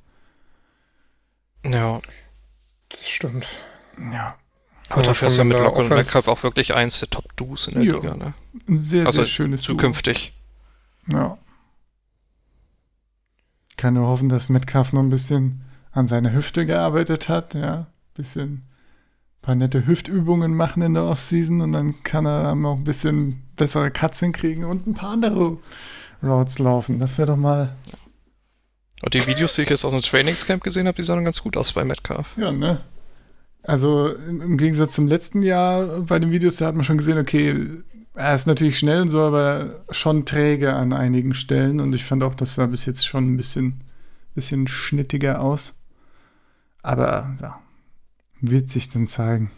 Ja. 1.66 2.02
Das 2.90 3.10
stimmt. 3.10 3.48
Ja. 4.12 4.38
Aber 4.90 5.02
ja, 5.02 5.08
dafür 5.08 5.28
ist 5.28 5.38
ja 5.38 5.44
mit 5.44 5.58
Lock 5.58 5.78
und 5.78 5.90
Metcalf 5.90 6.28
auch 6.28 6.44
wirklich 6.44 6.74
eins 6.74 7.00
der 7.00 7.10
Top-Dos 7.10 7.70
in 7.70 7.76
der 7.76 7.84
ja. 7.84 7.96
Liga, 7.96 8.16
ne? 8.16 8.34
Ein 8.68 8.78
sehr, 8.78 9.06
also 9.06 9.20
sehr 9.20 9.26
schönes 9.26 9.62
Zukünftig. 9.62 10.34
Duo. 11.08 11.20
Ja. 11.20 11.38
Ich 13.70 13.78
kann 13.78 13.96
nur 13.96 14.08
hoffen, 14.08 14.30
dass 14.30 14.50
Metcalf 14.50 14.94
noch 14.94 15.02
ein 15.02 15.10
bisschen 15.10 15.64
an 15.92 16.08
seiner 16.08 16.34
Hüfte 16.34 16.66
gearbeitet 16.66 17.30
hat, 17.30 17.54
ja. 17.54 17.74
Ein 17.76 17.88
bisschen 18.14 18.50
ein 18.54 18.68
paar 19.42 19.56
nette 19.56 19.88
Hüftübungen 19.88 20.54
machen 20.54 20.84
in 20.84 20.94
der 20.94 21.06
Offseason 21.06 21.62
und 21.62 21.72
dann 21.72 22.04
kann 22.04 22.26
er 22.26 22.56
noch 22.56 22.78
ein 22.78 22.84
bisschen 22.84 23.42
bessere 23.56 23.90
Cuts 23.90 24.20
hinkriegen 24.20 24.66
und 24.66 24.86
ein 24.86 24.94
paar 24.94 25.12
andere 25.12 25.58
Routes 26.24 26.60
laufen. 26.60 27.00
Das 27.00 27.18
wäre 27.18 27.28
doch 27.28 27.38
mal. 27.38 27.76
Und 29.02 29.14
die 29.14 29.28
Videos, 29.28 29.56
die 29.56 29.64
ich 29.64 29.70
jetzt 29.70 29.84
aus 29.84 29.92
dem 29.92 30.02
Trainingscamp 30.02 30.64
gesehen 30.64 30.88
habe, 30.88 30.96
die 30.96 31.04
sahen 31.04 31.26
ganz 31.26 31.42
gut 31.42 31.58
aus 31.58 31.74
bei 31.74 31.84
Metcalf. 31.84 32.38
Ja, 32.38 32.52
ne? 32.52 32.82
Also 33.64 34.10
im 34.10 34.58
Gegensatz 34.58 34.94
zum 34.94 35.08
letzten 35.08 35.42
Jahr 35.42 36.02
bei 36.02 36.20
den 36.20 36.32
Videos, 36.32 36.58
da 36.58 36.68
hat 36.68 36.76
man 36.76 36.84
schon 36.84 36.98
gesehen, 36.98 37.18
okay, 37.18 37.68
er 38.14 38.36
ist 38.36 38.46
natürlich 38.46 38.78
schnell 38.78 39.02
und 39.02 39.10
so, 39.10 39.22
aber 39.22 39.84
schon 39.92 40.26
träge 40.26 40.74
an 40.74 40.94
einigen 40.94 41.34
Stellen. 41.34 41.80
Und 41.80 41.96
ich 41.96 42.04
fand 42.04 42.24
auch, 42.24 42.36
das 42.36 42.56
sah 42.56 42.66
bis 42.66 42.86
jetzt 42.86 43.06
schon 43.06 43.34
ein 43.34 43.38
bisschen, 43.38 43.84
bisschen 44.36 44.68
schnittiger 44.68 45.42
aus. 45.42 45.74
Aber 46.82 47.38
ja, 47.42 47.60
wird 48.42 48.70
sich 48.70 48.90
dann 48.90 49.08
zeigen. 49.08 49.52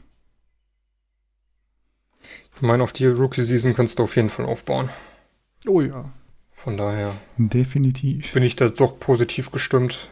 Ich 2.55 2.61
meine, 2.61 2.83
auf 2.83 2.93
die 2.93 3.07
Rookie-Season 3.07 3.73
kannst 3.73 3.99
du 3.99 4.03
auf 4.03 4.15
jeden 4.15 4.29
Fall 4.29 4.45
aufbauen. 4.45 4.89
Oh 5.67 5.81
ja, 5.81 6.11
von 6.65 6.77
daher. 6.77 7.13
Definitiv. 7.37 8.33
Bin 8.33 8.41
ich 8.41 8.55
da 8.55 8.67
doch 8.67 8.99
positiv 8.99 9.51
gestimmt. 9.51 10.09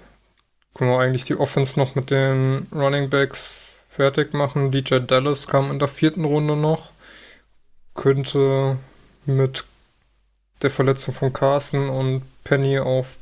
Können 0.75 0.91
wir 0.91 0.99
eigentlich 0.99 1.25
die 1.25 1.35
Offense 1.35 1.79
noch 1.79 1.95
mit 1.95 2.11
den 2.11 2.67
Running 2.71 3.09
Backs 3.09 3.79
fertig 3.89 4.35
machen? 4.35 4.71
DJ 4.71 4.99
Dallas 4.99 5.47
kam 5.47 5.71
in 5.71 5.79
der 5.79 5.87
vierten 5.87 6.25
Runde 6.25 6.55
noch. 6.55 6.91
Könnte 7.95 8.77
mit 9.25 9.65
der 10.61 10.69
Verletzung 10.69 11.15
von 11.15 11.33
Carson 11.33 11.89
und 11.89 12.21
Penny 12.43 12.77
auf 12.77 13.17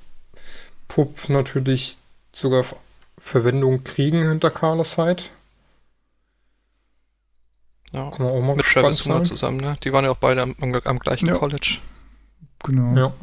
Pup 0.90 1.30
natürlich 1.30 2.00
sogar 2.34 2.66
Verwendung 3.18 3.86
kriegen 3.86 4.28
hinter 4.28 4.52
Carlos 4.52 4.98
Hyde. 4.98 5.24
Ja, 7.94 8.12
mit 8.20 8.66
Travis 8.66 9.06
Hunter 9.06 9.24
zusammen, 9.24 9.58
ne? 9.58 9.78
Die 9.84 9.94
waren 9.94 10.04
ja 10.04 10.12
auch 10.12 10.18
beide 10.18 10.42
am, 10.42 10.56
am 10.60 11.00
gleichen 11.00 11.28
ja. 11.28 11.36
College. 11.36 11.80
Genau. 12.64 12.96
Ja. 12.98 13.14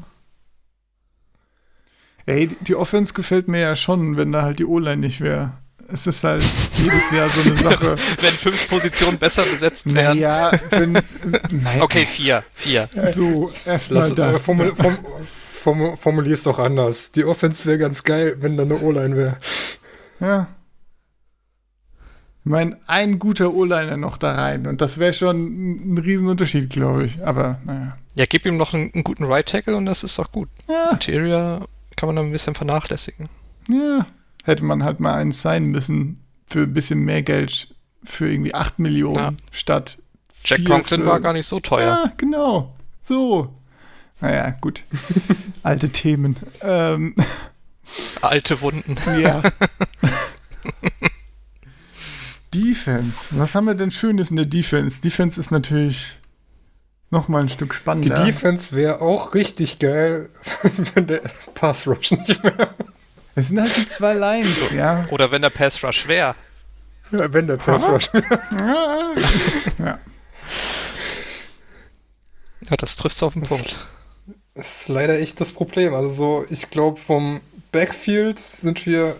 Ey, 2.27 2.47
die 2.49 2.75
Offense 2.75 3.15
gefällt 3.15 3.49
mir 3.49 3.61
ja 3.61 3.77
schon, 3.77 4.17
wenn 4.17 4.33
da 4.33 4.43
halt 4.43 4.59
die 4.59 4.67
O-Line 4.67 4.99
nicht 4.99 5.21
wäre. 5.23 5.53
es 5.91 6.07
ist 6.07 6.23
halt 6.25 6.45
jedes 6.77 7.11
Jahr 7.11 7.29
so 7.31 7.49
eine 7.49 7.57
Sache. 7.57 7.91
Wenn 8.21 8.31
fünf 8.33 8.69
Positionen 8.69 9.17
besser 9.19 9.43
besetzt 9.45 9.87
wären. 9.95 10.19
Naja, 10.19 10.51
wenn, 10.71 10.93
naja, 10.93 11.83
Okay, 11.83 12.05
vier. 12.05 12.45
Vier. 12.55 12.89
so, 13.15 13.51
erstmal 13.65 14.11
äh, 14.11 14.15
das. 14.15 14.43
formul, 14.45 14.75
form, 14.75 14.99
form, 15.49 15.97
formulier's 15.97 16.43
doch 16.43 16.59
anders. 16.59 17.13
Die 17.13 17.25
Offense 17.25 17.65
wäre 17.65 17.79
ganz 17.79 18.05
geil, 18.05 18.37
wenn 18.41 18.59
da 18.59 18.65
eine 18.65 18.79
O-Line 18.81 19.17
wäre. 19.17 19.39
Ja. 20.21 20.49
Ich 22.45 22.51
meine, 22.51 22.77
ein 22.87 23.19
guter 23.19 23.55
O-Liner 23.55 23.97
noch 23.97 24.19
da 24.19 24.33
rein 24.35 24.67
und 24.67 24.81
das 24.83 24.99
wäre 24.99 25.13
schon 25.15 25.37
ein, 25.47 25.95
ein 25.95 25.99
Riesenunterschied, 25.99 26.69
glaube 26.71 27.05
ich. 27.05 27.25
Aber 27.27 27.59
naja. 27.65 27.97
Ja, 28.19 28.25
gib 28.29 28.45
ihm 28.47 28.57
noch 28.57 28.75
einen, 28.75 28.93
einen 28.93 29.05
guten 29.05 29.23
Right 29.25 29.49
Tackle 29.49 29.77
und 29.77 29.87
das 29.87 30.03
ist 30.03 30.19
doch 30.19 30.33
gut. 30.33 30.49
Ja, 30.69 30.91
Interior 30.91 31.69
kann 31.95 32.09
man 32.09 32.17
dann 32.17 32.27
ein 32.27 32.33
bisschen 32.33 32.55
vernachlässigen. 32.57 33.29
ja. 33.69 34.07
Hätte 34.45 34.65
man 34.65 34.83
halt 34.83 34.99
mal 34.99 35.13
eins 35.15 35.41
sein 35.43 35.67
müssen 35.67 36.25
für 36.49 36.61
ein 36.63 36.73
bisschen 36.73 37.01
mehr 37.01 37.23
Geld 37.23 37.73
für 38.03 38.29
irgendwie 38.31 38.55
8 38.55 38.79
Millionen 38.81 39.17
Ja. 39.19 39.33
statt. 39.53 39.99
Jack 40.43 40.65
Conklin 40.65 41.05
war 41.07 41.21
gar 41.21 41.33
nicht 41.35 41.47
so 41.47 41.61
teuer. 41.61 42.05
Ja, 42.07 42.13
genau. 42.17 42.75
So. 43.03 43.55
Naja, 44.21 44.51
gut. 44.61 44.83
Alte 45.63 45.91
Themen. 45.91 46.37
Ähm, 46.63 47.15
Alte 48.23 48.61
Wunden. 48.63 48.97
ja. 49.21 49.43
Defense. 52.55 53.29
Was 53.39 53.55
haben 53.55 53.67
wir 53.67 53.75
denn 53.75 53.91
Schönes 53.91 54.31
in 54.31 54.37
der 54.37 54.47
Defense? 54.47 55.03
Defense 55.03 55.39
ist 55.39 55.51
natürlich 55.51 56.17
noch 57.11 57.29
mal 57.29 57.43
ein 57.43 57.49
Stück 57.49 57.71
Die 57.71 57.77
spannender. 57.77 58.25
Defense 58.25 58.75
wäre 58.75 59.01
auch 59.01 59.35
richtig 59.35 59.79
geil, 59.79 60.31
wenn 60.95 61.07
der 61.07 61.23
Pass 61.55 61.87
Rush 61.87 62.13
nicht 62.13 62.43
mehr. 62.43 62.75
Es 63.35 63.49
sind 63.49 63.61
halt 63.61 63.77
die 63.77 63.87
zwei 63.87 64.15
Lines, 64.15 64.73
ja. 64.75 65.07
Oder 65.11 65.31
wenn 65.31 65.43
der 65.43 65.51
Pass 65.51 65.83
Rush 65.83 66.09
wäre. 66.09 66.35
Wenn 67.11 67.47
der 67.47 67.57
Pass 67.57 67.85
Rush. 67.85 68.11
ja. 69.79 69.99
Ja, 72.69 72.77
das 72.77 72.97
trifft's 72.97 73.23
auf 73.23 73.33
den 73.33 73.43
Punkt. 73.43 73.77
Das 74.55 74.83
ist 74.83 74.89
leider 74.89 75.19
echt 75.19 75.41
das 75.41 75.53
Problem. 75.53 75.95
Also 75.95 76.09
so, 76.09 76.45
ich 76.51 76.69
glaube, 76.71 77.01
vom 77.01 77.41
Backfield 77.73 78.39
sind 78.39 78.85
wir 78.87 79.17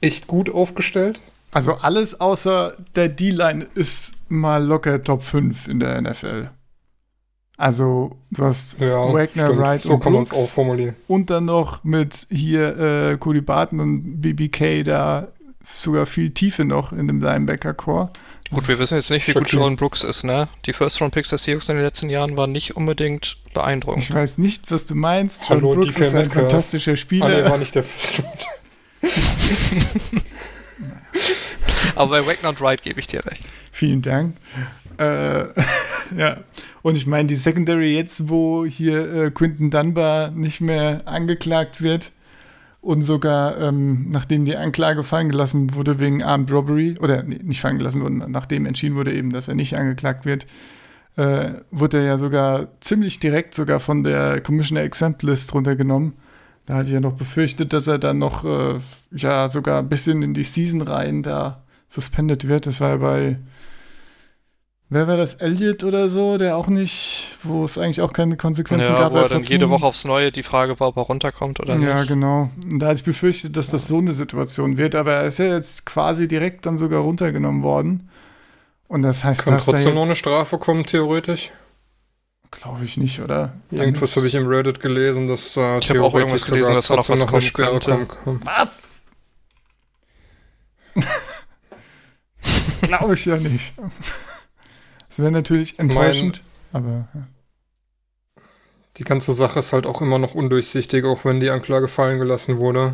echt 0.00 0.26
gut 0.26 0.50
aufgestellt. 0.52 1.20
Also 1.52 1.74
alles 1.74 2.20
außer 2.20 2.76
der 2.94 3.08
D-Line 3.08 3.66
ist 3.74 4.14
mal 4.28 4.62
locker 4.62 5.02
Top 5.02 5.22
5 5.22 5.68
in 5.68 5.80
der 5.80 6.00
NFL. 6.02 6.50
Also, 7.58 8.16
du 8.30 8.44
hast 8.44 8.78
Ja, 8.80 9.12
Wagner, 9.12 9.46
stimmt. 9.46 9.58
Wright 9.60 9.82
so 9.82 9.90
und 9.94 10.00
kann 10.02 10.12
man 10.12 10.22
es 10.24 10.28
Brooks. 10.30 10.44
auch 10.44 10.50
formulieren. 10.54 10.94
und 11.08 11.30
dann 11.30 11.46
noch 11.46 11.82
mit 11.84 12.26
hier 12.30 12.78
äh, 12.78 13.16
Cody 13.16 13.40
Barton 13.40 13.80
und 13.80 14.20
BBK 14.20 14.84
da 14.84 15.28
sogar 15.64 16.06
viel 16.06 16.30
Tiefe 16.32 16.64
noch 16.64 16.92
in 16.92 17.08
dem 17.08 17.20
Linebacker-Core. 17.20 18.10
Gut, 18.50 18.68
wir 18.68 18.78
wissen 18.78 18.94
jetzt 18.96 19.10
nicht, 19.10 19.26
wie 19.26 19.32
gut. 19.32 19.48
Jordan 19.50 19.74
Brooks 19.76 20.04
ist, 20.04 20.22
ne? 20.22 20.48
Die 20.66 20.72
First-Round-Picks 20.72 21.30
der 21.30 21.38
Seahawks 21.38 21.68
in 21.68 21.76
den 21.76 21.84
letzten 21.84 22.08
Jahren 22.10 22.36
waren 22.36 22.52
nicht 22.52 22.76
unbedingt 22.76 23.38
Ich 23.46 23.52
beeindruckend. 23.54 24.14
weiß 24.14 24.38
nicht, 24.38 24.70
was 24.70 24.86
du 24.86 24.94
meinst. 24.94 25.48
Hallo, 25.48 25.72
John 25.72 25.80
Brooks 25.80 25.94
DK 25.96 26.00
ist 26.06 26.14
ein 26.14 26.18
Metcalf. 26.20 26.42
fantastischer 26.50 26.90
Ah, 26.90 26.94
nee, 26.94 26.96
Spieler. 27.00 27.50
war 27.50 27.58
nicht 27.58 27.74
der 27.74 27.82
First 27.82 28.22
Round. 28.22 28.46
Aber 31.96 32.10
bei 32.20 32.26
Wagner 32.26 32.50
und 32.50 32.60
Wright 32.60 32.82
gebe 32.82 33.00
ich 33.00 33.06
dir 33.06 33.24
recht. 33.26 33.42
Vielen 33.72 34.02
Dank. 34.02 34.36
Äh, 34.98 35.44
ja. 36.16 36.38
Und 36.82 36.96
ich 36.96 37.06
meine, 37.06 37.26
die 37.26 37.34
Secondary 37.34 37.94
jetzt, 37.94 38.28
wo 38.28 38.64
hier 38.64 39.12
äh, 39.12 39.30
Quinton 39.30 39.70
Dunbar 39.70 40.30
nicht 40.30 40.60
mehr 40.60 41.02
angeklagt 41.06 41.82
wird 41.82 42.12
und 42.80 43.02
sogar, 43.02 43.58
ähm, 43.58 44.10
nachdem 44.10 44.44
die 44.44 44.56
Anklage 44.56 45.02
fallen 45.02 45.28
gelassen 45.28 45.74
wurde 45.74 45.98
wegen 45.98 46.22
Armed 46.22 46.52
Robbery, 46.52 46.96
oder 47.00 47.22
nee, 47.22 47.40
nicht 47.42 47.60
fallen 47.60 47.78
gelassen 47.78 48.02
wurde, 48.02 48.30
nachdem 48.30 48.66
entschieden 48.66 48.96
wurde 48.96 49.12
eben, 49.12 49.30
dass 49.30 49.48
er 49.48 49.54
nicht 49.54 49.76
angeklagt 49.78 50.24
wird, 50.24 50.46
äh, 51.16 51.54
wurde 51.70 51.98
er 51.98 52.04
ja 52.04 52.16
sogar 52.18 52.68
ziemlich 52.80 53.18
direkt 53.18 53.54
sogar 53.54 53.80
von 53.80 54.02
der 54.04 54.40
Commissioner 54.40 54.82
Exempt 54.82 55.22
List 55.22 55.52
runtergenommen. 55.54 56.12
Da 56.66 56.74
hatte 56.74 56.88
ich 56.88 56.92
ja 56.92 57.00
noch 57.00 57.14
befürchtet, 57.14 57.72
dass 57.72 57.86
er 57.86 57.98
dann 57.98 58.18
noch, 58.18 58.44
äh, 58.44 58.80
ja, 59.12 59.48
sogar 59.48 59.78
ein 59.78 59.88
bisschen 59.88 60.22
in 60.22 60.34
die 60.34 60.44
Season 60.44 60.82
rein 60.82 61.22
da 61.22 61.62
suspended 61.88 62.48
wird. 62.48 62.66
Das 62.66 62.80
war 62.80 62.90
ja 62.90 62.96
bei, 62.96 63.38
wer 64.88 65.06
war 65.08 65.16
das, 65.16 65.34
Elliot 65.34 65.82
oder 65.84 66.08
so, 66.08 66.38
der 66.38 66.56
auch 66.56 66.68
nicht, 66.68 67.36
wo 67.42 67.64
es 67.64 67.76
eigentlich 67.78 68.00
auch 68.00 68.12
keine 68.12 68.36
Konsequenzen 68.36 68.92
Ja, 68.92 68.98
gab. 69.00 69.12
wo 69.12 69.16
er 69.16 69.20
aber 69.24 69.28
dann 69.34 69.42
jede 69.42 69.68
Woche 69.70 69.84
aufs 69.84 70.04
Neue 70.04 70.30
die 70.32 70.42
Frage 70.42 70.78
war, 70.80 70.88
ob 70.88 70.96
er 70.96 71.02
runterkommt 71.04 71.60
oder 71.60 71.76
Ja, 71.78 71.96
nicht. 72.00 72.08
genau. 72.08 72.50
Und 72.70 72.78
da 72.78 72.86
hatte 72.86 72.96
ich 72.96 73.04
befürchtet, 73.04 73.56
dass 73.56 73.68
das 73.70 73.88
so 73.88 73.98
eine 73.98 74.12
Situation 74.14 74.76
wird, 74.78 74.94
aber 74.94 75.14
er 75.14 75.24
ist 75.26 75.38
ja 75.38 75.46
jetzt 75.46 75.86
quasi 75.86 76.28
direkt 76.28 76.66
dann 76.66 76.78
sogar 76.78 77.00
runtergenommen 77.00 77.62
worden. 77.62 78.08
Und 78.88 79.02
das 79.02 79.24
heißt, 79.24 79.44
Kann 79.44 79.54
dass 79.54 79.66
da 79.66 79.72
trotzdem 79.72 79.94
noch 79.94 80.02
eine 80.02 80.10
jetzt, 80.12 80.18
Strafe 80.20 80.58
kommen, 80.58 80.84
theoretisch. 80.84 81.50
glaube 82.52 82.84
ich 82.84 82.96
nicht, 82.96 83.18
oder? 83.20 83.52
Irgendwas 83.72 84.14
habe 84.16 84.28
ich 84.28 84.34
im 84.36 84.46
Reddit 84.46 84.78
gelesen, 84.80 85.26
dass 85.26 85.56
äh, 85.56 85.78
Ich 85.80 85.90
habe 85.90 86.02
auch 86.04 86.14
irgendwas 86.14 86.44
gelesen, 86.44 86.74
dass 86.74 86.86
da 86.86 86.96
noch 86.96 87.08
was 87.08 87.26
kommen 87.26 87.52
könnte. 87.52 88.06
Was? 88.44 89.02
Glaube 92.82 93.14
ich 93.14 93.24
ja 93.26 93.36
nicht. 93.36 93.74
Das 95.16 95.24
wäre 95.24 95.32
natürlich 95.32 95.78
enttäuschend, 95.78 96.42
aber 96.74 97.08
ja. 97.14 97.26
Die 98.98 99.04
ganze 99.04 99.32
Sache 99.32 99.60
ist 99.60 99.72
halt 99.72 99.86
auch 99.86 100.02
immer 100.02 100.18
noch 100.18 100.34
undurchsichtig, 100.34 101.06
auch 101.06 101.24
wenn 101.24 101.40
die 101.40 101.48
Anklage 101.48 101.88
fallen 101.88 102.18
gelassen 102.18 102.58
wurde. 102.58 102.92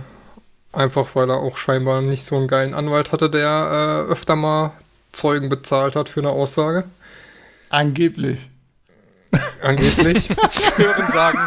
Einfach 0.73 1.17
weil 1.17 1.31
er 1.31 1.39
auch 1.39 1.57
scheinbar 1.57 2.01
nicht 2.01 2.23
so 2.23 2.37
einen 2.37 2.47
geilen 2.47 2.75
Anwalt 2.75 3.11
hatte, 3.11 3.29
der 3.29 4.05
äh, 4.09 4.13
öfter 4.13 4.37
mal 4.37 4.71
Zeugen 5.11 5.49
bezahlt 5.49 5.97
hat 5.97 6.09
für 6.09 6.21
eine 6.21 6.29
Aussage. 6.29 6.85
angeblich. 7.71 8.49
Angeblich. 9.61 10.29
Hören 10.77 11.11
sagen, 11.11 11.41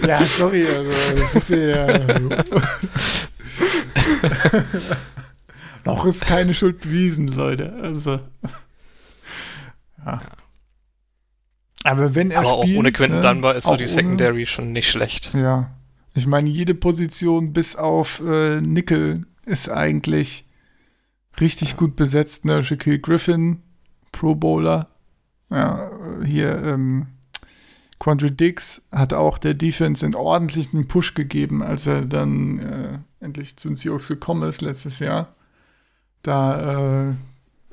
Ja, 0.06 0.22
sorry, 0.22 0.64
also 0.68 0.92
das. 1.34 1.50
Noch 5.84 6.06
ist 6.06 6.24
keine 6.24 6.54
Schuld 6.54 6.78
bewiesen, 6.78 7.26
Leute. 7.26 7.72
Also. 7.82 8.20
Ja. 10.04 10.20
Aber 11.84 12.14
wenn 12.14 12.30
er 12.30 12.40
aber 12.40 12.52
auch 12.54 12.62
spielt, 12.62 12.78
ohne 12.78 12.92
Quentin 12.92 13.20
ne, 13.20 13.22
Dunbar 13.22 13.54
ist 13.56 13.64
so 13.64 13.72
auch 13.72 13.76
die 13.76 13.84
ohne- 13.84 13.92
Secondary 13.92 14.46
schon 14.46 14.72
nicht 14.72 14.90
schlecht. 14.90 15.34
Ja. 15.34 15.70
Ich 16.14 16.26
meine, 16.26 16.48
jede 16.48 16.74
Position 16.74 17.52
bis 17.52 17.76
auf 17.76 18.22
äh, 18.24 18.60
Nickel 18.60 19.22
ist 19.44 19.68
eigentlich 19.68 20.48
richtig 21.40 21.76
gut 21.76 21.96
besetzt. 21.96 22.44
Ne? 22.44 22.62
Shaquille 22.62 23.00
Griffin, 23.00 23.62
Pro 24.12 24.34
Bowler. 24.34 24.88
Ja, 25.50 25.90
hier, 26.24 26.62
ähm, 26.64 27.06
Quandre 27.98 28.30
Dix 28.30 28.88
hat 28.92 29.12
auch 29.12 29.38
der 29.38 29.54
Defense 29.54 30.04
einen 30.04 30.14
ordentlichen 30.14 30.88
Push 30.88 31.14
gegeben, 31.14 31.62
als 31.62 31.86
er 31.86 32.04
dann 32.06 32.58
äh, 32.58 32.98
endlich 33.20 33.56
zu 33.56 33.68
den 33.68 33.76
Seahawks 33.76 34.08
gekommen 34.08 34.48
ist 34.48 34.62
letztes 34.62 34.98
Jahr. 35.00 35.34
Da 36.22 37.10
äh, 37.10 37.14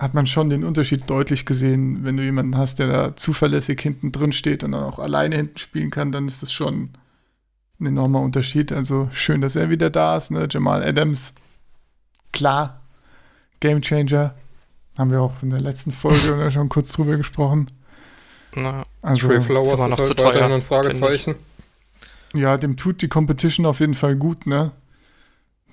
hat 0.02 0.16
man 0.16 0.26
schon 0.26 0.50
den 0.50 0.64
Unterschied 0.64 1.08
deutlich 1.08 1.46
gesehen. 1.46 2.04
Wenn 2.04 2.18
du 2.18 2.24
jemanden 2.24 2.58
hast, 2.58 2.80
der 2.80 2.88
da 2.88 3.16
zuverlässig 3.16 3.80
hinten 3.80 4.12
drin 4.12 4.32
steht 4.32 4.64
und 4.64 4.72
dann 4.72 4.84
auch 4.84 4.98
alleine 4.98 5.36
hinten 5.36 5.60
spielen 5.60 5.92
kann, 5.92 6.12
dann 6.12 6.26
ist 6.26 6.42
das 6.42 6.52
schon 6.52 6.90
ein 7.80 7.86
enormer 7.86 8.20
Unterschied. 8.22 8.72
Also 8.72 9.10
schön, 9.12 9.42
dass 9.42 9.56
er 9.56 9.70
wieder 9.70 9.92
da 9.92 10.18
ist. 10.18 10.32
Ne? 10.32 10.48
Jamal 10.50 10.84
Adams, 10.84 11.36
klar, 12.34 12.82
Game 13.60 13.84
Changer. 13.84 14.34
Haben 14.98 15.12
wir 15.12 15.22
auch 15.22 15.44
in 15.44 15.52
der 15.52 15.62
letzten 15.62 15.92
Folge 15.92 16.50
schon 16.52 16.68
kurz 16.68 16.94
drüber 16.94 17.16
gesprochen. 17.18 17.68
Na, 18.56 18.84
Also, 19.04 19.28
Trey 19.28 19.40
Flowers 19.40 19.80
ist 19.82 19.88
noch 19.88 19.98
halt 20.00 20.08
zu 20.08 20.16
teuer, 20.16 20.50
ein 20.50 20.64
Fragezeichen. 20.64 21.36
ja, 22.34 22.58
dem 22.58 22.76
tut 22.76 23.04
die 23.04 23.08
Competition 23.08 23.68
auf 23.68 23.80
jeden 23.80 23.94
Fall 23.94 24.16
gut, 24.16 24.48
ne? 24.48 24.72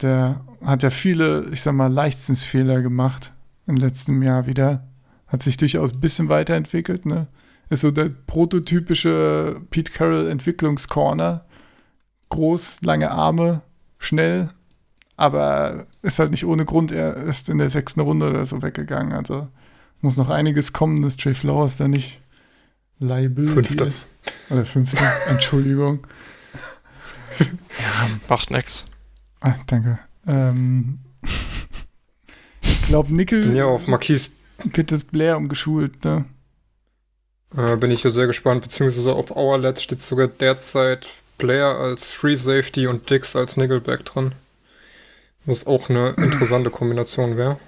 Der 0.03 0.43
hat 0.63 0.83
ja 0.83 0.91
viele, 0.91 1.47
ich 1.51 1.63
sag 1.63 1.73
mal, 1.73 1.91
Leichtsinnsfehler 1.91 2.83
gemacht 2.83 3.33
im 3.69 3.77
letzten 3.77 4.21
Jahr 4.23 4.47
wieder. 4.47 4.89
Hat 5.29 5.43
sich 5.43 5.57
durchaus 5.57 5.93
ein 5.93 6.01
bisschen 6.01 6.29
weiterentwickelt, 6.29 7.07
ne? 7.07 7.29
Ist 7.71 7.83
so 7.83 7.91
der 7.91 8.09
prototypische 8.09 9.61
Pete 9.71 9.93
Carroll 9.93 10.29
Entwicklungscorner. 10.31 11.45
Groß, 12.31 12.81
lange 12.83 13.11
Arme, 13.11 13.61
schnell, 13.99 14.51
aber 15.17 15.87
ist 16.03 16.19
halt 16.19 16.31
nicht 16.31 16.45
ohne 16.47 16.65
Grund. 16.65 16.93
Er 16.93 17.17
ist 17.17 17.49
in 17.49 17.59
der 17.59 17.71
sechsten 17.71 18.01
Runde 18.01 18.29
oder 18.31 18.45
so 18.47 18.63
weggegangen. 18.63 19.13
Also 19.13 19.49
muss 20.01 20.17
noch 20.17 20.31
einiges 20.31 20.73
kommen, 20.73 21.03
dass 21.03 21.17
Trey 21.17 21.35
Flowers 21.35 21.77
da 21.77 21.89
nicht 21.89 22.21
Liability 23.01 23.53
Fünfte. 23.55 23.85
ist. 23.85 24.07
Oder 24.51 24.65
fünfte, 24.65 25.03
Entschuldigung. 25.29 26.07
macht 28.29 28.51
nix. 28.51 28.87
Ah, 29.41 29.55
danke. 29.67 29.99
Ähm, 30.27 30.99
ich 32.89 32.91
glaube, 32.91 33.09
Bin 33.09 33.17
Nickel 33.19 33.55
ja 33.55 33.67
auf 33.67 33.87
Marquise, 33.87 34.31
wird 34.65 34.91
das 34.91 35.05
Blair 35.05 35.37
umgeschult, 35.37 36.03
ne? 36.07 36.25
äh, 37.55 37.77
bin 37.77 37.91
ich 37.91 38.03
ja 38.03 38.11
sehr 38.11 38.27
gespannt, 38.27 38.63
beziehungsweise 38.63 39.13
auf 39.13 39.31
Hourlet 39.31 39.79
steht 39.79 40.01
sogar 40.01 40.27
derzeit 40.27 41.11
Player 41.37 41.79
als 41.79 42.13
Free 42.13 42.37
Safety 42.37 42.87
und 42.87 43.11
Dix 43.11 43.37
als 43.37 43.59
Nickelback 43.59 44.07
drin. 44.07 44.33
Was 45.45 45.67
auch 45.67 45.91
eine 45.91 46.09
interessante 46.17 46.71
Kombination 46.71 47.37
wäre. 47.37 47.59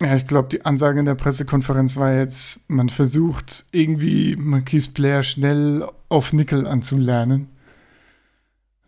Ja, 0.00 0.16
ich 0.16 0.26
glaube, 0.26 0.48
die 0.48 0.64
Ansage 0.64 0.98
in 0.98 1.04
der 1.04 1.14
Pressekonferenz 1.14 1.98
war 1.98 2.14
jetzt, 2.14 2.68
man 2.70 2.88
versucht 2.88 3.66
irgendwie 3.70 4.34
Marquise 4.34 4.92
Blair 4.92 5.22
schnell 5.22 5.86
auf 6.08 6.32
Nickel 6.32 6.66
anzulernen, 6.66 7.50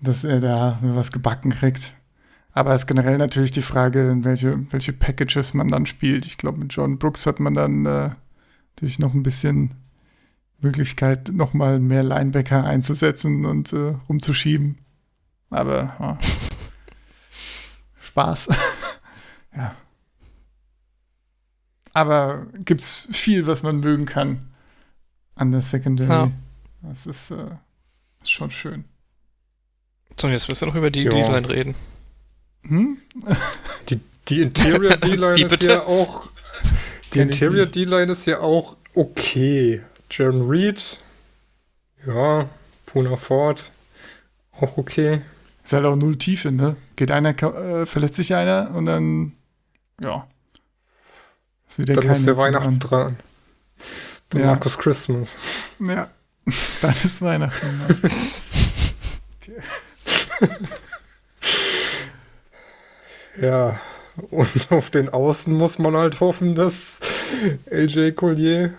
dass 0.01 0.25
er 0.25 0.41
da 0.41 0.79
was 0.81 1.13
gebacken 1.13 1.51
kriegt. 1.51 1.93
Aber 2.57 2.73
es 2.73 2.83
ist 2.83 2.87
generell 2.87 3.19
natürlich 3.19 3.51
die 3.51 3.61
Frage, 3.61 4.11
in 4.11 4.25
welche, 4.25 4.73
welche 4.73 4.95
Packages 4.95 5.53
man 5.53 5.69
dann 5.69 5.85
spielt. 5.85 6.25
Ich 6.25 6.39
glaube, 6.39 6.57
mit 6.57 6.73
John 6.73 6.97
Brooks 6.97 7.27
hat 7.27 7.39
man 7.39 7.53
dann 7.53 7.85
äh, 7.85 8.13
natürlich 8.75 8.99
noch 8.99 9.13
ein 9.13 9.23
bisschen 9.23 9.75
Möglichkeit, 10.63 11.29
nochmal 11.35 11.81
mehr 11.81 12.03
Linebacker 12.03 12.65
einzusetzen 12.65 13.45
und 13.45 13.75
äh, 13.75 13.97
rumzuschieben. 14.09 14.79
Aber 15.51 15.95
ja. 16.01 16.19
Spaß. 18.01 18.49
ja. 19.55 19.77
Aber 21.93 22.47
gibt 22.65 22.81
es 22.81 23.07
viel, 23.13 23.47
was 23.47 23.63
man 23.63 23.81
mögen 23.81 24.07
kann 24.07 24.49
an 25.35 25.53
der 25.53 25.61
Secondary. 25.61 26.09
Ja. 26.09 26.31
Das 26.81 27.07
ist, 27.07 27.33
äh, 27.33 27.57
ist 28.23 28.31
schon 28.31 28.51
schön. 28.51 28.87
So, 30.19 30.29
jetzt 30.29 30.49
müssen 30.49 30.63
wir 30.63 30.69
noch 30.69 30.77
über 30.77 30.91
die 30.91 31.05
D-Line 31.05 31.51
reden. 31.51 31.75
Hm? 32.69 32.99
Die, 33.89 34.01
die 34.29 34.43
Interior 34.43 34.97
D-Line 34.97 35.47
ist 35.47 35.63
ja 35.63 35.83
auch. 35.83 36.29
Die 37.15 37.21
Interior 37.21 37.67
D-Line 37.67 38.13
ist 38.13 38.27
ja 38.27 38.41
auch 38.41 38.77
okay. 38.95 39.83
Jaron 40.11 40.49
Reed, 40.49 40.99
ja, 42.07 42.49
Puna 42.87 43.17
Ford, 43.17 43.71
auch 44.61 44.77
okay. 44.77 45.23
Ist 45.65 45.73
halt 45.73 45.85
auch 45.85 45.97
null 45.97 46.17
Tiefe, 46.17 46.53
ne? 46.53 46.77
Geht 46.95 47.11
einer, 47.11 47.31
äh, 47.31 47.87
verletzt 47.87 48.17
sich 48.17 48.35
einer 48.35 48.71
und 48.73 48.85
dann, 48.87 49.33
ja. 50.01 50.27
Ist 51.69 51.79
wieder 51.81 51.95
dann 51.95 52.11
ist 52.11 52.27
der 52.27 52.37
Weihnachten 52.37 52.79
dran. 52.79 53.17
Der 54.33 54.43
ja. 54.43 54.47
Marcus 54.47 54.79
Christmas. 54.79 55.37
Ja, 55.81 56.09
dann 56.83 56.95
ist 57.03 57.21
Weihnachten. 57.21 57.79
Ne? 57.79 57.99
okay. 59.41 59.61
Ja, 63.41 63.81
und 64.31 64.49
auf 64.71 64.91
den 64.91 65.09
Außen 65.09 65.53
muss 65.53 65.79
man 65.79 65.97
halt 65.97 66.21
hoffen, 66.21 66.55
dass 66.55 67.01
LJ 67.71 68.13
Collier 68.13 68.75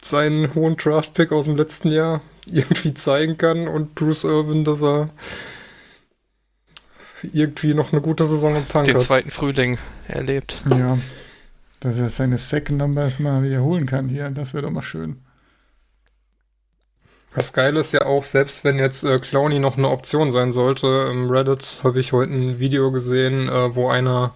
seinen 0.00 0.54
hohen 0.54 0.76
Draft-Pick 0.76 1.32
aus 1.32 1.44
dem 1.44 1.56
letzten 1.56 1.90
Jahr 1.90 2.22
irgendwie 2.46 2.94
zeigen 2.94 3.36
kann 3.36 3.68
und 3.68 3.94
Bruce 3.94 4.24
Irvin, 4.24 4.64
dass 4.64 4.82
er 4.82 5.10
irgendwie 7.32 7.74
noch 7.74 7.92
eine 7.92 8.00
gute 8.00 8.24
Saison 8.26 8.56
im 8.56 8.66
Tank 8.66 8.86
Den 8.86 8.96
hat. 8.96 9.02
zweiten 9.02 9.30
Frühling 9.30 9.78
erlebt. 10.08 10.60
Ja, 10.68 10.98
dass 11.80 11.98
er 11.98 12.10
seine 12.10 12.38
Second 12.38 12.78
Number 12.78 13.02
erstmal 13.02 13.42
wiederholen 13.44 13.86
kann 13.86 14.08
hier, 14.08 14.28
das 14.30 14.54
wäre 14.54 14.64
doch 14.64 14.72
mal 14.72 14.82
schön. 14.82 15.20
Das 17.34 17.54
Geile 17.54 17.80
ist 17.80 17.92
ja 17.92 18.04
auch, 18.04 18.24
selbst 18.24 18.62
wenn 18.62 18.78
jetzt 18.78 19.04
äh, 19.04 19.16
Clowny 19.16 19.58
noch 19.58 19.78
eine 19.78 19.88
Option 19.88 20.32
sein 20.32 20.52
sollte, 20.52 21.08
im 21.10 21.30
Reddit 21.30 21.80
habe 21.82 21.98
ich 21.98 22.12
heute 22.12 22.32
ein 22.32 22.58
Video 22.58 22.92
gesehen, 22.92 23.48
äh, 23.48 23.74
wo 23.74 23.88
einer 23.88 24.34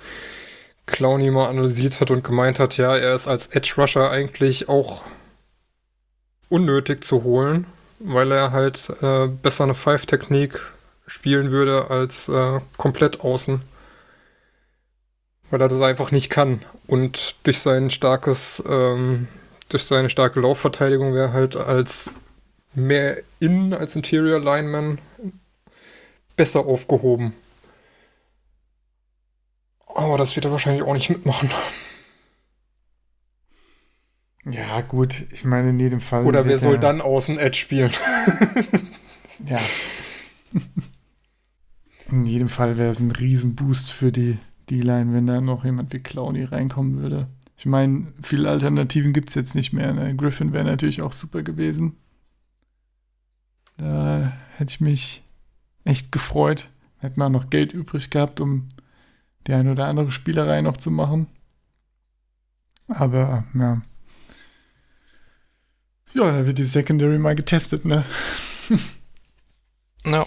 Clowny 0.87 1.31
mal 1.31 1.49
analysiert 1.49 2.01
hat 2.01 2.11
und 2.11 2.25
gemeint 2.25 2.59
hat, 2.59 2.79
ja, 2.79 2.97
er 2.97 3.15
ist 3.15 3.29
als 3.29 3.49
Edge 3.49 3.75
Rusher 3.77 4.11
eigentlich 4.11 4.71
auch 4.71 5.03
unnötig 6.49 7.05
zu 7.05 7.23
holen, 7.23 7.67
weil 7.99 8.33
er 8.33 8.53
halt 8.53 8.89
äh, 9.03 9.27
besser 9.27 9.65
eine 9.65 9.75
Five-Technik 9.75 10.61
spielen 11.07 11.51
würde 11.51 11.91
als 11.91 12.29
äh, 12.29 12.61
komplett 12.79 13.21
außen. 13.21 13.61
Weil 15.51 15.61
er 15.61 15.69
das 15.69 15.81
einfach 15.83 16.13
nicht 16.13 16.31
kann. 16.31 16.63
Und 16.87 17.37
durch 17.45 17.61
sein 17.61 17.91
starkes, 17.91 18.63
ähm, 18.69 19.29
durch 19.69 19.85
seine 19.85 20.09
starke 20.09 20.41
Laufverteidigung 20.41 21.15
wäre 21.15 21.33
halt 21.33 21.57
als 21.57 22.11
mehr 22.77 23.17
Innen 23.41 23.73
als 23.73 23.97
Interior 23.97 24.41
Lineman 24.41 24.99
besser 26.37 26.67
aufgehoben. 26.67 27.33
Aber 29.95 30.19
das 30.19 30.37
wird 30.37 30.45
er 30.45 30.53
wahrscheinlich 30.53 30.83
auch 30.83 30.93
nicht 30.93 31.09
mitmachen. 31.09 31.51
Ja, 34.45 34.81
gut, 34.83 35.25
ich 35.33 35.45
meine 35.45 35.71
in 35.71 35.81
jedem 35.81 36.01
Fall. 36.01 36.25
Oder 36.25 36.45
wer 36.45 36.59
soll 36.59 36.79
dann 36.79 37.01
außen 37.01 37.39
Edge 37.39 37.59
spielen? 37.59 37.91
ja. 39.47 39.59
In 42.09 42.27
jedem 42.27 42.49
Fall 42.49 42.77
wäre 42.77 42.91
es 42.91 43.01
ein 43.01 43.11
Riesenboost 43.11 43.91
für 43.91 44.13
die 44.13 44.39
D-Line, 44.71 45.13
wenn 45.13 45.27
da 45.27 45.41
noch 45.41 45.65
jemand 45.65 45.93
wie 45.93 45.99
Clowny 45.99 46.45
reinkommen 46.45 47.01
würde. 47.01 47.27
Ich 47.57 47.67
meine, 47.67 48.13
viele 48.23 48.49
Alternativen 48.49 49.13
gibt 49.13 49.31
es 49.31 49.35
jetzt 49.35 49.55
nicht 49.55 49.73
mehr. 49.73 49.93
Ne? 49.93 50.15
Griffin 50.15 50.53
wäre 50.53 50.65
natürlich 50.65 51.03
auch 51.03 51.13
super 51.13 51.43
gewesen. 51.43 51.97
Da 53.77 54.33
hätte 54.57 54.71
ich 54.71 54.81
mich 54.81 55.23
echt 55.85 56.13
gefreut. 56.13 56.69
Hätte 56.99 57.19
man 57.19 57.33
noch 57.33 57.51
Geld 57.51 57.73
übrig 57.73 58.11
gehabt, 58.11 58.41
um 58.41 58.69
die 59.47 59.53
ein 59.53 59.69
oder 59.69 59.87
andere 59.87 60.11
Spielerei 60.11 60.63
noch 60.63 60.77
zu 60.77 60.91
machen. 60.91 61.27
Aber 62.89 63.45
ja, 63.55 63.83
ja, 66.17 66.33
da 66.33 66.47
wird 66.47 66.57
die 66.57 66.65
Secondary 66.65 67.19
mal 67.19 67.35
getestet, 67.35 67.85
ne? 67.85 68.05
Ja. 70.07 70.23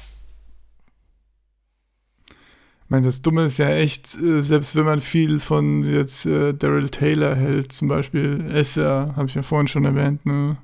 Ich 2.26 2.90
meine, 2.90 3.06
das 3.06 3.22
Dumme 3.22 3.46
ist 3.46 3.58
ja 3.60 3.70
echt, 3.70 4.16
äh, 4.22 4.42
selbst 4.42 4.76
wenn 4.76 4.86
man 4.86 5.00
viel 5.00 5.40
von 5.40 5.84
jetzt 5.84 6.26
äh, 6.26 6.54
Daryl 6.54 6.90
Taylor 6.90 7.36
hält, 7.36 7.72
zum 7.72 7.88
Beispiel, 7.88 8.46
ist 8.52 8.76
ja, 8.76 9.14
habe 9.16 9.28
ich 9.28 9.36
ja 9.36 9.42
vorhin 9.42 9.68
schon 9.68 9.86
erwähnt, 9.86 10.26
ne, 10.26 10.58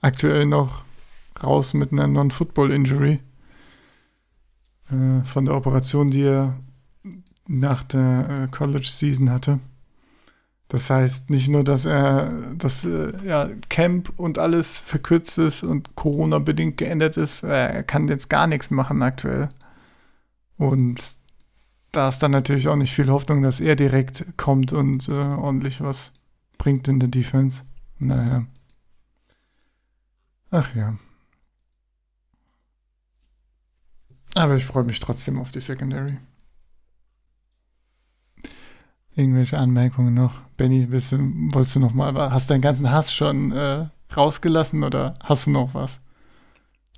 aktuell 0.00 0.44
noch 0.44 0.84
raus 1.42 1.74
mit 1.74 1.92
einer 1.92 2.06
Non-Football-Injury. 2.08 3.20
Äh, 4.90 5.24
von 5.24 5.44
der 5.44 5.54
Operation, 5.54 6.10
die 6.10 6.22
er 6.22 6.58
nach 7.46 7.82
der 7.84 8.28
äh, 8.28 8.48
College-Season 8.48 9.30
hatte. 9.30 9.60
Das 10.68 10.88
heißt 10.88 11.30
nicht 11.30 11.48
nur, 11.48 11.64
dass 11.64 11.84
er 11.84 12.32
das 12.56 12.84
äh, 12.84 13.12
ja, 13.26 13.50
Camp 13.68 14.12
und 14.16 14.38
alles 14.38 14.78
verkürzt 14.78 15.38
ist 15.38 15.62
und 15.62 15.94
Corona-bedingt 15.96 16.78
geändert 16.78 17.16
ist, 17.16 17.42
er 17.42 17.82
kann 17.82 18.08
jetzt 18.08 18.30
gar 18.30 18.46
nichts 18.46 18.70
machen 18.70 19.02
aktuell. 19.02 19.48
Und 20.56 21.02
da 21.92 22.08
ist 22.08 22.20
dann 22.20 22.30
natürlich 22.30 22.68
auch 22.68 22.76
nicht 22.76 22.94
viel 22.94 23.10
Hoffnung, 23.10 23.42
dass 23.42 23.60
er 23.60 23.76
direkt 23.76 24.38
kommt 24.38 24.72
und 24.72 25.08
äh, 25.08 25.12
ordentlich 25.12 25.82
was 25.82 26.12
bringt 26.56 26.88
in 26.88 27.00
der 27.00 27.08
Defense. 27.08 27.64
Naja. 27.98 28.46
Ach 30.50 30.74
ja. 30.74 30.96
Aber 34.34 34.56
ich 34.56 34.64
freue 34.64 34.84
mich 34.84 35.00
trotzdem 35.00 35.38
auf 35.38 35.50
die 35.50 35.60
Secondary. 35.60 36.18
Irgendwelche 39.14 39.58
Anmerkungen 39.58 40.14
noch? 40.14 40.40
Benny, 40.56 40.86
willst 40.90 41.12
du, 41.12 41.18
wolltest 41.52 41.76
du 41.76 41.80
noch 41.80 41.92
mal, 41.92 42.14
hast 42.30 42.48
du 42.48 42.54
deinen 42.54 42.62
ganzen 42.62 42.90
Hass 42.90 43.12
schon 43.12 43.52
äh, 43.52 43.86
rausgelassen 44.16 44.84
oder 44.84 45.18
hast 45.22 45.46
du 45.46 45.50
noch 45.50 45.74
was? 45.74 46.00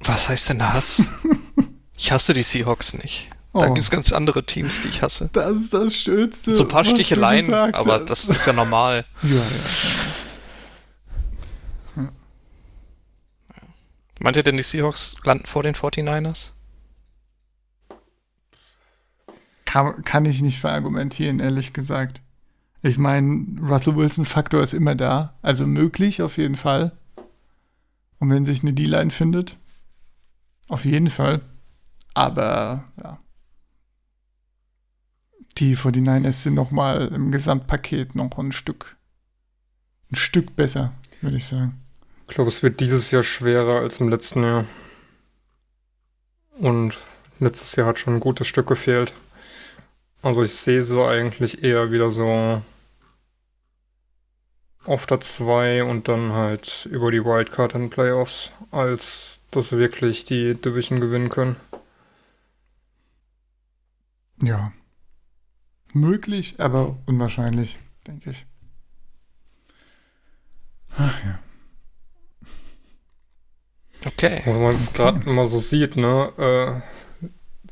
Was 0.01 0.29
heißt 0.29 0.51
denn 0.51 0.73
Hass? 0.73 1.03
ich 1.97 2.13
hasse 2.13 2.35
die 2.35 2.43
Seahawks 2.45 2.95
nicht. 2.95 3.31
Da 3.53 3.67
oh. 3.67 3.75
gibt 3.75 3.79
es 3.79 3.91
ganz 3.91 4.13
andere 4.13 4.45
Teams, 4.45 4.81
die 4.81 4.89
ich 4.89 5.03
hasse. 5.03 5.31
Das 5.33 5.59
ist 5.59 5.75
das 5.75 5.97
Schönste. 5.97 6.55
So 6.55 6.65
ein 6.65 6.69
paar 6.69 6.85
Sticheleien, 6.85 7.53
aber 7.53 8.01
das 8.01 8.29
ist 8.29 8.47
ja 8.47 8.53
normal. 8.53 9.05
ja, 9.23 9.31
ja, 9.31 9.43
ja. 11.97 12.09
Meint 14.21 14.37
ihr 14.37 14.43
denn, 14.43 14.57
die 14.57 14.63
Seahawks 14.63 15.17
landen 15.25 15.47
vor 15.47 15.63
den 15.63 15.75
49ers? 15.75 16.54
Kann, 19.75 20.05
kann 20.05 20.25
ich 20.25 20.41
nicht 20.41 20.61
verargumentieren, 20.61 21.41
ehrlich 21.41 21.73
gesagt. 21.73 22.23
Ich 22.83 22.97
meine, 22.97 23.61
Russell 23.61 23.97
Wilson-Faktor 23.97 24.63
ist 24.63 24.73
immer 24.73 24.95
da. 24.95 25.35
Also 25.43 25.67
möglich 25.67 26.23
auf 26.23 26.37
jeden 26.37 26.55
Fall. 26.55 26.93
Und 28.21 28.31
wenn 28.31 28.45
sich 28.45 28.63
eine 28.63 28.73
D-Line 28.73 29.11
findet, 29.11 29.59
auf 30.69 30.85
jeden 30.85 31.11
Fall. 31.11 31.41
Aber 32.15 32.85
ja. 33.03 33.19
Die 35.59 35.77
49ers 35.77 36.45
sind 36.45 36.55
nochmal 36.55 37.09
im 37.09 37.33
Gesamtpaket 37.33 38.15
noch 38.15 38.39
ein 38.39 38.53
Stück, 38.53 38.97
ein 40.13 40.17
Stück 40.17 40.55
besser, 40.55 40.93
würde 41.21 41.37
ich 41.37 41.47
sagen. 41.47 41.81
Ich 42.29 42.35
glaube, 42.35 42.49
es 42.49 42.63
wird 42.63 42.79
dieses 42.79 43.11
Jahr 43.11 43.25
schwerer 43.25 43.81
als 43.81 43.99
im 43.99 44.09
letzten 44.09 44.45
Jahr. 44.45 44.67
Und 46.59 46.97
letztes 47.41 47.75
Jahr 47.75 47.89
hat 47.89 47.99
schon 47.99 48.15
ein 48.15 48.21
gutes 48.21 48.47
Stück 48.47 48.69
gefehlt. 48.69 49.13
Also 50.25 50.43
ich 50.43 50.55
sehe 50.55 50.83
so 50.83 51.05
eigentlich 51.05 51.63
eher 51.63 51.91
wieder 51.91 52.11
so 52.11 52.63
auf 54.87 55.05
der 55.05 55.21
2 55.21 55.85
und 55.85 56.09
dann 56.09 56.33
halt 56.33 56.89
über 56.91 57.11
die 57.11 57.23
Wildcard 57.23 57.75
in 57.75 57.91
Playoffs, 57.91 58.51
als 58.71 59.41
dass 59.51 59.69
sie 59.69 59.77
wirklich 59.77 60.25
die 60.25 60.55
Division 60.55 61.01
gewinnen 61.01 61.29
können. 61.29 61.57
Ja, 64.43 64.73
möglich, 65.93 66.55
aber 66.57 66.97
unwahrscheinlich, 67.05 67.79
denke 68.07 68.31
ich. 68.31 68.47
Ach 70.97 71.23
ja. 71.23 71.39
Okay. 74.07 74.41
Wenn 74.47 74.63
man 74.63 74.75
es 74.75 74.91
gerade 74.95 75.29
mal 75.29 75.47
so 75.47 75.59
sieht, 75.59 75.97
ne? 75.97 76.33
Äh, 76.39 76.94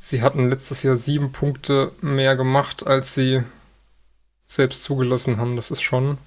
sie 0.03 0.21
hatten 0.21 0.51
letztes 0.51 0.83
Jahr 0.83 0.97
sieben 0.97 1.31
Punkte 1.31 1.93
mehr 2.01 2.35
gemacht, 2.35 2.85
als 2.85 3.15
sie 3.15 3.43
selbst 4.45 4.83
zugelassen 4.83 5.37
haben. 5.37 5.55
Das 5.55 5.71
ist 5.71 5.81
schon 5.81 6.19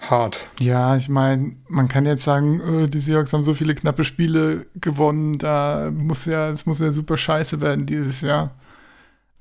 hart. 0.00 0.50
Ja, 0.58 0.96
ich 0.96 1.08
meine, 1.08 1.56
man 1.68 1.86
kann 1.86 2.06
jetzt 2.06 2.24
sagen, 2.24 2.60
äh, 2.60 2.88
die 2.88 2.98
Seahawks 3.00 3.32
haben 3.32 3.44
so 3.44 3.54
viele 3.54 3.74
knappe 3.74 4.04
Spiele 4.04 4.66
gewonnen, 4.74 5.38
da 5.38 5.90
muss 5.92 6.26
ja, 6.26 6.50
es 6.50 6.66
muss 6.66 6.80
ja 6.80 6.90
super 6.90 7.16
scheiße 7.16 7.60
werden 7.60 7.86
dieses 7.86 8.20
Jahr. 8.20 8.50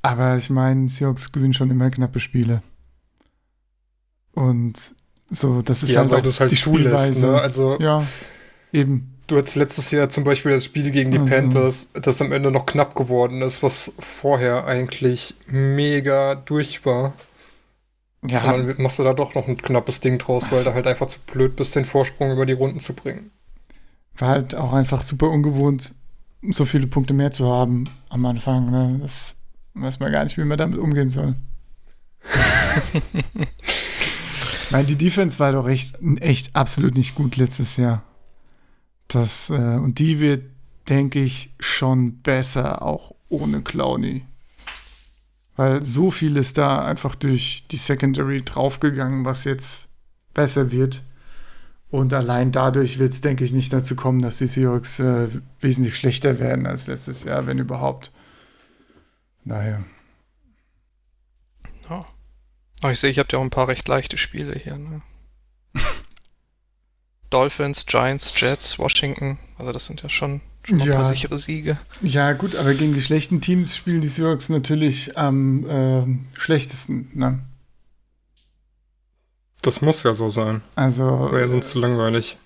Aber 0.03 0.37
ich 0.37 0.49
meine, 0.51 0.87
Seahawks 0.87 1.31
gewinnen 1.31 1.53
schon 1.53 1.71
immer 1.71 1.89
knappe 1.89 2.19
Spiele. 2.19 2.61
Und 4.33 4.93
so, 5.31 5.63
das 5.63 5.81
ist 5.81 5.89
ja, 5.91 6.01
halt 6.01 6.11
weil 6.11 6.21
auch 6.21 6.39
halt 6.39 6.51
die 6.51 6.55
zulässt, 6.55 7.05
Spielweise. 7.05 7.25
ne? 7.25 7.41
Also 7.41 7.77
Ja, 7.79 8.05
eben. 8.71 9.16
Du 9.27 9.37
hattest 9.37 9.55
letztes 9.55 9.91
Jahr 9.91 10.09
zum 10.09 10.23
Beispiel 10.23 10.53
das 10.53 10.65
Spiel 10.65 10.89
gegen 10.91 11.11
die 11.11 11.19
Also. 11.19 11.35
Panthers, 11.35 11.91
das 11.93 12.21
am 12.21 12.31
Ende 12.31 12.49
noch 12.51 12.65
knapp 12.65 12.95
geworden 12.95 13.41
ist, 13.41 13.61
was 13.61 13.93
vorher 13.99 14.65
eigentlich 14.65 15.35
mega 15.47 16.35
durch 16.35 16.85
war. 16.85 17.13
Ja, 18.25 18.53
Und 18.53 18.67
dann 18.67 18.81
machst 18.81 18.99
du 18.99 19.03
da 19.03 19.13
doch 19.13 19.35
noch 19.35 19.47
ein 19.47 19.57
knappes 19.57 20.01
Ding 20.01 20.17
draus, 20.17 20.51
weil 20.51 20.63
du 20.63 20.73
halt 20.73 20.87
einfach 20.87 21.07
zu 21.07 21.19
blöd 21.31 21.55
bist, 21.55 21.75
den 21.75 21.85
Vorsprung 21.85 22.31
über 22.31 22.45
die 22.45 22.53
Runden 22.53 22.79
zu 22.79 22.93
bringen. 22.93 23.31
war 24.17 24.29
halt 24.29 24.55
auch 24.55 24.73
einfach 24.73 25.03
super 25.03 25.29
ungewohnt, 25.29 25.93
so 26.49 26.65
viele 26.65 26.87
Punkte 26.87 27.13
mehr 27.13 27.31
zu 27.31 27.47
haben 27.47 27.83
am 28.09 28.25
Anfang. 28.25 28.71
Ne? 28.71 28.99
Das 29.01 29.35
weiß 29.75 29.99
man 29.99 30.11
gar 30.11 30.23
nicht, 30.23 30.37
wie 30.37 30.43
man 30.43 30.57
damit 30.57 30.79
umgehen 30.79 31.09
soll. 31.09 31.35
ich 32.93 34.71
meine, 34.71 34.87
die 34.87 34.97
Defense 34.97 35.39
war 35.39 35.51
doch 35.51 35.67
echt, 35.67 35.97
echt 36.19 36.55
absolut 36.55 36.95
nicht 36.95 37.15
gut 37.15 37.37
letztes 37.37 37.77
Jahr. 37.77 38.03
Das, 39.07 39.49
äh, 39.49 39.53
und 39.53 39.99
die 39.99 40.19
wird, 40.19 40.43
denke 40.89 41.21
ich, 41.21 41.53
schon 41.59 42.21
besser, 42.21 42.81
auch 42.81 43.13
ohne 43.29 43.61
Clowny. 43.61 44.25
Weil 45.55 45.81
so 45.81 46.11
viel 46.11 46.37
ist 46.37 46.57
da 46.57 46.85
einfach 46.85 47.15
durch 47.15 47.65
die 47.71 47.77
Secondary 47.77 48.43
draufgegangen, 48.43 49.25
was 49.25 49.43
jetzt 49.43 49.89
besser 50.33 50.71
wird. 50.71 51.01
Und 51.89 52.13
allein 52.13 52.51
dadurch 52.51 52.99
wird 52.99 53.13
es, 53.13 53.21
denke 53.21 53.43
ich, 53.43 53.53
nicht 53.53 53.73
dazu 53.73 53.95
kommen, 53.95 54.21
dass 54.21 54.37
die 54.37 54.47
Seahawks 54.47 54.99
äh, 54.99 55.29
wesentlich 55.61 55.95
schlechter 55.95 56.37
werden 56.37 56.67
als 56.67 56.87
letztes 56.87 57.23
Jahr, 57.23 57.47
wenn 57.47 57.59
überhaupt. 57.59 58.11
Naja. 59.45 59.83
Ja. 61.89 62.05
Ich 62.91 62.99
sehe, 62.99 63.09
ich 63.09 63.19
habe 63.19 63.29
ja 63.31 63.39
auch 63.39 63.43
ein 63.43 63.49
paar 63.49 63.69
recht 63.69 63.87
leichte 63.87 64.17
Spiele 64.17 64.53
hier. 64.53 64.77
Ne? 64.77 65.01
Dolphins, 67.29 67.85
Giants, 67.85 68.39
Jets, 68.39 68.79
Washington. 68.79 69.37
Also 69.57 69.71
das 69.71 69.85
sind 69.85 70.01
ja 70.03 70.09
schon, 70.09 70.41
schon 70.63 70.77
mal 70.77 70.83
ein 70.83 70.89
Ja. 70.89 70.95
paar 70.95 71.05
sichere 71.05 71.37
Siege. 71.37 71.77
Ja, 72.01 72.33
gut, 72.33 72.55
aber 72.55 72.73
gegen 72.73 72.93
die 72.93 73.01
schlechten 73.01 73.41
Teams 73.41 73.75
spielen 73.75 74.01
die 74.01 74.07
Seahawks 74.07 74.49
natürlich 74.49 75.17
am 75.17 75.65
ähm, 75.69 76.25
schlechtesten. 76.37 77.09
Ne? 77.13 77.39
Das 79.61 79.81
muss 79.81 80.03
ja 80.03 80.13
so 80.13 80.29
sein. 80.29 80.61
Also, 80.75 81.29
Wäre 81.31 81.47
sonst 81.47 81.69
zu 81.69 81.79
langweilig. 81.79 82.37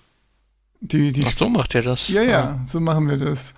die, 0.80 1.12
die 1.12 1.22
Ach 1.26 1.32
so 1.36 1.48
macht 1.48 1.74
ihr 1.74 1.82
das. 1.82 2.08
Ja, 2.08 2.22
ja, 2.22 2.60
so 2.66 2.80
machen 2.80 3.08
wir 3.08 3.16
das. 3.18 3.54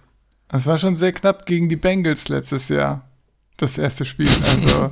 Das 0.49 0.67
war 0.67 0.77
schon 0.77 0.95
sehr 0.95 1.13
knapp 1.13 1.47
gegen 1.47 1.69
die 1.69 1.77
Bengals 1.77 2.29
letztes 2.29 2.69
Jahr. 2.69 3.09
Das 3.57 3.79
erste 3.79 4.05
Spiel. 4.05 4.29
Also, 4.51 4.91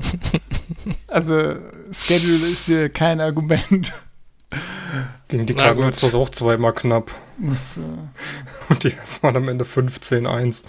also 1.08 1.56
Schedule 1.90 2.46
ist 2.48 2.66
hier 2.66 2.88
kein 2.88 3.20
Argument. 3.20 3.92
Gegen 5.32 5.46
die 5.46 5.54
Na 5.54 5.62
Cardinals 5.64 6.02
war 6.02 6.08
es 6.10 6.14
auch 6.14 6.28
zweimal 6.28 6.74
knapp. 6.74 7.10
Das, 7.38 7.78
äh, 7.78 7.80
Und 8.68 8.84
die 8.84 8.92
waren 9.22 9.36
am 9.36 9.48
Ende 9.48 9.64
15-1. 9.64 10.62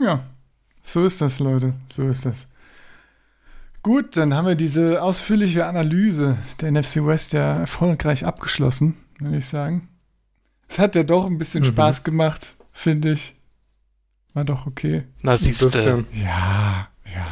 ja, 0.00 0.24
so 0.82 1.04
ist 1.04 1.20
das, 1.20 1.38
Leute. 1.38 1.74
So 1.92 2.08
ist 2.08 2.24
das. 2.24 2.48
Gut, 3.82 4.16
dann 4.16 4.32
haben 4.34 4.46
wir 4.48 4.54
diese 4.54 5.02
ausführliche 5.02 5.66
Analyse 5.66 6.38
der 6.60 6.72
NFC 6.72 7.04
West 7.06 7.34
ja 7.34 7.58
erfolgreich 7.58 8.24
abgeschlossen, 8.24 8.96
würde 9.18 9.36
ich 9.36 9.46
sagen. 9.46 9.88
Es 10.66 10.78
hat 10.78 10.96
ja 10.96 11.02
doch 11.02 11.26
ein 11.26 11.36
bisschen 11.38 11.62
Mhm. 11.64 11.68
Spaß 11.68 12.04
gemacht, 12.04 12.54
finde 12.72 13.12
ich. 13.12 13.34
War 14.32 14.44
doch 14.44 14.66
okay. 14.66 15.04
Na 15.22 15.36
siehst 15.36 15.62
du. 15.74 16.04
Ja, 16.12 16.88
ja. 17.04 17.26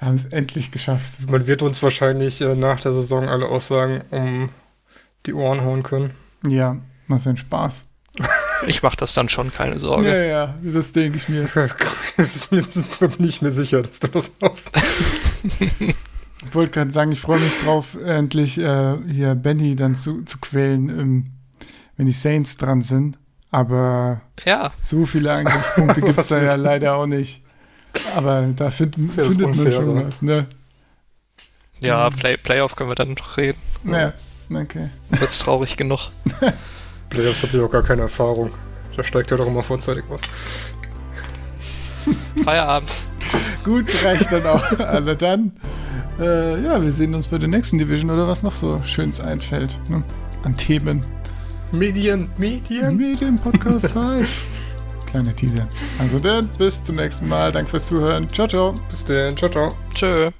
Wir 0.00 0.08
haben 0.08 0.16
es 0.16 0.24
endlich 0.26 0.70
geschafft. 0.72 1.30
Man 1.30 1.46
wird 1.46 1.62
uns 1.62 1.82
wahrscheinlich 1.82 2.40
äh, 2.40 2.56
nach 2.56 2.80
der 2.80 2.92
Saison 2.92 3.28
alle 3.28 3.46
Aussagen 3.46 4.02
um 4.10 4.48
die 5.26 5.34
Ohren 5.34 5.60
hauen 5.60 5.82
können. 5.82 6.12
Ja, 6.46 6.78
was 7.06 7.26
ein 7.26 7.36
Spaß. 7.36 7.84
Ich 8.66 8.82
mach 8.82 8.96
das 8.96 9.14
dann 9.14 9.28
schon, 9.28 9.52
keine 9.52 9.72
Ja, 9.72 9.78
Sorge. 9.78 10.28
ja, 10.28 10.54
das 10.62 10.92
denke 10.92 11.18
ich 11.18 11.28
mir. 11.28 11.48
Ich 12.18 12.48
bin 12.50 12.66
mir 13.00 13.08
nicht 13.18 13.40
mehr 13.40 13.50
sicher, 13.52 13.80
dass 13.82 14.00
du 14.00 14.08
das 14.08 14.34
machst. 14.40 14.70
Ich 16.42 16.54
wollte 16.54 16.72
gerade 16.72 16.90
sagen, 16.90 17.12
ich 17.12 17.20
freue 17.20 17.38
mich 17.38 17.60
drauf, 17.62 17.96
endlich 18.02 18.56
äh, 18.58 18.96
hier 19.06 19.34
Benny 19.34 19.76
dann 19.76 19.94
zu, 19.94 20.22
zu 20.24 20.38
quälen, 20.38 20.88
ähm, 20.88 21.26
wenn 21.96 22.06
die 22.06 22.12
Saints 22.12 22.56
dran 22.56 22.80
sind. 22.80 23.18
Aber 23.50 24.22
Ja, 24.46 24.72
so 24.80 25.04
viele 25.04 25.32
Angriffspunkte 25.32 26.00
gibt 26.02 26.18
es 26.18 26.28
da 26.28 26.42
ja 26.42 26.54
leider 26.54 26.94
auch 26.96 27.06
nicht. 27.06 27.42
Aber 28.16 28.42
da 28.56 28.70
find, 28.70 28.96
Das 28.96 29.02
ist 29.04 29.16
ja 29.16 29.24
das 29.24 29.36
findet 29.36 29.56
man 29.56 29.72
schon 29.72 29.88
Unfaire. 29.88 30.06
was, 30.06 30.22
ne? 30.22 30.46
ja, 31.80 32.10
Play 32.10 32.36
Playoff 32.36 32.76
können 32.76 32.90
wir 32.90 32.94
dann 32.94 33.12
noch 33.14 33.36
reden. 33.36 33.58
Ja, 33.84 34.12
okay. 34.54 34.90
Wird's 35.10 35.38
traurig 35.38 35.76
genug. 35.76 36.10
Playoffs 37.10 37.42
habe 37.42 37.56
ich 37.56 37.62
auch 37.62 37.70
gar 37.70 37.82
keine 37.82 38.02
Erfahrung. 38.02 38.50
Da 38.96 39.04
steigt 39.04 39.30
ja 39.30 39.36
doch 39.36 39.46
immer 39.46 39.62
vorzeitig 39.62 40.04
was. 40.08 40.20
Feierabend. 42.44 42.90
Gut, 43.64 43.86
reicht 44.04 44.32
dann 44.32 44.46
auch. 44.46 44.78
Also 44.78 45.14
dann, 45.14 45.52
äh, 46.18 46.62
ja, 46.62 46.82
wir 46.82 46.90
sehen 46.92 47.14
uns 47.14 47.28
bei 47.28 47.38
der 47.38 47.48
nächsten 47.48 47.78
Division 47.78 48.10
oder 48.10 48.26
was 48.26 48.42
noch 48.42 48.54
so 48.54 48.82
Schönes 48.84 49.20
einfällt. 49.20 49.78
Ne? 49.88 50.02
An 50.42 50.56
Themen. 50.56 51.04
Medien, 51.72 52.28
Medien. 52.36 53.16
Dem 53.18 53.38
Podcast 53.38 53.92
5. 53.92 54.28
Kleiner 55.10 55.34
Teaser. 55.34 55.66
Also 55.98 56.18
dann, 56.18 56.48
bis 56.56 56.82
zum 56.82 56.96
nächsten 56.96 57.26
Mal. 57.26 57.50
Danke 57.50 57.70
fürs 57.70 57.88
Zuhören. 57.88 58.28
Ciao, 58.32 58.46
ciao. 58.46 58.74
Bis 58.88 59.04
dann, 59.04 59.36
ciao, 59.36 59.50
ciao. 59.50 59.74
Tschö. 59.94 60.30